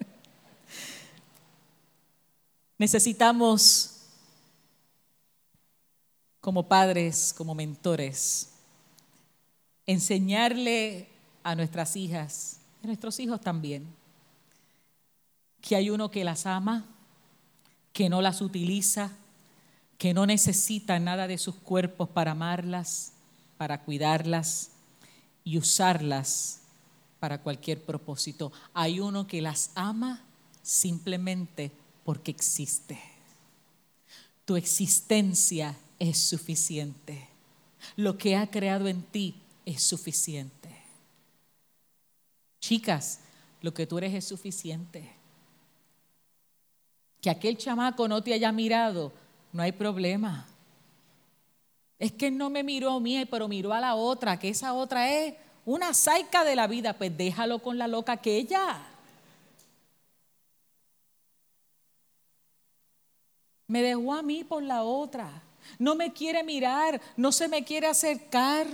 necesitamos 2.79 3.97
como 6.41 6.67
padres, 6.67 7.31
como 7.37 7.53
mentores, 7.53 8.49
enseñarle 9.85 11.07
a 11.43 11.53
nuestras 11.53 11.95
hijas, 11.95 12.57
a 12.83 12.87
nuestros 12.87 13.19
hijos 13.19 13.39
también, 13.41 13.85
que 15.61 15.75
hay 15.75 15.91
uno 15.91 16.09
que 16.09 16.23
las 16.23 16.47
ama, 16.47 16.83
que 17.93 18.09
no 18.09 18.23
las 18.23 18.41
utiliza, 18.41 19.11
que 19.97 20.13
no 20.13 20.25
necesitan 20.25 21.05
nada 21.05 21.27
de 21.27 21.37
sus 21.37 21.55
cuerpos 21.55 22.09
para 22.09 22.31
amarlas, 22.31 23.13
para 23.57 23.83
cuidarlas 23.83 24.71
y 25.43 25.57
usarlas 25.57 26.61
para 27.19 27.41
cualquier 27.41 27.83
propósito. 27.83 28.51
Hay 28.73 28.99
uno 28.99 29.27
que 29.27 29.41
las 29.41 29.71
ama 29.75 30.21
simplemente 30.61 31.71
porque 32.03 32.31
existe. 32.31 32.99
Tu 34.43 34.55
existencia 34.55 35.75
es 35.97 36.19
suficiente. 36.19 37.29
Lo 37.95 38.17
que 38.17 38.35
ha 38.35 38.47
creado 38.51 38.87
en 38.87 39.01
ti 39.01 39.41
es 39.65 39.81
suficiente. 39.81 40.69
Chicas, 42.59 43.21
lo 43.61 43.73
que 43.73 43.87
tú 43.87 43.97
eres 43.97 44.13
es 44.13 44.25
suficiente. 44.25 45.11
Que 47.21 47.29
aquel 47.29 47.57
chamaco 47.57 48.07
no 48.07 48.21
te 48.21 48.33
haya 48.33 48.51
mirado 48.51 49.13
no 49.55 49.63
hay 49.63 49.71
problema. 49.71 50.45
Es 51.97 52.11
que 52.11 52.29
no 52.29 52.49
me 52.49 52.61
miró 52.61 52.91
a 52.91 52.99
mí, 52.99 53.23
pero 53.23 53.47
miró 53.47 53.71
a 53.71 53.79
la 53.79 53.95
otra, 53.95 54.37
que 54.37 54.49
esa 54.49 54.73
otra 54.73 55.09
es 55.09 55.33
una 55.65 55.93
saica 55.93 56.43
de 56.43 56.57
la 56.57 56.67
vida, 56.67 56.91
pues 56.91 57.17
déjalo 57.17 57.59
con 57.59 57.77
la 57.77 57.87
loca 57.87 58.17
que 58.17 58.35
ella. 58.35 58.85
Me 63.67 63.81
dejó 63.81 64.13
a 64.13 64.21
mí 64.21 64.43
por 64.43 64.61
la 64.61 64.83
otra. 64.83 65.41
No 65.79 65.95
me 65.95 66.11
quiere 66.11 66.43
mirar, 66.43 66.99
no 67.15 67.31
se 67.31 67.47
me 67.47 67.63
quiere 67.63 67.87
acercar. 67.87 68.67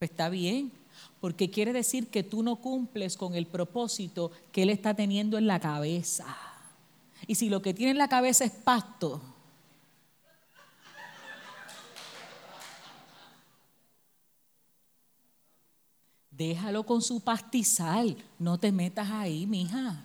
Pues 0.00 0.10
está 0.10 0.28
bien, 0.28 0.72
porque 1.20 1.48
quiere 1.48 1.72
decir 1.72 2.08
que 2.08 2.24
tú 2.24 2.42
no 2.42 2.56
cumples 2.56 3.16
con 3.16 3.36
el 3.36 3.46
propósito 3.46 4.32
que 4.50 4.64
él 4.64 4.70
está 4.70 4.94
teniendo 4.94 5.38
en 5.38 5.46
la 5.46 5.60
cabeza. 5.60 6.47
Y 7.26 7.34
si 7.34 7.48
lo 7.48 7.60
que 7.60 7.74
tiene 7.74 7.92
en 7.92 7.98
la 7.98 8.08
cabeza 8.08 8.44
es 8.44 8.52
pasto, 8.52 9.20
déjalo 16.38 16.86
con 16.86 17.02
su 17.02 17.20
pastizal, 17.20 18.16
no 18.38 18.58
te 18.58 18.70
metas 18.70 19.10
ahí, 19.10 19.46
mija. 19.46 20.04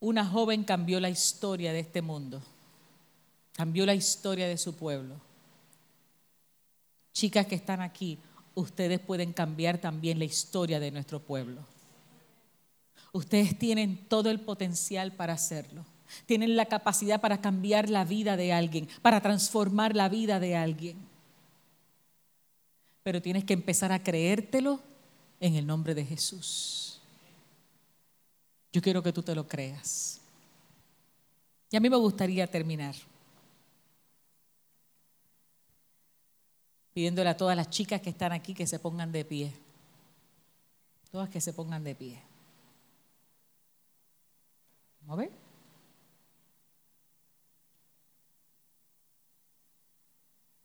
Una 0.00 0.24
joven 0.24 0.64
cambió 0.64 1.00
la 1.00 1.10
historia 1.10 1.72
de 1.72 1.80
este 1.80 2.02
mundo, 2.02 2.42
cambió 3.52 3.84
la 3.84 3.94
historia 3.94 4.48
de 4.48 4.56
su 4.56 4.74
pueblo. 4.74 5.29
Chicas 7.12 7.46
que 7.46 7.54
están 7.54 7.80
aquí, 7.80 8.18
ustedes 8.54 9.00
pueden 9.00 9.32
cambiar 9.32 9.78
también 9.78 10.18
la 10.18 10.24
historia 10.24 10.80
de 10.80 10.90
nuestro 10.90 11.20
pueblo. 11.20 11.60
Ustedes 13.12 13.58
tienen 13.58 14.06
todo 14.08 14.30
el 14.30 14.40
potencial 14.40 15.12
para 15.12 15.32
hacerlo. 15.32 15.84
Tienen 16.26 16.56
la 16.56 16.66
capacidad 16.66 17.20
para 17.20 17.40
cambiar 17.40 17.88
la 17.88 18.04
vida 18.04 18.36
de 18.36 18.52
alguien, 18.52 18.88
para 19.02 19.20
transformar 19.20 19.94
la 19.94 20.08
vida 20.08 20.40
de 20.40 20.56
alguien. 20.56 20.96
Pero 23.02 23.22
tienes 23.22 23.44
que 23.44 23.54
empezar 23.54 23.92
a 23.92 24.02
creértelo 24.02 24.80
en 25.40 25.54
el 25.54 25.66
nombre 25.66 25.94
de 25.94 26.04
Jesús. 26.04 27.00
Yo 28.72 28.80
quiero 28.80 29.02
que 29.02 29.12
tú 29.12 29.22
te 29.22 29.34
lo 29.34 29.48
creas. 29.48 30.20
Y 31.70 31.76
a 31.76 31.80
mí 31.80 31.88
me 31.88 31.96
gustaría 31.96 32.46
terminar 32.46 32.94
pidiéndole 36.92 37.30
a 37.30 37.36
todas 37.36 37.56
las 37.56 37.70
chicas 37.70 38.00
que 38.00 38.10
están 38.10 38.32
aquí 38.32 38.54
que 38.54 38.66
se 38.66 38.78
pongan 38.78 39.12
de 39.12 39.24
pie. 39.24 39.52
Todas 41.10 41.28
que 41.28 41.40
se 41.40 41.52
pongan 41.52 41.82
de 41.82 41.94
pie. 41.94 42.22
¿Vamos 45.02 45.18
a 45.18 45.22
ver? 45.22 45.32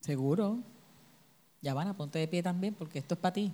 Seguro. 0.01 0.59
Ya 1.61 1.73
van 1.73 1.88
a 1.88 1.97
ponte 1.97 2.19
de 2.19 2.28
pie 2.28 2.43
también 2.43 2.76
porque 2.76 2.99
esto 2.99 3.15
es 3.15 3.19
para 3.19 3.34
ti. 3.34 3.51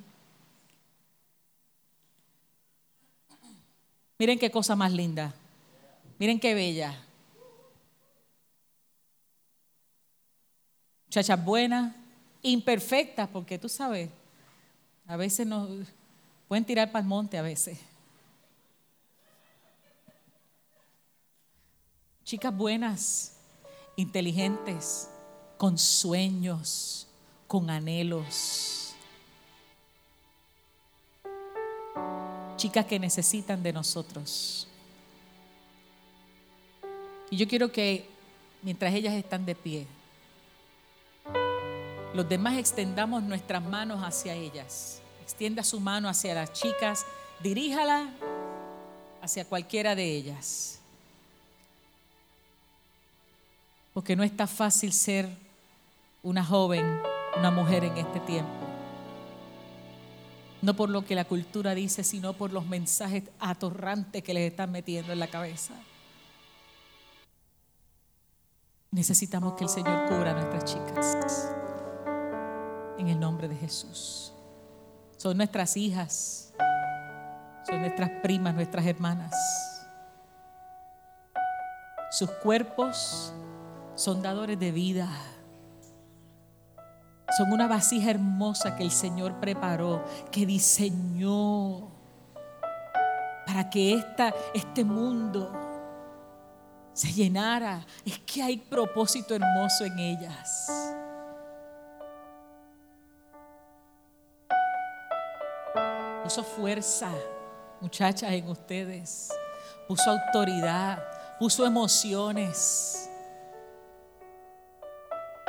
Miren 4.19 4.37
qué 4.37 4.51
cosa 4.51 4.75
más 4.75 4.91
linda. 4.91 5.33
Miren 6.19 6.39
qué 6.39 6.53
bella. 6.53 6.93
Muchachas 11.05 11.43
buenas, 11.43 11.95
imperfectas, 12.41 13.29
porque 13.29 13.57
tú 13.57 13.69
sabes, 13.69 14.09
a 15.07 15.15
veces 15.17 15.45
nos 15.45 15.69
pueden 16.47 16.65
tirar 16.65 16.91
para 16.91 17.01
el 17.01 17.07
monte 17.07 17.37
a 17.37 17.41
veces. 17.41 17.79
Chicas 22.23 22.55
buenas, 22.55 23.37
inteligentes, 23.95 25.09
con 25.57 25.77
sueños, 25.77 27.07
con 27.47 27.69
anhelos. 27.69 28.93
Chicas 32.55 32.85
que 32.85 32.99
necesitan 32.99 33.61
de 33.61 33.73
nosotros. 33.73 34.67
Y 37.29 37.37
yo 37.37 37.47
quiero 37.47 37.71
que 37.71 38.07
mientras 38.61 38.93
ellas 38.93 39.13
están 39.13 39.45
de 39.45 39.55
pie, 39.55 39.87
los 42.13 42.27
demás 42.27 42.57
extendamos 42.57 43.23
nuestras 43.23 43.63
manos 43.63 44.03
hacia 44.03 44.33
ellas. 44.33 45.01
Extienda 45.21 45.63
su 45.63 45.79
mano 45.79 46.09
hacia 46.09 46.33
las 46.33 46.51
chicas, 46.51 47.05
diríjala 47.41 48.09
hacia 49.21 49.45
cualquiera 49.45 49.95
de 49.95 50.03
ellas. 50.03 50.79
Porque 53.93 54.15
no 54.15 54.23
está 54.23 54.47
fácil 54.47 54.91
ser 54.91 55.29
una 56.23 56.43
joven, 56.43 56.99
una 57.37 57.51
mujer 57.51 57.85
en 57.85 57.97
este 57.97 58.19
tiempo. 58.21 58.51
No 60.61 60.75
por 60.75 60.89
lo 60.89 61.05
que 61.05 61.15
la 61.15 61.25
cultura 61.25 61.73
dice, 61.73 62.03
sino 62.03 62.33
por 62.33 62.51
los 62.51 62.65
mensajes 62.65 63.23
atorrantes 63.39 64.21
que 64.23 64.33
les 64.33 64.51
están 64.51 64.71
metiendo 64.71 65.11
en 65.11 65.19
la 65.19 65.27
cabeza. 65.27 65.73
Necesitamos 68.91 69.53
que 69.53 69.63
el 69.63 69.69
Señor 69.69 70.09
cubra 70.09 70.31
a 70.31 70.33
nuestras 70.33 70.65
chicas. 70.65 71.60
En 72.97 73.07
el 73.07 73.19
nombre 73.19 73.47
de 73.47 73.55
Jesús. 73.55 74.33
Son 75.17 75.37
nuestras 75.37 75.77
hijas. 75.77 76.53
Son 77.67 77.79
nuestras 77.79 78.09
primas, 78.21 78.55
nuestras 78.55 78.85
hermanas. 78.85 79.33
Sus 82.11 82.29
cuerpos 82.29 83.33
son 83.95 84.21
dadores 84.21 84.59
de 84.59 84.71
vida. 84.71 85.07
Son 87.37 87.53
una 87.53 87.67
vasija 87.67 88.09
hermosa 88.09 88.75
que 88.75 88.83
el 88.83 88.91
Señor 88.91 89.39
preparó, 89.39 90.03
que 90.31 90.45
diseñó 90.45 91.89
para 93.45 93.69
que 93.69 93.93
esta, 93.93 94.33
este 94.53 94.83
mundo 94.83 95.51
se 96.93 97.13
llenara. 97.13 97.85
Es 98.05 98.19
que 98.19 98.43
hay 98.43 98.57
propósito 98.57 99.35
hermoso 99.35 99.85
en 99.85 99.99
ellas. 99.99 100.67
Puso 106.31 106.45
fuerza, 106.45 107.09
muchachas, 107.81 108.31
en 108.31 108.47
ustedes. 108.47 109.27
Puso 109.85 110.11
autoridad, 110.11 111.03
puso 111.37 111.65
emociones. 111.65 113.09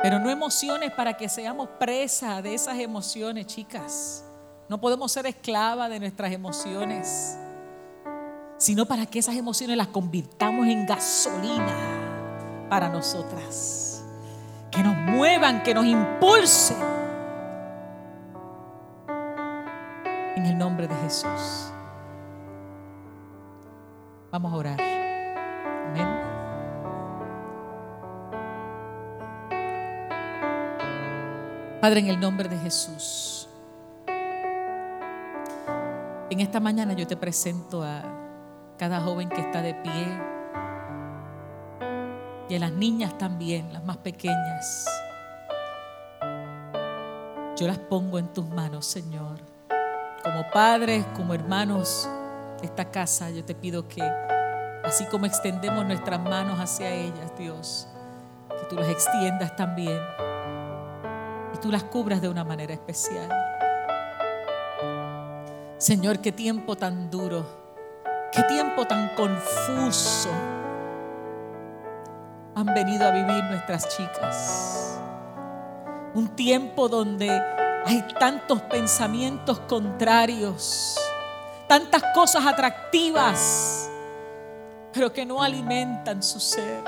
Pero 0.01 0.19
no 0.19 0.29
emociones 0.29 0.91
para 0.91 1.13
que 1.13 1.29
seamos 1.29 1.69
presa 1.79 2.41
de 2.41 2.53
esas 2.53 2.77
emociones, 2.79 3.47
chicas. 3.47 4.25
No 4.67 4.81
podemos 4.81 5.09
ser 5.09 5.25
esclavas 5.25 5.89
de 5.89 6.01
nuestras 6.01 6.33
emociones, 6.33 7.37
sino 8.57 8.85
para 8.85 9.05
que 9.05 9.19
esas 9.19 9.37
emociones 9.37 9.77
las 9.77 9.87
convirtamos 9.87 10.67
en 10.67 10.85
gasolina 10.85 12.67
para 12.69 12.89
nosotras. 12.89 14.03
Que 14.69 14.83
nos 14.83 14.97
muevan, 14.97 15.63
que 15.63 15.73
nos 15.73 15.85
impulsen. 15.85 17.02
En 20.43 20.49
el 20.49 20.57
nombre 20.57 20.89
de 20.89 20.95
Jesús. 20.95 21.71
Vamos 24.29 24.51
a 24.51 24.55
orar. 24.57 24.81
Amén. 25.87 26.07
Padre, 31.79 32.01
en 32.01 32.07
el 32.07 32.19
nombre 32.19 32.49
de 32.49 32.57
Jesús. 32.57 33.47
En 36.29 36.41
esta 36.41 36.59
mañana 36.59 36.91
yo 36.91 37.07
te 37.07 37.15
presento 37.15 37.81
a 37.81 38.03
cada 38.77 38.99
joven 38.99 39.29
que 39.29 39.39
está 39.39 39.61
de 39.61 39.75
pie 39.75 40.07
y 42.49 42.55
a 42.55 42.59
las 42.59 42.73
niñas 42.73 43.17
también, 43.17 43.71
las 43.71 43.85
más 43.85 43.95
pequeñas. 43.95 44.89
Yo 47.55 47.65
las 47.65 47.79
pongo 47.79 48.19
en 48.19 48.27
tus 48.33 48.49
manos, 48.49 48.85
Señor. 48.85 49.52
Como 50.23 50.49
padres, 50.51 51.05
como 51.15 51.33
hermanos 51.33 52.09
de 52.61 52.65
esta 52.65 52.85
casa, 52.85 53.29
yo 53.29 53.43
te 53.43 53.53
pido 53.53 53.87
que, 53.87 54.01
así 54.83 55.05
como 55.07 55.25
extendemos 55.25 55.85
nuestras 55.85 56.19
manos 56.19 56.59
hacia 56.59 56.89
ellas, 56.89 57.31
Dios, 57.37 57.87
que 58.49 58.65
tú 58.69 58.75
las 58.75 58.89
extiendas 58.89 59.55
también 59.55 59.99
tú 61.63 61.71
las 61.71 61.85
cubras 61.85 62.21
de 62.21 62.27
una 62.27 62.43
manera 62.43 62.73
especial. 62.73 63.29
Señor, 65.77 66.19
qué 66.19 66.33
tiempo 66.33 66.75
tan 66.75 67.09
duro, 67.09 67.45
qué 68.33 68.43
tiempo 68.43 68.85
tan 68.85 69.15
confuso 69.15 70.29
han 72.53 72.65
venido 72.65 73.07
a 73.07 73.11
vivir 73.11 73.45
nuestras 73.45 73.95
chicas. 73.95 74.99
Un 76.13 76.35
tiempo 76.35 76.89
donde 76.89 77.41
hay 77.85 78.03
tantos 78.19 78.61
pensamientos 78.61 79.59
contrarios, 79.61 80.97
tantas 81.67 82.03
cosas 82.13 82.45
atractivas, 82.45 83.89
pero 84.93 85.11
que 85.11 85.25
no 85.25 85.41
alimentan 85.41 86.21
su 86.21 86.39
ser. 86.39 86.83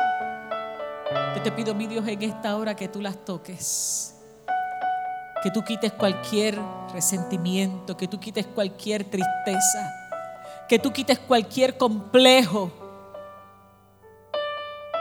Yo 1.35 1.41
te 1.41 1.51
pido, 1.51 1.73
mi 1.73 1.87
Dios, 1.87 2.07
en 2.07 2.21
esta 2.21 2.55
hora 2.55 2.75
que 2.75 2.87
tú 2.87 3.01
las 3.01 3.17
toques 3.23 4.15
que 5.45 5.51
tú 5.51 5.63
quites 5.63 5.93
cualquier 5.93 6.59
resentimiento, 6.91 7.95
que 7.95 8.07
tú 8.07 8.19
quites 8.19 8.47
cualquier 8.47 9.03
tristeza, 9.03 9.93
que 10.67 10.79
tú 10.79 10.91
quites 10.91 11.19
cualquier 11.19 11.77
complejo 11.77 12.71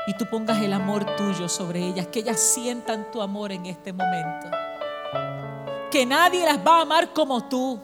y 0.07 0.13
tú 0.19 0.27
pongas 0.27 0.61
el 0.63 0.75
amor 0.75 1.07
tuyo 1.17 1.49
sobre 1.49 1.81
ellas, 1.81 2.09
que 2.09 2.19
ellas 2.19 2.39
sientan 2.39 3.11
tu 3.11 3.23
amor 3.23 3.53
en 3.53 3.65
este 3.65 3.95
momento. 3.95 4.51
Que 5.95 6.05
nadie 6.05 6.45
las 6.45 6.59
va 6.59 6.79
a 6.79 6.81
amar 6.81 7.11
como 7.13 7.45
tú, 7.45 7.79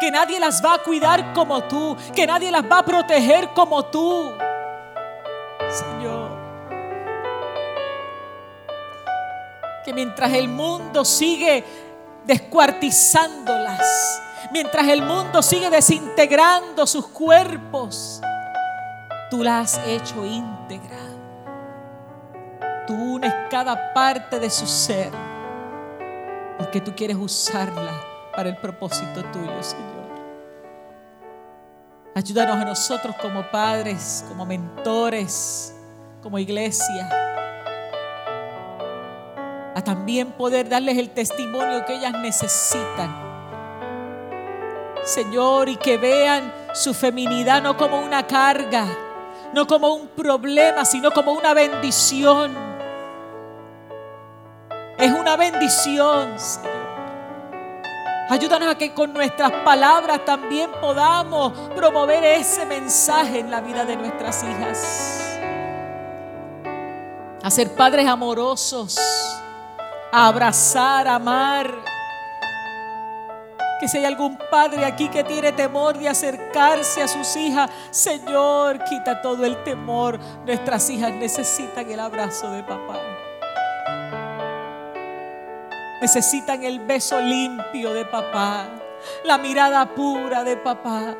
que 0.00 0.08
nadie 0.08 0.38
las 0.38 0.64
va 0.64 0.74
a 0.74 0.78
cuidar 0.84 1.32
como 1.32 1.64
tú, 1.64 1.96
que 2.14 2.28
nadie 2.28 2.48
las 2.48 2.62
va 2.62 2.78
a 2.78 2.84
proteger 2.84 3.48
como 3.48 3.86
tú. 3.86 4.30
Señor, 5.68 6.30
que 9.84 9.92
mientras 9.92 10.32
el 10.32 10.46
mundo 10.46 11.04
sigue 11.04 11.64
descuartizándolas, 12.24 14.22
mientras 14.52 14.86
el 14.86 15.02
mundo 15.02 15.42
sigue 15.42 15.70
desintegrando 15.70 16.86
sus 16.86 17.08
cuerpos, 17.08 18.20
tú 19.28 19.42
la 19.42 19.58
has 19.58 19.80
hecho 19.88 20.24
íntegra. 20.24 21.00
Tú 22.86 22.94
unes 22.94 23.34
cada 23.50 23.92
parte 23.92 24.38
de 24.38 24.48
su 24.48 24.68
ser 24.68 25.33
porque 26.64 26.80
tú 26.80 26.94
quieres 26.96 27.18
usarla 27.18 27.92
para 28.34 28.48
el 28.48 28.56
propósito 28.56 29.22
tuyo, 29.24 29.62
Señor. 29.62 29.84
Ayúdanos 32.14 32.56
a 32.56 32.64
nosotros 32.64 33.14
como 33.20 33.50
padres, 33.50 34.24
como 34.26 34.46
mentores, 34.46 35.74
como 36.22 36.38
iglesia, 36.38 37.10
a 39.74 39.84
también 39.84 40.32
poder 40.32 40.66
darles 40.66 40.96
el 40.96 41.10
testimonio 41.10 41.84
que 41.84 41.96
ellas 41.96 42.14
necesitan. 42.18 43.14
Señor, 45.02 45.68
y 45.68 45.76
que 45.76 45.98
vean 45.98 46.50
su 46.72 46.94
feminidad 46.94 47.62
no 47.62 47.76
como 47.76 48.00
una 48.00 48.26
carga, 48.26 48.86
no 49.52 49.66
como 49.66 49.92
un 49.92 50.08
problema, 50.08 50.86
sino 50.86 51.10
como 51.10 51.32
una 51.32 51.52
bendición. 51.52 52.63
Es 54.98 55.12
una 55.12 55.36
bendición, 55.36 56.38
Señor. 56.38 56.84
Ayúdanos 58.30 58.68
a 58.68 58.78
que 58.78 58.94
con 58.94 59.12
nuestras 59.12 59.50
palabras 59.64 60.24
también 60.24 60.70
podamos 60.80 61.52
promover 61.76 62.24
ese 62.24 62.64
mensaje 62.64 63.40
en 63.40 63.50
la 63.50 63.60
vida 63.60 63.84
de 63.84 63.96
nuestras 63.96 64.42
hijas. 64.42 65.38
A 67.42 67.50
ser 67.50 67.74
padres 67.74 68.06
amorosos, 68.06 68.98
a 70.10 70.26
abrazar, 70.26 71.06
a 71.06 71.16
amar. 71.16 71.70
Que 73.78 73.88
si 73.88 73.98
hay 73.98 74.06
algún 74.06 74.38
padre 74.50 74.86
aquí 74.86 75.08
que 75.08 75.22
tiene 75.22 75.52
temor 75.52 75.98
de 75.98 76.08
acercarse 76.08 77.02
a 77.02 77.08
sus 77.08 77.36
hijas, 77.36 77.68
Señor, 77.90 78.82
quita 78.84 79.20
todo 79.20 79.44
el 79.44 79.62
temor. 79.64 80.18
Nuestras 80.46 80.88
hijas 80.88 81.12
necesitan 81.12 81.90
el 81.90 82.00
abrazo 82.00 82.50
de 82.50 82.62
papá. 82.62 82.98
Necesitan 86.00 86.62
el 86.64 86.80
beso 86.80 87.20
limpio 87.20 87.94
de 87.94 88.04
papá, 88.04 88.68
la 89.24 89.38
mirada 89.38 89.94
pura 89.94 90.44
de 90.44 90.56
papá. 90.56 91.16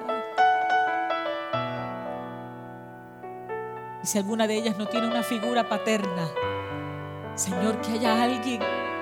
Y 4.03 4.07
si 4.07 4.19
alguna 4.19 4.47
de 4.47 4.57
ellas 4.57 4.77
no 4.77 4.87
tiene 4.87 5.07
una 5.07 5.23
figura 5.23 5.69
paterna, 5.69 6.29
Señor, 7.35 7.81
que 7.81 7.93
haya 7.93 8.23
alguien, 8.23 8.61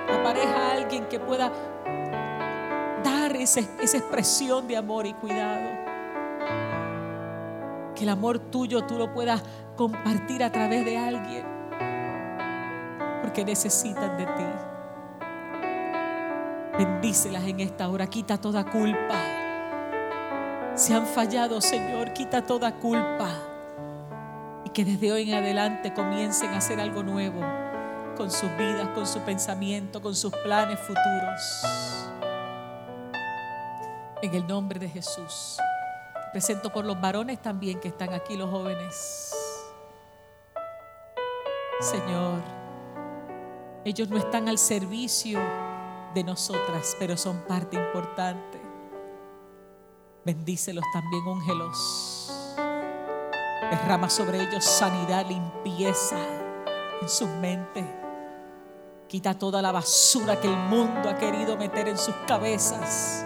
apareja 0.09 0.71
alguien 0.71 1.05
que 1.05 1.19
pueda 1.19 1.51
dar 3.03 3.35
esa, 3.35 3.59
esa 3.81 3.97
expresión 3.97 4.67
de 4.67 4.77
amor 4.77 5.05
y 5.05 5.13
cuidado. 5.13 5.69
Que 7.95 8.03
el 8.03 8.09
amor 8.09 8.39
tuyo 8.39 8.85
tú 8.85 8.97
lo 8.97 9.13
puedas 9.13 9.43
compartir 9.75 10.43
a 10.43 10.51
través 10.51 10.85
de 10.85 10.97
alguien, 10.97 11.45
porque 13.21 13.43
necesitan 13.43 14.17
de 14.17 14.25
ti. 14.25 14.52
Bendícelas 16.77 17.43
en 17.43 17.59
esta 17.59 17.87
hora, 17.87 18.07
quita 18.07 18.39
toda 18.39 18.65
culpa. 18.65 19.15
Si 20.75 20.91
han 20.91 21.05
fallado, 21.05 21.61
Señor, 21.61 22.13
quita 22.13 22.43
toda 22.43 22.73
culpa. 22.79 23.29
Y 24.65 24.69
que 24.71 24.83
desde 24.83 25.11
hoy 25.11 25.29
en 25.29 25.35
adelante 25.35 25.93
comiencen 25.93 26.49
a 26.51 26.57
hacer 26.57 26.79
algo 26.79 27.03
nuevo 27.03 27.41
con 28.17 28.31
sus 28.31 28.49
vidas, 28.57 28.87
con 28.89 29.05
su 29.05 29.19
pensamiento, 29.19 30.01
con 30.01 30.15
sus 30.15 30.31
planes 30.37 30.79
futuros. 30.79 31.65
En 34.23 34.33
el 34.33 34.47
nombre 34.47 34.79
de 34.79 34.89
Jesús. 34.89 35.59
Presento 36.31 36.73
por 36.73 36.85
los 36.85 36.99
varones 36.99 37.39
también 37.39 37.79
que 37.79 37.89
están 37.89 38.13
aquí, 38.13 38.35
los 38.35 38.49
jóvenes. 38.49 39.31
Señor, 41.81 42.41
ellos 43.85 44.09
no 44.09 44.17
están 44.17 44.49
al 44.49 44.57
servicio 44.57 45.39
de 46.13 46.23
nosotras, 46.23 46.95
pero 46.99 47.17
son 47.17 47.37
parte 47.47 47.75
importante. 47.75 48.61
Bendícelos 50.25 50.85
también, 50.93 51.27
úngelos. 51.27 52.55
Derrama 53.69 54.09
sobre 54.09 54.41
ellos 54.41 54.63
sanidad, 54.63 55.27
limpieza 55.27 56.17
en 57.01 57.09
sus 57.09 57.27
mentes. 57.29 57.85
Quita 59.07 59.37
toda 59.37 59.61
la 59.61 59.71
basura 59.71 60.39
que 60.39 60.47
el 60.47 60.55
mundo 60.55 61.09
ha 61.09 61.15
querido 61.17 61.57
meter 61.57 61.87
en 61.87 61.97
sus 61.97 62.15
cabezas. 62.27 63.25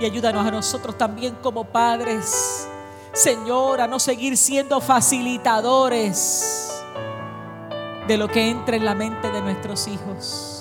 Y 0.00 0.04
ayúdanos 0.04 0.46
a 0.46 0.50
nosotros 0.50 0.96
también 0.96 1.34
como 1.42 1.64
padres, 1.64 2.68
Señor, 3.12 3.80
a 3.80 3.86
no 3.86 3.98
seguir 3.98 4.36
siendo 4.36 4.80
facilitadores 4.80 6.70
de 8.06 8.16
lo 8.16 8.28
que 8.28 8.48
entra 8.48 8.76
en 8.76 8.84
la 8.84 8.94
mente 8.94 9.30
de 9.30 9.42
nuestros 9.42 9.88
hijos. 9.88 10.59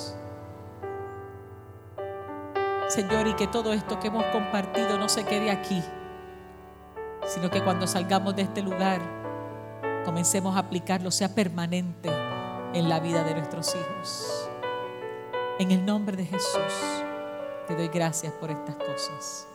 Señor, 2.90 3.28
y 3.28 3.34
que 3.36 3.46
todo 3.46 3.72
esto 3.72 4.00
que 4.00 4.08
hemos 4.08 4.26
compartido 4.26 4.98
no 4.98 5.08
se 5.10 5.24
quede 5.24 5.52
aquí, 5.52 5.84
sino 7.28 7.52
que 7.52 7.64
cuando 7.64 7.86
salgamos 7.86 8.36
de 8.36 8.42
este 8.42 8.64
lugar, 8.64 9.00
comencemos 10.04 10.56
a 10.56 10.60
aplicarlo, 10.60 11.12
sea 11.12 11.36
permanente 11.36 12.10
en 12.74 12.90
la 12.90 13.00
vida 13.00 13.24
de 13.24 13.36
nuestros 13.36 13.76
hijos. 13.76 14.50
En 15.60 15.70
el 15.70 15.86
nombre 15.86 16.18
de 16.18 16.26
Jesús, 16.26 17.04
te 17.68 17.76
doy 17.76 17.90
gracias 17.90 18.34
por 18.34 18.50
estas 18.50 18.76
cosas. 18.78 19.48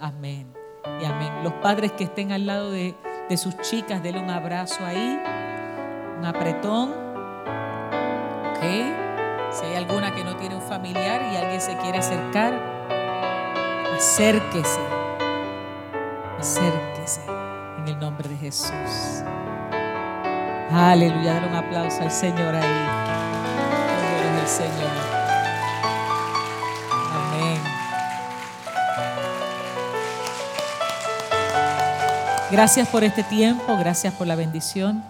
Amén 0.00 0.50
y 1.02 1.04
amén. 1.04 1.44
Los 1.44 1.52
padres 1.54 1.92
que 1.92 2.04
estén 2.04 2.32
al 2.32 2.46
lado 2.46 2.70
de, 2.70 2.94
de 3.28 3.36
sus 3.36 3.58
chicas, 3.58 4.02
denle 4.02 4.20
un 4.20 4.30
abrazo 4.30 4.86
ahí, 4.86 5.20
un 6.18 6.24
apretón. 6.24 6.94
¿Ok? 8.50 9.03
Si 9.54 9.64
hay 9.64 9.76
alguna 9.76 10.14
que 10.14 10.24
no 10.24 10.36
tiene 10.36 10.56
un 10.56 10.62
familiar 10.62 11.22
y 11.32 11.36
alguien 11.36 11.60
se 11.60 11.76
quiere 11.76 11.98
acercar, 11.98 12.54
acérquese. 13.96 14.80
Acérquese 16.38 17.20
en 17.78 17.88
el 17.88 17.98
nombre 18.00 18.28
de 18.28 18.36
Jesús. 18.36 19.22
Aleluya, 20.72 21.34
dale 21.34 21.46
un 21.46 21.54
aplauso 21.54 22.02
al 22.02 22.10
Señor 22.10 22.54
ahí. 22.54 22.62
Gloria 24.20 24.40
al 24.40 24.48
Señor. 24.48 25.14
Gracias 32.50 32.86
por 32.88 33.02
este 33.02 33.24
tiempo, 33.24 33.76
gracias 33.78 34.14
por 34.14 34.28
la 34.28 34.36
bendición 34.36 35.02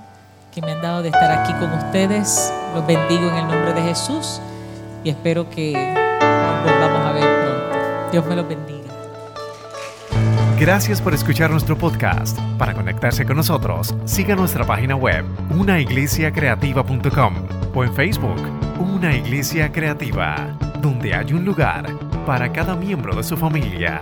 que 0.51 0.63
me 0.63 0.73
han 0.73 0.81
dado 0.81 1.03
de 1.03 1.09
estar 1.09 1.31
aquí 1.31 1.53
con 1.55 1.71
ustedes. 1.73 2.51
Los 2.75 2.87
bendigo 2.87 3.31
en 3.31 3.37
el 3.37 3.47
nombre 3.47 3.72
de 3.72 3.83
Jesús 3.83 4.41
y 5.05 5.11
espero 5.11 5.49
que 5.49 5.72
nos 5.72 6.64
volvamos 6.64 7.07
a 7.07 7.12
ver 7.12 7.22
pronto. 7.22 8.11
Dios 8.11 8.27
me 8.27 8.35
los 8.35 8.49
bendiga. 8.49 8.75
Gracias 10.59 11.01
por 11.01 11.14
escuchar 11.14 11.51
nuestro 11.51 11.79
podcast. 11.79 12.37
Para 12.59 12.75
conectarse 12.75 13.25
con 13.25 13.37
nosotros, 13.37 13.95
siga 14.05 14.35
nuestra 14.35 14.64
página 14.64 14.97
web, 14.97 15.25
unaiglesiacreativa.com 15.51 17.35
o 17.75 17.85
en 17.85 17.95
Facebook, 17.95 18.43
Una 18.81 19.14
Iglesia 19.14 19.70
Creativa, 19.70 20.57
donde 20.81 21.14
hay 21.14 21.33
un 21.33 21.45
lugar 21.45 21.87
para 22.27 22.53
cada 22.53 22.75
miembro 22.75 23.14
de 23.14 23.22
su 23.22 23.37
familia. 23.37 24.01